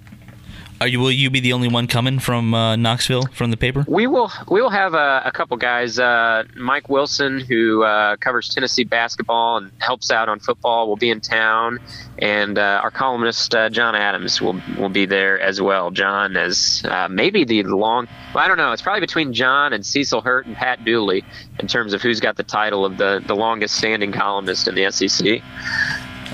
Are 0.78 0.86
you? 0.86 1.00
Will 1.00 1.10
you 1.10 1.30
be 1.30 1.40
the 1.40 1.54
only 1.54 1.68
one 1.68 1.86
coming 1.86 2.18
from 2.18 2.52
uh, 2.52 2.76
Knoxville 2.76 3.28
from 3.32 3.50
the 3.50 3.56
paper? 3.56 3.86
We 3.88 4.06
will. 4.06 4.30
We 4.50 4.60
will 4.60 4.70
have 4.70 4.92
a, 4.92 5.22
a 5.24 5.32
couple 5.32 5.56
guys. 5.56 5.98
Uh, 5.98 6.44
Mike 6.54 6.90
Wilson, 6.90 7.40
who 7.40 7.82
uh, 7.82 8.16
covers 8.16 8.50
Tennessee 8.50 8.84
basketball 8.84 9.56
and 9.56 9.70
helps 9.78 10.10
out 10.10 10.28
on 10.28 10.38
football, 10.38 10.86
will 10.86 10.96
be 10.96 11.08
in 11.08 11.22
town, 11.22 11.78
and 12.18 12.58
uh, 12.58 12.80
our 12.82 12.90
columnist 12.90 13.54
uh, 13.54 13.70
John 13.70 13.94
Adams 13.94 14.42
will 14.42 14.60
will 14.78 14.90
be 14.90 15.06
there 15.06 15.40
as 15.40 15.62
well. 15.62 15.90
John 15.90 16.36
is 16.36 16.84
uh, 16.84 17.08
maybe 17.10 17.44
the 17.44 17.62
long. 17.62 18.06
Well, 18.34 18.44
I 18.44 18.48
don't 18.48 18.58
know. 18.58 18.72
It's 18.72 18.82
probably 18.82 19.00
between 19.00 19.32
John 19.32 19.72
and 19.72 19.84
Cecil 19.84 20.20
Hurt 20.20 20.44
and 20.44 20.54
Pat 20.54 20.84
Dooley 20.84 21.24
in 21.58 21.68
terms 21.68 21.94
of 21.94 22.02
who's 22.02 22.20
got 22.20 22.36
the 22.36 22.42
title 22.42 22.84
of 22.84 22.98
the 22.98 23.22
the 23.26 23.34
longest 23.34 23.76
standing 23.76 24.12
columnist 24.12 24.68
in 24.68 24.74
the 24.74 24.90
SEC. 24.90 25.42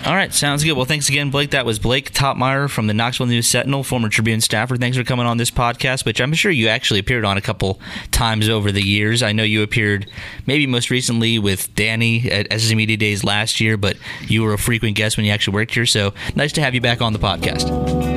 All 0.04 0.14
right, 0.16 0.34
sounds 0.34 0.64
good. 0.64 0.72
Well, 0.72 0.84
thanks 0.84 1.08
again, 1.08 1.30
Blake. 1.30 1.50
That 1.50 1.64
was 1.64 1.78
Blake 1.78 2.12
Toppmeyer 2.12 2.68
from 2.68 2.88
the 2.88 2.94
Knoxville 2.94 3.26
News 3.26 3.46
Sentinel, 3.46 3.84
former 3.84 4.08
Tribune 4.08 4.40
staffer. 4.40 4.76
Thanks 4.76 4.96
for 4.96 5.04
coming 5.04 5.26
on 5.26 5.36
this 5.36 5.52
podcast, 5.52 6.04
which 6.04 6.20
I'm 6.20 6.32
sure 6.34 6.50
you 6.50 6.66
actually 6.66 6.98
appeared 6.98 7.24
on 7.24 7.36
a 7.36 7.40
couple 7.40 7.80
times 8.10 8.48
over 8.48 8.72
the 8.72 8.82
years. 8.82 9.22
I 9.22 9.30
know 9.30 9.44
you 9.44 9.62
appeared 9.62 10.10
maybe 10.44 10.66
most 10.66 10.90
recently 10.90 11.38
with 11.38 11.72
Danny 11.76 12.28
at 12.32 12.52
SEC 12.60 12.76
Media 12.76 12.96
Days 12.96 13.22
last 13.22 13.60
year, 13.60 13.76
but 13.76 13.96
you 14.22 14.42
were 14.42 14.52
a 14.52 14.58
frequent 14.58 14.96
guest 14.96 15.16
when 15.16 15.24
you 15.24 15.30
actually 15.30 15.54
worked 15.54 15.72
here. 15.72 15.86
So 15.86 16.12
nice 16.34 16.50
to 16.54 16.60
have 16.62 16.74
you 16.74 16.80
back 16.80 17.00
on 17.00 17.12
the 17.12 17.20
podcast. 17.20 17.70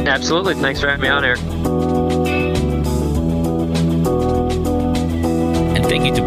Absolutely. 0.08 0.56
Thanks 0.56 0.82
for 0.82 0.88
having 0.88 1.04
me 1.04 1.10
on, 1.10 1.24
Eric. 1.24 1.95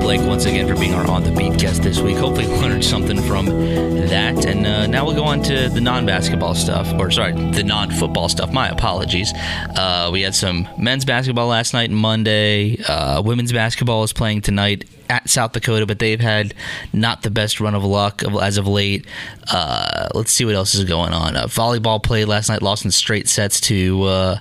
Blake 0.08 0.22
once 0.22 0.46
again 0.46 0.66
for 0.66 0.74
being 0.74 0.94
our 0.94 1.06
on 1.06 1.22
the 1.22 1.30
beat 1.32 1.58
guest 1.58 1.82
this 1.82 2.00
week. 2.00 2.16
Hopefully, 2.16 2.46
learned 2.46 2.82
something 2.82 3.20
from 3.24 3.44
that. 3.44 4.46
And 4.46 4.66
uh, 4.66 4.86
now 4.86 5.04
we'll 5.04 5.14
go 5.14 5.24
on 5.24 5.42
to 5.42 5.68
the 5.68 5.82
non 5.82 6.06
basketball 6.06 6.54
stuff, 6.54 6.90
or 6.98 7.10
sorry, 7.10 7.32
the 7.32 7.62
non 7.62 7.90
football 7.90 8.30
stuff. 8.30 8.50
My 8.50 8.70
apologies. 8.70 9.34
Uh, 9.34 10.08
we 10.10 10.22
had 10.22 10.34
some 10.34 10.66
men's 10.78 11.04
basketball 11.04 11.48
last 11.48 11.74
night 11.74 11.90
and 11.90 11.98
Monday. 11.98 12.82
Uh, 12.84 13.20
women's 13.20 13.52
basketball 13.52 14.02
is 14.02 14.14
playing 14.14 14.40
tonight 14.40 14.88
at 15.10 15.28
South 15.28 15.52
Dakota, 15.52 15.84
but 15.84 15.98
they've 15.98 16.18
had 16.18 16.54
not 16.94 17.20
the 17.20 17.30
best 17.30 17.60
run 17.60 17.74
of 17.74 17.84
luck 17.84 18.22
as 18.40 18.56
of 18.56 18.66
late. 18.66 19.06
Uh, 19.52 20.08
let's 20.14 20.32
see 20.32 20.46
what 20.46 20.54
else 20.54 20.74
is 20.74 20.84
going 20.84 21.12
on. 21.12 21.36
Uh, 21.36 21.44
volleyball 21.48 22.02
played 22.02 22.28
last 22.28 22.48
night, 22.48 22.62
lost 22.62 22.82
in 22.82 22.90
straight 22.90 23.28
sets 23.28 23.60
to 23.60 24.04
uh, 24.04 24.38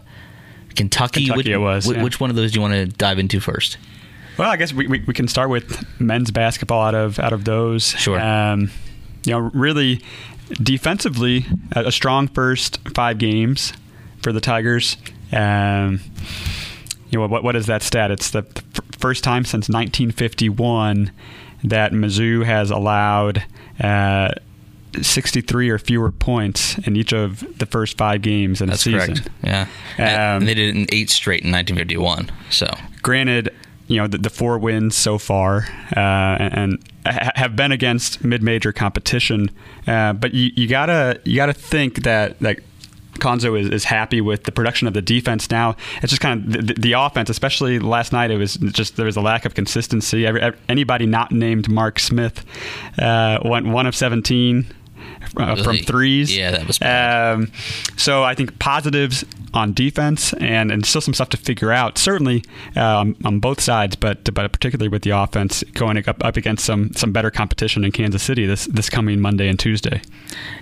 Kentucky. 0.78 1.26
Kentucky 1.26 1.38
which, 1.38 1.48
it 1.48 1.58
was. 1.58 1.86
Which, 1.86 1.98
yeah. 1.98 2.04
which 2.04 2.20
one 2.22 2.30
of 2.30 2.38
those 2.38 2.54
do 2.54 2.56
you 2.56 2.62
want 2.62 2.74
to 2.74 2.86
dive 2.86 3.20
into 3.20 3.42
first? 3.42 3.78
Well, 4.38 4.50
I 4.50 4.56
guess 4.56 4.74
we, 4.74 4.88
we, 4.88 5.00
we, 5.08 5.14
can 5.14 5.28
start 5.28 5.50
with 5.50 5.84
men's 6.00 6.30
basketball 6.32 6.82
out 6.82 6.96
of 6.96 7.20
out 7.20 7.34
of 7.34 7.46
those. 7.46 7.88
Sure. 7.92 8.20
Um, 8.20 8.70
you 9.26 9.34
know, 9.34 9.40
really 9.54 10.02
defensively, 10.62 11.46
a, 11.72 11.92
strong 11.92 12.28
first 12.28 12.80
five 12.90 13.18
games 13.18 13.74
for 14.22 14.32
the 14.32 14.42
Tigers. 14.42 14.98
Um, 15.32 16.00
you 17.10 17.20
know, 17.20 17.28
what 17.28 17.44
what 17.44 17.56
is 17.56 17.66
that 17.66 17.82
stat? 17.82 18.12
It's 18.12 18.30
the, 18.30 18.42
the 18.42 18.82
first 18.98 19.24
time 19.24 19.44
since 19.44 19.70
1951 19.70 21.12
that 21.64 21.92
Mizzou 21.92 22.46
has 22.46 22.72
allowed. 22.72 23.44
Uh, 23.80 24.32
63 25.02 25.70
or 25.70 25.78
fewer 25.78 26.12
points 26.12 26.78
in 26.80 26.96
each 26.96 27.14
of 27.14 27.60
the 27.60 27.68
first 27.68 27.98
five 27.98 28.22
games 28.24 28.62
in 28.62 28.70
That's 28.70 28.82
a 28.82 28.84
season. 28.84 29.16
Correct. 29.16 29.30
Yeah. 29.44 29.62
Um, 29.98 30.40
and 30.40 30.48
they 30.48 30.56
did 30.56 30.70
it 30.70 30.76
in 30.76 30.88
eight 30.92 31.12
straight 31.12 31.44
in 31.44 31.52
1951. 31.52 32.32
So, 32.50 32.68
granted, 33.04 33.54
you 33.88 33.98
know 33.98 34.08
the, 34.08 34.18
the 34.18 34.30
four 34.30 34.58
wins 34.58 34.96
so 34.96 35.18
far 35.18 35.66
uh, 35.96 36.00
and, 36.40 36.80
have 37.06 37.56
been 37.56 37.72
against 37.72 38.22
mid-major 38.22 38.74
competition 38.74 39.50
uh, 39.88 40.12
but 40.12 40.34
you, 40.34 40.52
you, 40.56 40.68
gotta 40.68 41.22
you 41.24 41.38
gotta 41.38 41.54
think 41.54 42.04
that 42.04 42.38
that 42.40 42.60
Cuonzo 43.18 43.60
is, 43.60 43.70
is 43.70 43.84
happy 43.86 44.22
with 44.22 44.44
the 44.44 44.52
production 44.52 44.88
of 44.88 44.94
the 44.94 45.02
defense 45.02 45.50
now. 45.50 45.76
It's 46.02 46.12
just 46.12 46.22
kind 46.22 46.56
of 46.56 46.68
the, 46.68 46.74
the, 46.74 46.94
offense, 46.94 47.30
especially 47.30 47.80
last 47.80 48.14
night. 48.14 48.32
It 48.32 48.38
was 48.38 48.56
just 48.56 48.96
there 48.96 49.06
was 49.06 49.18
a 49.18 49.22
lack 49.22 49.46
of 49.46 49.56
consistency. 49.56 50.26
Every, 50.26 50.54
anybody 50.70 51.06
not 51.06 51.32
named 51.32 51.70
Mark 51.70 52.00
Smith 52.00 52.46
uh, 53.00 53.40
went 53.44 53.68
one 53.68 53.88
of 53.88 53.96
seventeen 53.96 54.68
uh, 55.38 55.46
really? 55.46 55.64
from 55.64 55.78
threes. 55.78 56.36
Yeah, 56.36 56.52
that 56.52 56.68
was 56.68 56.80
bad. 56.80 57.34
Um, 57.34 57.52
so 57.98 58.24
I 58.24 58.36
think 58.36 58.60
positives 58.60 59.26
on 59.54 59.74
defense 59.74 60.34
and, 60.34 60.72
and 60.72 60.86
still 60.86 61.02
some 61.02 61.14
stuff 61.14 61.30
to 61.30 61.38
figure 61.38 61.72
out. 61.72 61.98
Certainly 61.98 62.44
um, 62.76 63.16
on 63.24 63.40
both 63.40 63.60
sides, 63.60 63.96
but 63.96 64.24
but 64.34 64.52
particularly 64.52 64.90
with 64.90 65.04
the 65.04 65.12
offense 65.12 65.64
going 65.74 65.98
up, 66.08 66.24
up 66.24 66.38
against 66.38 66.66
some 66.66 66.94
some 66.94 67.12
better 67.12 67.32
competition 67.32 67.84
in 67.84 67.92
Kansas 67.92 68.24
City 68.24 68.46
this 68.46 68.66
this 68.66 68.90
coming 68.90 69.20
Monday 69.20 69.48
and 69.48 69.60
Tuesday. 69.60 70.02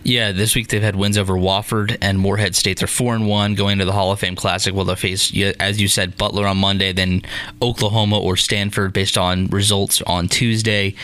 Yeah, 0.04 0.32
this 0.32 0.56
week 0.56 0.70
they've 0.70 0.82
had 0.82 0.96
wins 0.96 1.18
over 1.18 1.34
Wofford 1.34 1.98
and 2.02 2.20
Morehead 2.20 2.56
States 2.56 2.82
are 2.84 2.88
four 2.88 3.16
and 3.16 3.28
one 3.28 3.56
going 3.56 3.80
to 3.80 3.86
the 3.86 3.92
Hall 3.92 4.12
of 4.12 4.20
Fame 4.20 4.36
Classic. 4.36 4.74
Will 4.74 4.86
they 4.86 4.96
face, 4.96 5.34
as 5.60 5.82
you 5.82 5.88
said, 5.88 6.18
Butler 6.18 6.48
on 6.48 6.58
Monday, 6.58 6.94
then 6.94 7.22
Oklahoma 7.62 8.20
or 8.20 8.38
Stanford 8.38 8.94
based 8.94 9.18
on 9.18 9.48
results 9.48 10.02
on 10.04 10.28
Tuesday. 10.28 10.96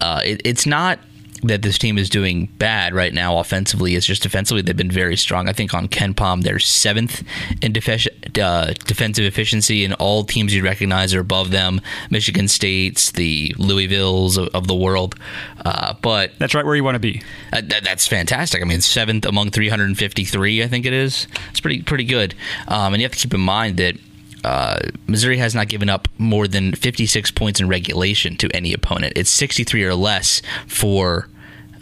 Uh, 0.00 0.20
it, 0.24 0.40
it's 0.44 0.66
not 0.66 0.98
that 1.42 1.62
this 1.62 1.78
team 1.78 1.98
is 1.98 2.08
doing 2.08 2.46
bad 2.58 2.94
right 2.94 3.12
now 3.12 3.38
offensively. 3.38 3.94
It's 3.94 4.06
just 4.06 4.22
defensively 4.22 4.62
they've 4.62 4.76
been 4.76 4.90
very 4.90 5.16
strong. 5.16 5.48
I 5.48 5.52
think 5.52 5.74
on 5.74 5.88
KenPom 5.88 6.42
they're 6.42 6.58
seventh 6.58 7.22
in 7.62 7.72
def- 7.72 8.08
uh, 8.40 8.72
defensive 8.84 9.24
efficiency, 9.24 9.84
and 9.84 9.94
all 9.94 10.24
teams 10.24 10.54
you 10.54 10.62
recognize 10.62 11.14
are 11.14 11.20
above 11.20 11.50
them. 11.50 11.80
Michigan 12.10 12.48
State's, 12.48 13.12
the 13.12 13.54
Louisville's 13.58 14.36
of, 14.36 14.48
of 14.48 14.66
the 14.66 14.74
world, 14.74 15.14
uh, 15.64 15.94
but 16.02 16.32
that's 16.38 16.54
right 16.54 16.64
where 16.64 16.76
you 16.76 16.84
want 16.84 16.96
to 16.96 17.00
be. 17.00 17.22
Uh, 17.52 17.60
th- 17.60 17.82
that's 17.82 18.06
fantastic. 18.06 18.62
I 18.62 18.64
mean, 18.64 18.80
seventh 18.80 19.24
among 19.24 19.50
353, 19.50 20.62
I 20.62 20.68
think 20.68 20.86
it 20.86 20.92
is. 20.92 21.26
It's 21.50 21.60
pretty 21.60 21.82
pretty 21.82 22.04
good. 22.04 22.34
Um, 22.66 22.94
and 22.94 23.00
you 23.00 23.04
have 23.04 23.12
to 23.12 23.18
keep 23.18 23.34
in 23.34 23.40
mind 23.40 23.76
that 23.78 23.96
uh, 24.44 24.78
Missouri 25.06 25.38
has 25.38 25.54
not 25.54 25.68
given 25.68 25.88
up 25.88 26.08
more 26.18 26.46
than 26.46 26.72
56 26.72 27.30
points 27.32 27.60
in 27.60 27.68
regulation 27.68 28.36
to 28.36 28.48
any 28.54 28.72
opponent. 28.72 29.14
It's 29.16 29.30
63 29.30 29.84
or 29.84 29.94
less 29.94 30.42
for 30.66 31.28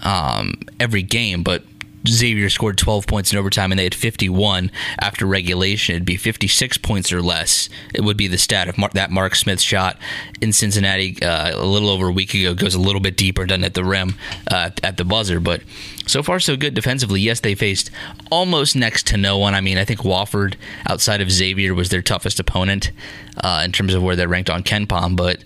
um, 0.03 0.55
every 0.81 1.03
game, 1.03 1.43
but 1.43 1.65
Xavier 2.09 2.49
scored 2.51 2.79
12 2.79 3.07
points 3.07 3.33
in 3.33 3.39
overtime 3.39 3.73
and 3.73 3.79
they 3.79 3.85
had 3.85 3.95
51 3.95 4.71
after 5.01 5.27
regulation. 5.27 5.97
It'd 5.97 6.07
be 6.07 6.17
56 6.17 6.79
points 6.79 7.13
or 7.13 7.23
less. 7.23 7.69
It 7.95 8.03
would 8.03 8.17
be 8.17 8.29
the 8.29 8.39
stat 8.39 8.69
of 8.69 8.79
Mar- 8.79 8.91
that 8.95 9.11
Mark 9.11 9.35
Smith 9.35 9.61
shot 9.61 9.99
in 10.41 10.53
Cincinnati 10.53 11.23
uh, 11.23 11.61
a 11.61 11.67
little 11.67 11.89
over 11.89 12.09
a 12.09 12.13
week 12.13 12.35
ago 12.35 12.55
goes 12.55 12.75
a 12.75 12.81
little 12.81 13.01
bit 13.01 13.17
deeper, 13.17 13.47
doesn't 13.47 13.65
at 13.65 13.75
the 13.75 13.85
rim 13.85 14.17
uh, 14.51 14.71
at 14.83 14.97
the 14.97 15.05
buzzer. 15.05 15.41
But 15.41 15.63
so 16.07 16.23
far, 16.23 16.41
so 16.41 16.57
good 16.57 16.75
defensively. 16.75 17.21
Yes, 17.21 17.41
they 17.41 17.55
faced 17.55 17.91
almost 18.31 18.77
next 18.77 19.07
to 19.09 19.17
no 19.17 19.39
one. 19.39 19.55
I 19.55 19.61
mean, 19.61 19.79
I 19.79 19.85
think 19.85 20.01
Wofford, 20.01 20.55
outside 20.89 21.21
of 21.21 21.31
Xavier, 21.31 21.75
was 21.75 21.89
their 21.89 22.03
toughest 22.03 22.41
opponent 22.41 22.93
uh, 23.39 23.63
in 23.65 23.73
terms 23.73 23.95
of 23.95 24.03
where 24.03 24.17
they're 24.17 24.29
ranked 24.29 24.51
on 24.51 24.63
KenPom, 24.63 25.17
but 25.17 25.43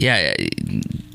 yeah, 0.00 0.34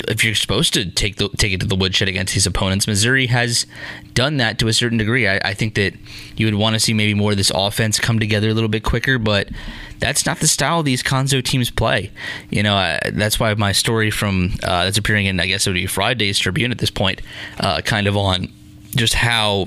if 0.08 0.24
you're 0.24 0.36
supposed 0.36 0.76
to 0.76 0.90
take 0.92 1.16
the, 1.16 1.28
take 1.30 1.54
it 1.54 1.60
to 1.62 1.66
the 1.66 1.76
woodshed 1.76 2.08
against 2.08 2.36
these 2.36 2.46
opponents, 2.46 2.88
Missouri 2.88 3.26
has 3.26 3.66
done 4.14 4.38
that 4.38 4.60
to 4.60 4.68
a 4.68 4.74
certain 4.74 5.00
degree. 5.00 5.28
I, 5.28 5.38
I 5.44 5.54
think 5.56 5.74
that 5.74 5.96
you 6.38 6.46
would 6.46 6.54
want 6.54 6.76
to 6.76 6.80
see 6.80 6.94
maybe 6.94 7.16
more 7.16 7.32
of 7.32 7.38
this 7.38 7.52
offense 7.54 8.00
come 8.00 8.20
together 8.20 8.48
a 8.48 8.54
little 8.54 8.70
bit 8.70 8.84
quicker, 8.84 9.18
but 9.18 9.50
that's 9.98 10.28
not 10.28 10.40
the 10.40 10.48
style 10.48 10.84
these 10.84 11.02
Cuonzo 11.02 11.44
teams 11.44 11.72
play. 11.72 12.12
You 12.52 12.62
know, 12.62 12.76
uh, 12.76 13.00
that's 13.12 13.40
why 13.40 13.52
my 13.56 13.72
story 13.72 14.12
from 14.12 14.52
uh, 14.62 14.86
that's 14.86 15.00
appearing 15.00 15.26
in 15.26 15.40
I 15.40 15.48
guess 15.48 15.66
it 15.66 15.72
would 15.72 15.76
be 15.76 15.88
Friday's 15.88 16.38
Tribune 16.38 16.72
at 16.72 16.78
this 16.78 16.92
point, 16.92 17.22
uh, 17.60 17.82
kind 17.82 18.06
of 18.06 18.16
on 18.16 18.50
just 18.96 19.16
how 19.16 19.66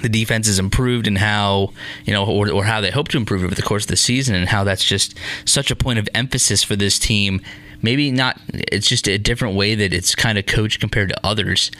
the 0.00 0.08
defense 0.08 0.46
has 0.46 0.58
improved 0.58 1.06
and 1.06 1.18
how 1.18 1.70
you 2.06 2.14
know 2.14 2.24
or, 2.24 2.50
or 2.50 2.64
how 2.64 2.80
they 2.80 2.90
hope 2.90 3.08
to 3.08 3.18
improve 3.18 3.44
over 3.44 3.54
the 3.54 3.62
course 3.62 3.84
of 3.84 3.88
the 3.88 3.96
season 3.96 4.34
and 4.34 4.48
how 4.48 4.64
that's 4.64 4.82
just 4.82 5.18
such 5.44 5.70
a 5.70 5.76
point 5.76 5.98
of 5.98 6.08
emphasis 6.14 6.64
for 6.64 6.76
this 6.76 6.98
team 6.98 7.42
maybe 7.82 8.10
not 8.10 8.40
it's 8.52 8.88
just 8.88 9.08
a 9.08 9.18
different 9.18 9.54
way 9.54 9.74
that 9.74 9.92
it's 9.92 10.14
kind 10.14 10.38
of 10.38 10.46
coached 10.46 10.80
compared 10.80 11.10
to 11.10 11.26
others. 11.26 11.70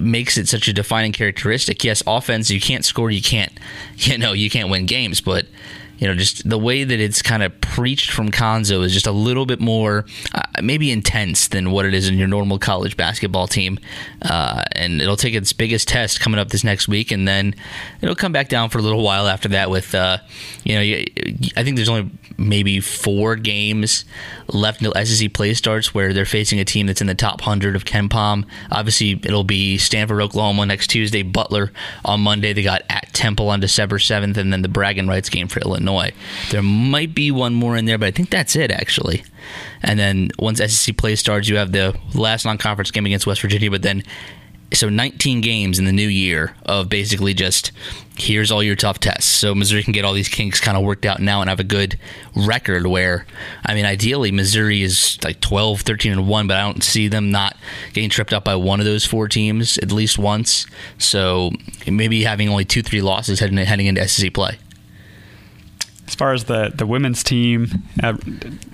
Makes 0.00 0.36
it 0.36 0.46
such 0.48 0.68
a 0.68 0.72
defining 0.72 1.12
characteristic. 1.12 1.84
Yes 1.84 2.02
offense 2.06 2.50
you 2.50 2.60
can't 2.60 2.84
score 2.84 3.10
you 3.10 3.22
can't 3.22 3.52
you 3.96 4.18
know 4.18 4.32
you 4.32 4.50
can't 4.50 4.70
win 4.70 4.86
games 4.86 5.20
but 5.20 5.46
you 5.98 6.06
know, 6.06 6.14
just 6.14 6.48
the 6.48 6.58
way 6.58 6.84
that 6.84 7.00
it's 7.00 7.22
kind 7.22 7.42
of 7.42 7.58
preached 7.60 8.10
from 8.10 8.30
Cuonzo 8.30 8.84
is 8.84 8.92
just 8.92 9.06
a 9.06 9.12
little 9.12 9.46
bit 9.46 9.60
more, 9.60 10.04
uh, 10.34 10.42
maybe 10.62 10.90
intense 10.90 11.48
than 11.48 11.70
what 11.70 11.84
it 11.86 11.94
is 11.94 12.08
in 12.08 12.18
your 12.18 12.28
normal 12.28 12.58
college 12.58 12.96
basketball 12.96 13.46
team. 13.46 13.78
Uh, 14.22 14.62
and 14.72 15.00
it'll 15.00 15.16
take 15.16 15.34
its 15.34 15.52
biggest 15.52 15.88
test 15.88 16.20
coming 16.20 16.38
up 16.38 16.50
this 16.50 16.64
next 16.64 16.88
week, 16.88 17.10
and 17.10 17.26
then 17.26 17.54
it'll 18.02 18.14
come 18.14 18.32
back 18.32 18.48
down 18.48 18.68
for 18.68 18.78
a 18.78 18.82
little 18.82 19.02
while 19.02 19.26
after 19.26 19.48
that. 19.48 19.70
With, 19.70 19.94
uh, 19.94 20.18
you 20.64 20.74
know, 20.74 20.80
I 21.56 21.64
think 21.64 21.76
there's 21.76 21.88
only 21.88 22.10
maybe 22.38 22.80
four 22.80 23.36
games 23.36 24.04
left 24.48 24.82
until 24.82 25.04
SEC 25.04 25.32
play 25.32 25.54
starts 25.54 25.94
where 25.94 26.12
they're 26.12 26.24
facing 26.26 26.60
a 26.60 26.64
team 26.64 26.86
that's 26.86 27.00
in 27.00 27.06
the 27.06 27.14
top 27.14 27.40
100 27.40 27.74
of 27.74 27.84
KenPom. 27.84 28.44
Obviously, 28.70 29.12
it'll 29.12 29.44
be 29.44 29.78
Stanford, 29.78 30.20
Oklahoma 30.20 30.66
next 30.66 30.88
Tuesday, 30.88 31.22
Butler 31.22 31.72
on 32.04 32.20
Monday. 32.20 32.52
They 32.52 32.62
got 32.62 32.82
at 32.90 33.12
Temple 33.14 33.48
on 33.48 33.60
December 33.60 33.98
7th, 33.98 34.36
and 34.36 34.52
then 34.52 34.62
the 34.62 34.68
bragging 34.68 35.06
rights 35.06 35.30
game 35.30 35.48
for 35.48 35.60
Illinois. 35.60 35.85
There 36.50 36.62
might 36.62 37.14
be 37.14 37.30
one 37.30 37.54
more 37.54 37.76
in 37.76 37.84
there, 37.84 37.98
but 37.98 38.06
I 38.06 38.10
think 38.10 38.30
that's 38.30 38.56
it, 38.56 38.70
actually. 38.70 39.24
And 39.82 39.98
then 39.98 40.30
once 40.38 40.58
SEC 40.58 40.96
play 40.96 41.16
starts, 41.16 41.48
you 41.48 41.56
have 41.56 41.72
the 41.72 41.96
last 42.14 42.44
non 42.44 42.58
conference 42.58 42.90
game 42.90 43.06
against 43.06 43.26
West 43.26 43.40
Virginia, 43.40 43.70
but 43.70 43.82
then 43.82 44.02
so 44.72 44.88
19 44.88 45.40
games 45.40 45.78
in 45.78 45.84
the 45.84 45.92
new 45.92 46.08
year 46.08 46.54
of 46.64 46.88
basically 46.88 47.34
just 47.34 47.70
here's 48.18 48.50
all 48.50 48.62
your 48.62 48.74
tough 48.74 48.98
tests. 48.98 49.30
So 49.30 49.54
Missouri 49.54 49.82
can 49.82 49.92
get 49.92 50.04
all 50.04 50.12
these 50.12 50.28
kinks 50.28 50.58
kind 50.60 50.76
of 50.76 50.82
worked 50.82 51.06
out 51.06 51.20
now 51.20 51.40
and 51.40 51.48
have 51.48 51.60
a 51.60 51.64
good 51.64 51.98
record 52.34 52.86
where 52.86 53.26
I 53.64 53.74
mean 53.74 53.84
ideally 53.84 54.32
Missouri 54.32 54.82
is 54.82 55.18
like 55.22 55.40
12, 55.40 55.82
13 55.82 56.12
and 56.12 56.28
1, 56.28 56.46
but 56.46 56.56
I 56.56 56.62
don't 56.62 56.82
see 56.82 57.08
them 57.08 57.30
not 57.30 57.56
getting 57.92 58.10
tripped 58.10 58.32
up 58.32 58.44
by 58.44 58.56
one 58.56 58.80
of 58.80 58.86
those 58.86 59.04
four 59.04 59.28
teams 59.28 59.78
at 59.78 59.92
least 59.92 60.18
once. 60.18 60.66
So 60.98 61.52
maybe 61.86 62.24
having 62.24 62.48
only 62.48 62.64
2-3 62.64 63.02
losses 63.02 63.40
heading 63.40 63.56
heading 63.58 63.86
into 63.86 64.06
SEC 64.08 64.32
play. 64.34 64.58
As 66.06 66.14
far 66.14 66.32
as 66.32 66.44
the, 66.44 66.72
the 66.74 66.86
women's 66.86 67.22
team, 67.22 67.82
uh, 68.02 68.16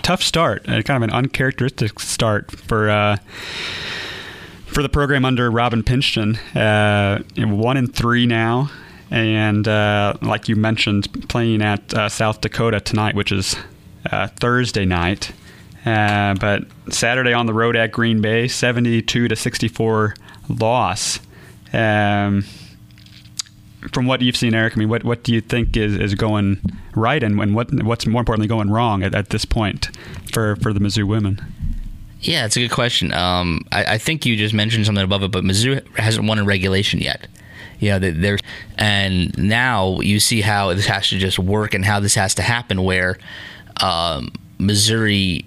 tough 0.02 0.22
start, 0.22 0.68
uh, 0.68 0.82
kind 0.82 1.02
of 1.02 1.08
an 1.08 1.10
uncharacteristic 1.10 1.98
start 1.98 2.50
for 2.50 2.90
uh, 2.90 3.16
for 4.66 4.82
the 4.82 4.88
program 4.88 5.24
under 5.24 5.50
Robin 5.50 5.82
Pingeton. 5.82 6.38
Uh, 6.54 7.22
one 7.46 7.76
in 7.76 7.86
three 7.86 8.26
now, 8.26 8.70
and 9.10 9.66
like 10.22 10.48
you 10.48 10.56
mentioned, 10.56 11.28
playing 11.28 11.62
at 11.62 12.10
South 12.10 12.40
Dakota 12.40 12.80
tonight, 12.80 13.14
which 13.14 13.32
is 13.32 13.56
Thursday 14.38 14.84
night. 14.84 15.32
But 15.84 16.64
Saturday 16.90 17.32
on 17.32 17.46
the 17.46 17.54
road 17.54 17.76
at 17.76 17.92
Green 17.92 18.20
Bay, 18.20 18.48
72 18.48 19.28
to 19.28 19.36
64 19.36 20.14
loss. 20.48 21.20
Um, 21.72 22.44
from 23.92 24.06
what 24.06 24.20
you've 24.20 24.36
seen, 24.36 24.54
Eric, 24.54 24.76
I 24.76 24.78
mean, 24.78 24.88
what, 24.88 25.04
what 25.04 25.22
do 25.22 25.32
you 25.34 25.40
think 25.40 25.76
is, 25.76 25.96
is 25.96 26.14
going 26.14 26.60
right, 26.94 27.22
and, 27.22 27.40
and 27.40 27.54
what 27.54 27.72
what's 27.82 28.06
more 28.06 28.20
importantly 28.20 28.48
going 28.48 28.70
wrong 28.70 29.02
at, 29.02 29.14
at 29.14 29.30
this 29.30 29.44
point 29.44 29.90
for, 30.32 30.56
for 30.56 30.72
the 30.72 30.80
Mizzou 30.80 31.04
women? 31.04 31.40
Yeah, 32.20 32.44
it's 32.46 32.56
a 32.56 32.60
good 32.60 32.70
question. 32.70 33.12
Um, 33.12 33.62
I, 33.72 33.94
I, 33.94 33.98
think 33.98 34.24
you 34.24 34.36
just 34.36 34.54
mentioned 34.54 34.86
something 34.86 35.02
above 35.02 35.24
it, 35.24 35.32
but 35.32 35.42
Mizzou 35.42 35.84
hasn't 35.96 36.28
won 36.28 36.38
in 36.38 36.46
regulation 36.46 37.00
yet. 37.00 37.26
You 37.80 37.98
know, 37.98 38.36
and 38.78 39.36
now 39.36 39.98
you 39.98 40.20
see 40.20 40.40
how 40.40 40.72
this 40.72 40.86
has 40.86 41.08
to 41.08 41.18
just 41.18 41.40
work 41.40 41.74
and 41.74 41.84
how 41.84 41.98
this 41.98 42.14
has 42.14 42.32
to 42.36 42.42
happen. 42.42 42.84
Where 42.84 43.18
um, 43.80 44.30
Missouri 44.58 45.44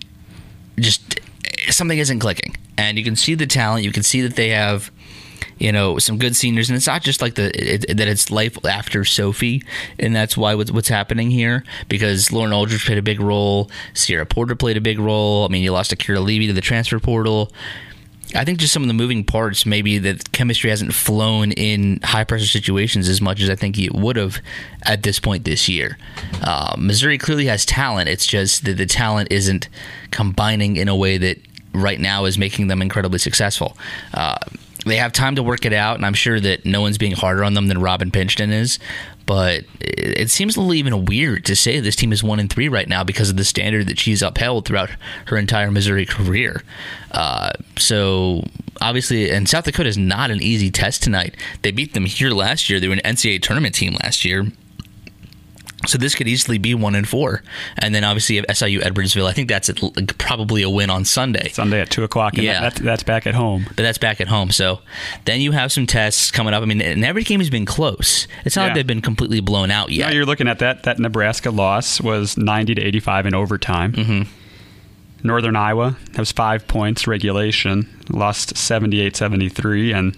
just 0.77 1.21
something 1.69 1.97
isn't 1.97 2.19
clicking, 2.19 2.57
and 2.77 2.97
you 2.97 3.05
can 3.05 3.15
see 3.15 3.35
the 3.35 3.47
talent. 3.47 3.85
You 3.85 3.93
can 3.93 4.03
see 4.03 4.19
that 4.21 4.35
they 4.35 4.49
have 4.49 4.91
you 5.57 5.71
know 5.71 5.97
some 5.97 6.17
good 6.17 6.35
seniors 6.35 6.69
and 6.69 6.75
it's 6.75 6.87
not 6.87 7.01
just 7.01 7.21
like 7.21 7.35
the 7.35 7.51
it, 7.73 7.97
that 7.97 8.07
it's 8.07 8.29
life 8.29 8.57
after 8.65 9.05
sophie 9.05 9.63
and 9.99 10.15
that's 10.15 10.35
why 10.35 10.53
what's, 10.55 10.71
what's 10.71 10.89
happening 10.89 11.31
here 11.31 11.63
because 11.87 12.31
lauren 12.31 12.51
aldridge 12.51 12.85
played 12.85 12.97
a 12.97 13.01
big 13.01 13.19
role 13.19 13.69
cierra 13.93 14.25
porter 14.25 14.55
played 14.55 14.77
a 14.77 14.81
big 14.81 14.99
role 14.99 15.45
i 15.45 15.47
mean 15.47 15.63
you 15.63 15.71
lost 15.71 15.91
akira 15.91 16.19
levy 16.19 16.47
to 16.47 16.53
the 16.53 16.61
transfer 16.61 16.99
portal 16.99 17.51
I 18.33 18.43
think 18.43 18.59
just 18.59 18.73
some 18.73 18.81
of 18.81 18.87
the 18.87 18.93
moving 18.93 19.23
parts, 19.23 19.65
maybe 19.65 19.97
that 19.99 20.31
chemistry 20.31 20.69
hasn't 20.69 20.93
flown 20.93 21.51
in 21.51 21.99
high 22.03 22.23
pressure 22.23 22.47
situations 22.47 23.07
as 23.07 23.21
much 23.21 23.39
as 23.39 23.49
I 23.49 23.55
think 23.55 23.77
it 23.77 23.93
would 23.93 24.17
have 24.17 24.39
at 24.83 25.03
this 25.03 25.19
point 25.19 25.45
this 25.45 25.69
year. 25.69 25.97
Uh, 26.41 26.75
Missouri 26.77 27.17
clearly 27.17 27.45
has 27.45 27.65
talent. 27.65 28.09
It's 28.09 28.25
just 28.25 28.65
that 28.65 28.77
the 28.77 28.87
talent 28.87 29.31
isn't 29.31 29.69
combining 30.11 30.75
in 30.75 30.87
a 30.89 30.95
way 30.95 31.17
that 31.17 31.37
right 31.73 31.99
now 31.99 32.25
is 32.25 32.37
making 32.37 32.67
them 32.67 32.81
incredibly 32.81 33.19
successful. 33.19 33.77
Uh, 34.13 34.37
they 34.85 34.97
have 34.97 35.11
time 35.11 35.35
to 35.35 35.43
work 35.43 35.65
it 35.65 35.73
out, 35.73 35.95
and 35.95 36.05
I'm 36.05 36.13
sure 36.13 36.39
that 36.39 36.65
no 36.65 36.81
one's 36.81 36.97
being 36.97 37.13
harder 37.13 37.43
on 37.43 37.53
them 37.53 37.67
than 37.67 37.81
Robin 37.81 38.11
Pingeton 38.11 38.51
is. 38.51 38.79
But 39.25 39.65
it 39.81 40.29
seems 40.29 40.55
a 40.55 40.59
little 40.59 40.75
even 40.75 41.05
weird 41.05 41.45
to 41.45 41.55
say 41.55 41.79
this 41.79 41.95
team 41.95 42.13
is 42.13 42.23
one 42.23 42.39
in 42.39 42.47
three 42.47 42.69
right 42.69 42.87
now 42.87 43.03
because 43.03 43.31
of 43.31 43.37
the 43.37 43.43
standard 43.43 43.87
that 43.87 43.97
she's 43.97 44.21
upheld 44.21 44.65
throughout 44.65 44.91
her 45.25 45.37
entire 45.37 45.71
Missouri 45.71 46.05
career. 46.05 46.63
Uh, 47.11 47.51
so 47.75 48.43
obviously, 48.81 49.31
and 49.31 49.49
South 49.49 49.65
Dakota 49.65 49.89
is 49.89 49.97
not 49.97 50.29
an 50.29 50.43
easy 50.43 50.69
test 50.69 51.01
tonight. 51.01 51.35
They 51.63 51.71
beat 51.71 51.95
them 51.95 52.05
here 52.05 52.29
last 52.29 52.69
year. 52.69 52.79
They 52.79 52.87
were 52.87 52.93
an 52.93 52.99
NCAA 52.99 53.41
tournament 53.41 53.73
team 53.73 53.97
last 54.03 54.25
year. 54.25 54.45
So 55.87 55.97
this 55.97 56.15
could 56.15 56.27
easily 56.27 56.57
be 56.57 56.73
one 56.73 56.95
and 56.95 57.07
four, 57.07 57.43
and 57.77 57.93
then 57.93 58.03
obviously 58.03 58.43
SIU 58.51 58.79
Edwardsville. 58.81 59.27
I 59.27 59.33
think 59.33 59.49
that's 59.49 59.71
probably 60.17 60.61
a 60.63 60.69
win 60.69 60.89
on 60.89 61.05
Sunday. 61.05 61.49
Sunday 61.49 61.81
at 61.81 61.89
two 61.89 62.03
o'clock. 62.03 62.37
yeah, 62.37 62.61
that, 62.61 62.75
that's 62.75 63.03
back 63.03 63.27
at 63.27 63.35
home. 63.35 63.65
But 63.67 63.77
that's 63.77 63.97
back 63.97 64.21
at 64.21 64.27
home. 64.27 64.51
So 64.51 64.79
then 65.25 65.41
you 65.41 65.51
have 65.51 65.71
some 65.71 65.87
tests 65.87 66.31
coming 66.31 66.53
up. 66.53 66.61
I 66.61 66.65
mean, 66.65 66.81
and 66.81 67.05
every 67.05 67.23
game 67.23 67.39
has 67.39 67.49
been 67.49 67.65
close. 67.65 68.27
It's 68.45 68.55
not 68.55 68.63
yeah. 68.63 68.67
like 68.67 68.75
they've 68.75 68.87
been 68.87 69.01
completely 69.01 69.39
blown 69.39 69.71
out 69.71 69.91
yet. 69.91 70.07
No, 70.07 70.13
you're 70.13 70.25
looking 70.25 70.47
at 70.47 70.59
that. 70.59 70.83
That 70.83 70.99
Nebraska 70.99 71.51
loss 71.51 72.01
was 72.01 72.37
ninety 72.37 72.75
to 72.75 72.81
eighty-five 72.81 73.25
in 73.25 73.33
overtime. 73.33 73.93
Mm-hmm. 73.93 74.29
Northern 75.25 75.55
Iowa 75.55 75.97
has 76.15 76.31
five 76.31 76.67
points 76.67 77.07
regulation, 77.07 77.89
lost 78.09 78.53
78-73, 78.53 79.95
and 79.95 80.15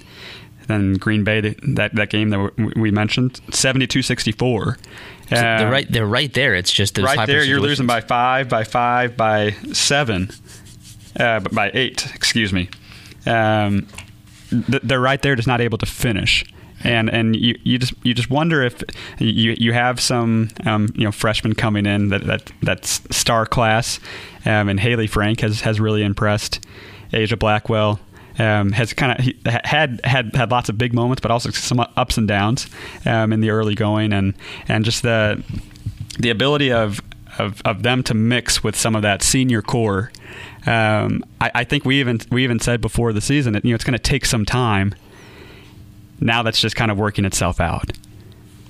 then 0.67 0.93
Green 0.95 1.23
Bay 1.23 1.41
that 1.41 1.95
that 1.95 2.09
game 2.09 2.29
that 2.29 2.73
we 2.75 2.91
mentioned 2.91 3.41
72-64. 3.51 4.77
So 5.29 5.35
they're 5.35 5.69
right. 5.69 5.91
They're 5.91 6.05
right 6.05 6.33
there. 6.33 6.55
It's 6.55 6.71
just 6.71 6.97
right 6.97 7.27
there. 7.27 7.43
You're 7.43 7.59
losing 7.59 7.87
by 7.87 8.01
five, 8.01 8.47
by 8.47 8.63
five, 8.63 9.17
by 9.17 9.51
seven, 9.73 10.29
uh, 11.19 11.41
by 11.41 11.71
eight. 11.73 12.07
Excuse 12.15 12.53
me. 12.53 12.69
Um, 13.25 13.87
they're 14.49 15.01
right 15.01 15.21
there, 15.21 15.35
just 15.35 15.47
not 15.47 15.59
able 15.59 15.77
to 15.79 15.85
finish. 15.85 16.45
And 16.83 17.09
and 17.09 17.35
you, 17.35 17.57
you 17.63 17.77
just 17.77 17.93
you 18.03 18.13
just 18.13 18.29
wonder 18.29 18.61
if 18.61 18.83
you 19.19 19.55
you 19.57 19.73
have 19.73 19.99
some 19.99 20.49
um, 20.65 20.89
you 20.95 21.03
know 21.03 21.11
freshmen 21.11 21.53
coming 21.55 21.85
in 21.85 22.09
that 22.09 22.23
that 22.25 22.51
that's 22.61 23.01
star 23.15 23.45
class, 23.45 23.99
um, 24.45 24.69
and 24.69 24.79
Hayley 24.79 25.07
Frank 25.07 25.41
has 25.41 25.61
has 25.61 25.79
really 25.79 26.03
impressed. 26.03 26.65
Aijha 27.11 27.39
Blackwell, 27.39 27.99
um, 28.39 28.71
has 28.71 28.93
kind 28.93 29.17
of 29.19 29.53
had 29.63 30.01
had 30.03 30.35
had 30.35 30.51
lots 30.51 30.69
of 30.69 30.77
big 30.77 30.93
moments, 30.93 31.21
but 31.21 31.31
also 31.31 31.49
some 31.51 31.79
ups 31.79 32.17
and 32.17 32.27
downs 32.27 32.67
um, 33.05 33.33
in 33.33 33.41
the 33.41 33.49
early 33.49 33.75
going, 33.75 34.13
and 34.13 34.33
and 34.67 34.85
just 34.85 35.01
the 35.03 35.43
the 36.19 36.29
ability 36.29 36.71
of, 36.71 37.01
of, 37.37 37.61
of 37.63 37.83
them 37.83 38.03
to 38.03 38.13
mix 38.13 38.63
with 38.63 38.75
some 38.75 38.95
of 38.95 39.01
that 39.03 39.21
senior 39.21 39.61
core. 39.61 40.11
Um, 40.65 41.23
I, 41.39 41.51
I, 41.55 41.63
think 41.63 41.85
we 41.85 41.99
even 41.99 42.19
we 42.31 42.43
even 42.43 42.59
said 42.59 42.81
before 42.81 43.13
the 43.13 43.21
season 43.21 43.53
that 43.53 43.63
you 43.63 43.71
know 43.71 43.75
it's 43.75 43.83
going 43.83 43.93
to 43.93 43.99
take 43.99 44.25
some 44.25 44.45
time. 44.45 44.95
Now 46.19 46.43
that's 46.43 46.59
just 46.59 46.75
kind 46.75 46.91
of 46.91 46.97
working 46.97 47.25
itself 47.25 47.61
out. 47.61 47.91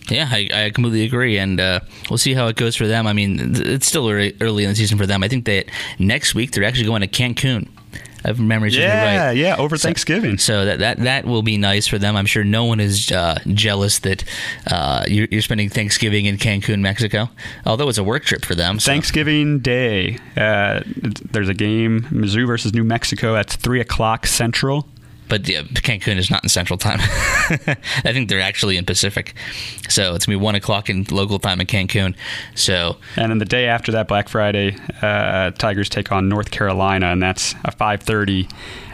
Yeah, 0.09 0.30
I, 0.30 0.49
I, 0.53 0.70
completely 0.70 1.03
agree, 1.03 1.38
and 1.38 1.59
uh, 1.59 1.80
we'll 2.09 2.18
see 2.18 2.34
how 2.34 2.47
it 2.47 2.55
goes 2.55 2.76
for 2.76 2.88
them. 2.88 3.07
I 3.07 3.13
mean, 3.13 3.55
it's 3.55 3.88
still 3.88 4.09
early, 4.09 4.38
early 4.39 4.63
in 4.63 4.70
the 4.70 4.76
season 4.76 4.97
for 4.97 5.05
them. 5.05 5.22
I 5.22 5.28
think 5.28 5.45
that 5.45 5.65
next 5.99 6.34
week 6.34 6.51
they're 6.51 6.63
actually 6.63 6.86
going 6.86 7.01
to 7.01 7.07
Cancun 7.07 7.68
of 8.24 8.39
memories. 8.39 8.76
Yeah, 8.76 9.28
right. 9.28 9.38
yeah, 9.38 9.55
over 9.57 9.78
so, 9.78 9.88
Thanksgiving. 9.88 10.38
So 10.38 10.65
that, 10.65 10.80
that 10.80 10.99
that 10.99 11.26
will 11.26 11.43
be 11.43 11.57
nice 11.57 11.88
for 11.88 11.97
them. 11.97 12.15
I'm 12.15 12.26
sure 12.26 12.43
no 12.43 12.65
one 12.65 12.80
is 12.80 13.11
uh, 13.11 13.39
jealous 13.47 13.99
that 13.99 14.24
uh, 14.70 15.03
you're, 15.07 15.28
you're, 15.32 15.41
spending 15.41 15.70
Thanksgiving 15.70 16.26
in 16.26 16.38
Cancun, 16.38 16.80
Mexico. 16.80 17.30
Although 17.65 17.89
it's 17.89 17.97
a 17.97 18.03
work 18.03 18.24
trip 18.26 18.45
for 18.45 18.55
them. 18.55 18.80
So. 18.80 18.91
Thanksgiving 18.91 19.59
Day, 19.59 20.18
uh, 20.36 20.82
there's 20.86 21.49
a 21.49 21.53
game, 21.53 22.01
Mizzou 22.11 22.47
versus 22.47 22.74
New 22.74 22.84
Mexico. 22.84 23.34
That's 23.34 23.55
three 23.55 23.82
o'clock 23.82 24.28
Central 24.28 24.88
but 25.28 25.47
yeah, 25.47 25.61
Cancun 25.61 26.17
is 26.17 26.30
not 26.30 26.43
in 26.43 26.49
Central 26.49 26.78
Time. 26.78 26.99
I 27.01 28.13
think 28.13 28.30
they're 28.30 28.41
actually 28.41 28.78
in 28.78 28.86
Pacific, 28.86 29.36
so 29.89 30.15
it's 30.15 30.25
gonna 30.25 30.38
be 30.38 30.43
one 30.43 30.55
o'clock 30.55 30.89
in 30.89 31.05
local 31.11 31.39
time 31.39 31.61
in 31.61 31.67
Cancun. 31.67 32.15
So, 32.55 32.97
and 33.15 33.32
then 33.32 33.38
the 33.38 33.45
day 33.45 33.67
after 33.67 33.91
that, 33.93 34.07
Black 34.07 34.30
Friday, 34.30 34.75
uh, 35.01 35.51
Tigers 35.51 35.89
take 35.89 36.11
on 36.11 36.30
North 36.30 36.51
Carolina, 36.51 37.07
and 37.07 37.21
that's 37.21 37.55
a 37.65 37.71
five 37.71 38.03
thirty. 38.03 38.47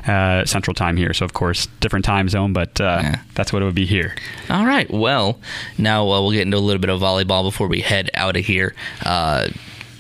Uh, 0.06 0.44
Central 0.44 0.74
Time 0.74 0.98
here, 0.98 1.14
so 1.14 1.24
of 1.24 1.32
course 1.32 1.68
different 1.80 2.04
time 2.04 2.28
zone, 2.28 2.52
but 2.52 2.82
uh, 2.82 3.00
yeah. 3.02 3.22
that's 3.36 3.54
what 3.54 3.62
it 3.62 3.66
would 3.66 3.74
be 3.74 3.86
here. 3.86 4.14
All 4.50 4.66
right. 4.66 4.92
Well, 4.92 5.40
now 5.78 6.02
uh, 6.02 6.22
we'll 6.22 6.34
get 6.34 6.42
into 6.42 6.58
a 6.58 6.60
little 6.60 6.82
bit 6.82 6.90
of 6.90 7.00
volleyball 7.00 7.42
before 7.46 7.70
we 7.70 7.80
head 7.80 8.10
out 8.14 8.36
of 8.36 8.46
here. 8.46 8.76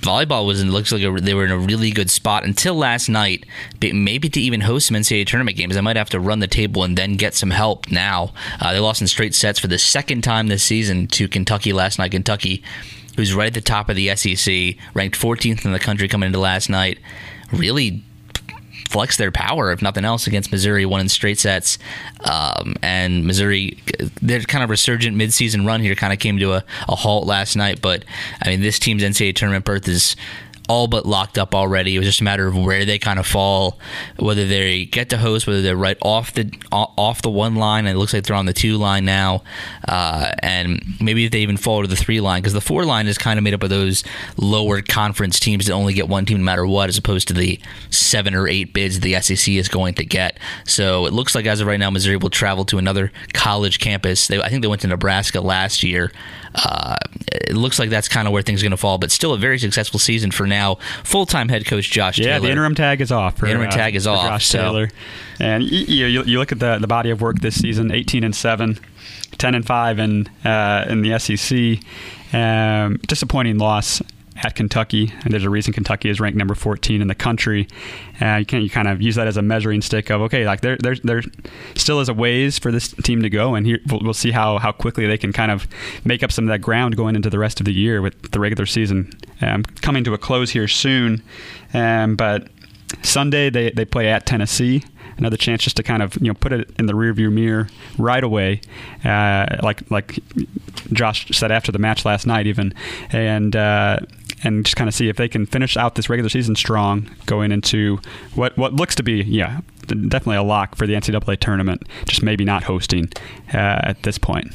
Volleyball 0.03 0.45
was 0.45 0.63
looks 0.63 0.91
like 0.91 1.01
a, 1.01 1.11
they 1.11 1.33
were 1.33 1.45
in 1.45 1.51
a 1.51 1.57
really 1.57 1.89
good 1.89 2.11
spot 2.11 2.43
until 2.43 2.75
last 2.75 3.07
night. 3.07 3.45
Maybe 3.81 4.29
to 4.29 4.41
even 4.41 4.61
host 4.61 4.87
some 4.87 4.97
NCAA 4.97 5.25
tournament 5.25 5.55
games, 5.55 5.77
I 5.77 5.81
might 5.81 5.95
have 5.95 6.09
to 6.09 6.19
run 6.19 6.39
the 6.39 6.47
table 6.47 6.83
and 6.83 6.97
then 6.97 7.15
get 7.15 7.33
some 7.33 7.51
help. 7.51 7.89
Now 7.89 8.33
uh, 8.59 8.73
they 8.73 8.79
lost 8.79 8.99
in 8.99 9.07
straight 9.07 9.33
sets 9.33 9.59
for 9.59 9.67
the 9.67 9.79
second 9.79 10.23
time 10.23 10.47
this 10.47 10.63
season 10.63 11.07
to 11.07 11.27
Kentucky 11.27 11.71
last 11.71 11.99
night. 11.99 12.11
Kentucky 12.11 12.63
who's 13.15 13.33
right 13.33 13.47
at 13.47 13.53
the 13.53 13.61
top 13.61 13.89
of 13.89 13.95
the 13.95 14.15
SEC, 14.15 14.75
ranked 14.93 15.19
14th 15.19 15.65
in 15.65 15.71
the 15.71 15.79
country 15.79 16.07
coming 16.07 16.27
into 16.27 16.39
last 16.39 16.69
night, 16.69 16.99
really 17.51 18.03
flex 18.93 19.17
their 19.17 19.31
power, 19.31 19.71
if 19.71 19.81
nothing 19.81 20.05
else, 20.05 20.27
against 20.27 20.51
Missouri, 20.51 20.85
one 20.85 21.01
in 21.01 21.09
straight 21.09 21.39
sets. 21.39 21.79
Um, 22.23 22.75
and 22.83 23.25
Missouri, 23.25 23.79
their 24.21 24.39
kind 24.41 24.63
of 24.63 24.69
resurgent 24.69 25.17
midseason 25.17 25.65
run 25.65 25.81
here 25.81 25.95
kind 25.95 26.13
of 26.13 26.19
came 26.19 26.37
to 26.37 26.53
a, 26.53 26.63
a 26.87 26.95
halt 26.95 27.25
last 27.25 27.55
night. 27.55 27.81
But 27.81 28.05
I 28.39 28.49
mean, 28.49 28.61
this 28.61 28.77
team's 28.77 29.01
NCAA 29.01 29.35
tournament 29.35 29.65
berth 29.65 29.87
is 29.87 30.15
all 30.69 30.87
but 30.87 31.05
locked 31.05 31.37
up 31.37 31.53
already. 31.53 31.95
It 31.95 31.99
was 31.99 32.07
just 32.07 32.21
a 32.21 32.23
matter 32.23 32.47
of 32.47 32.57
where 32.57 32.85
they 32.85 32.99
kind 32.99 33.19
of 33.19 33.27
fall, 33.27 33.79
whether 34.17 34.47
they 34.47 34.85
get 34.85 35.09
to 35.09 35.17
host, 35.17 35.45
whether 35.45 35.61
they're 35.61 35.75
right 35.75 35.97
off 36.01 36.33
the 36.33 36.51
off 36.71 37.21
the 37.21 37.29
one 37.29 37.55
line, 37.55 37.85
and 37.85 37.95
it 37.95 37.99
looks 37.99 38.13
like 38.13 38.23
they're 38.23 38.35
on 38.35 38.45
the 38.45 38.53
two 38.53 38.77
line 38.77 39.05
now, 39.05 39.43
uh, 39.87 40.31
and 40.39 40.83
maybe 41.01 41.25
if 41.25 41.31
they 41.31 41.39
even 41.39 41.57
fall 41.57 41.81
to 41.81 41.87
the 41.87 41.95
three 41.95 42.21
line 42.21 42.41
because 42.41 42.53
the 42.53 42.61
four 42.61 42.85
line 42.85 43.07
is 43.07 43.17
kind 43.17 43.37
of 43.37 43.43
made 43.43 43.53
up 43.53 43.63
of 43.63 43.69
those 43.69 44.03
lower 44.37 44.81
conference 44.81 45.39
teams 45.39 45.65
that 45.65 45.73
only 45.73 45.93
get 45.93 46.07
one 46.07 46.25
team 46.25 46.37
no 46.37 46.43
matter 46.43 46.65
what, 46.65 46.89
as 46.89 46.97
opposed 46.97 47.27
to 47.27 47.33
the 47.33 47.59
seven 47.89 48.33
or 48.33 48.47
eight 48.47 48.73
bids 48.73 48.99
the 49.01 49.19
SEC 49.21 49.53
is 49.53 49.67
going 49.67 49.93
to 49.95 50.05
get. 50.05 50.37
So 50.65 51.05
it 51.05 51.13
looks 51.13 51.35
like 51.35 51.45
as 51.45 51.59
of 51.59 51.67
right 51.67 51.79
now, 51.79 51.89
Missouri 51.89 52.17
will 52.17 52.29
travel 52.29 52.65
to 52.65 52.77
another 52.77 53.11
college 53.33 53.79
campus. 53.79 54.27
They, 54.27 54.41
I 54.41 54.49
think 54.49 54.61
they 54.61 54.67
went 54.67 54.81
to 54.81 54.87
Nebraska 54.87 55.41
last 55.41 55.83
year. 55.83 56.11
Uh, 56.55 56.95
it 57.31 57.55
looks 57.55 57.79
like 57.79 57.89
that's 57.89 58.07
kind 58.07 58.27
of 58.27 58.33
where 58.33 58.43
things 58.43 58.61
are 58.61 58.65
going 58.65 58.71
to 58.71 58.77
fall, 58.77 58.97
but 58.97 59.11
still 59.11 59.33
a 59.33 59.37
very 59.37 59.57
successful 59.57 59.99
season 59.99 60.31
for 60.31 60.45
now. 60.53 60.75
Full 61.03 61.25
time 61.25 61.49
head 61.49 61.65
coach 61.65 61.89
Josh 61.89 62.17
yeah, 62.17 62.25
Taylor. 62.25 62.39
the 62.41 62.51
interim 62.51 62.75
tag 62.75 63.01
is 63.01 63.11
off. 63.11 63.37
For, 63.37 63.45
the 63.45 63.51
interim 63.51 63.69
uh, 63.69 63.71
tag 63.71 63.95
is 63.95 64.07
off. 64.07 64.25
Josh 64.25 64.47
so. 64.47 64.59
Taylor. 64.59 64.89
And 65.39 65.63
you, 65.63 66.05
you, 66.05 66.23
you 66.23 66.39
look 66.39 66.51
at 66.51 66.59
the, 66.59 66.77
the 66.77 66.87
body 66.87 67.09
of 67.09 67.21
work 67.21 67.39
this 67.39 67.59
season 67.59 67.91
18 67.91 68.23
and 68.23 68.35
7, 68.35 68.79
10 69.37 69.55
and 69.55 69.65
5 69.65 69.99
in, 69.99 70.27
uh, 70.45 70.85
in 70.87 71.01
the 71.01 71.17
SEC. 71.19 71.79
Um, 72.33 72.97
disappointing 73.07 73.57
loss 73.59 74.01
at 74.37 74.55
Kentucky, 74.55 75.13
and 75.23 75.33
there's 75.33 75.43
a 75.43 75.49
reason 75.49 75.73
Kentucky 75.73 76.09
is 76.09 76.19
ranked 76.19 76.37
number 76.37 76.55
14 76.55 77.01
in 77.01 77.07
the 77.07 77.15
country. 77.15 77.67
Uh, 78.21 78.37
you 78.37 78.45
can 78.45 78.61
you 78.61 78.69
kind 78.69 78.87
of 78.87 79.01
use 79.01 79.15
that 79.15 79.27
as 79.27 79.37
a 79.37 79.41
measuring 79.41 79.81
stick 79.81 80.09
of 80.09 80.21
okay, 80.21 80.45
like 80.45 80.61
there 80.61 80.77
there 80.77 80.95
there 81.03 81.21
still 81.75 81.99
is 81.99 82.09
a 82.09 82.13
ways 82.13 82.57
for 82.57 82.71
this 82.71 82.93
team 83.03 83.21
to 83.21 83.29
go, 83.29 83.55
and 83.55 83.65
here 83.65 83.79
we'll, 83.87 83.99
we'll, 84.01 84.13
see 84.13 84.31
how 84.31 84.57
how 84.57 84.71
quickly 84.71 85.05
they 85.05 85.17
can 85.17 85.33
kind 85.33 85.51
of 85.51 85.67
make 86.03 86.23
up 86.23 86.31
some 86.31 86.45
of 86.45 86.49
that 86.49 86.59
ground 86.59 86.95
going 86.95 87.15
into 87.15 87.29
the 87.29 87.39
rest 87.39 87.59
of 87.59 87.65
the 87.65 87.73
year 87.73 88.01
with 88.01 88.31
the 88.31 88.39
regular 88.39 88.65
season 88.65 89.11
um, 89.41 89.63
coming 89.81 90.03
to 90.03 90.13
a 90.13 90.17
close 90.17 90.51
here 90.51 90.67
soon. 90.67 91.21
Um, 91.73 92.15
but 92.15 92.47
Sunday 93.01 93.49
they 93.49 93.71
they 93.71 93.85
play 93.85 94.09
at 94.09 94.25
Tennessee 94.25 94.83
another 95.17 95.37
chance 95.37 95.63
just 95.63 95.77
to 95.77 95.83
kind 95.83 96.01
of 96.01 96.15
you 96.15 96.27
know 96.27 96.33
put 96.33 96.51
it 96.51 96.69
in 96.77 96.85
the 96.85 96.93
rearview 96.93 97.31
mirror 97.31 97.67
right 97.97 98.23
away, 98.23 98.61
uh, 99.03 99.45
like 99.61 99.89
like 99.91 100.19
Josh 100.91 101.27
said 101.31 101.51
after 101.51 101.71
the 101.71 101.79
match 101.79 102.05
last 102.05 102.25
night, 102.25 102.47
even 102.47 102.73
and. 103.11 103.55
Uh, 103.55 103.99
and 104.43 104.65
just 104.65 104.75
kind 104.75 104.87
of 104.87 104.93
see 104.93 105.09
if 105.09 105.17
they 105.17 105.27
can 105.27 105.45
finish 105.45 105.77
out 105.77 105.95
this 105.95 106.09
regular 106.09 106.29
season 106.29 106.55
strong 106.55 107.09
going 107.25 107.51
into 107.51 107.99
what 108.35 108.57
what 108.57 108.73
looks 108.73 108.95
to 108.95 109.03
be 109.03 109.23
yeah 109.23 109.61
definitely 109.87 110.37
a 110.37 110.43
lock 110.43 110.75
for 110.75 110.87
the 110.87 110.93
NCAA 110.93 111.39
tournament. 111.39 111.83
Just 112.05 112.23
maybe 112.23 112.45
not 112.45 112.63
hosting 112.63 113.11
uh, 113.53 113.81
at 113.83 114.03
this 114.03 114.17
point. 114.17 114.53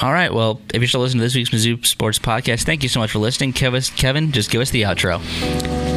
All 0.00 0.12
right. 0.12 0.32
Well, 0.32 0.60
if 0.72 0.80
you're 0.80 0.88
still 0.88 1.00
listening 1.00 1.20
to 1.20 1.24
this 1.24 1.34
week's 1.34 1.50
Mizzou 1.50 1.84
Sports 1.84 2.18
Podcast, 2.18 2.64
thank 2.64 2.82
you 2.82 2.88
so 2.88 3.00
much 3.00 3.10
for 3.10 3.18
listening. 3.18 3.52
Kevin, 3.52 3.82
Kevin 3.96 4.32
just 4.32 4.50
give 4.50 4.60
us 4.60 4.70
the 4.70 4.82
outro. 4.82 5.20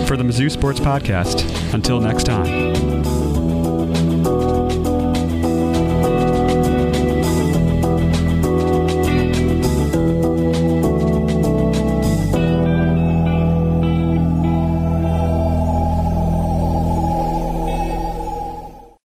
For 0.08 0.18
the 0.18 0.24
Mizzou 0.24 0.52
Sports 0.52 0.80
Podcast, 0.80 1.74
until 1.74 2.00
next 2.00 2.26
time. 2.26 3.15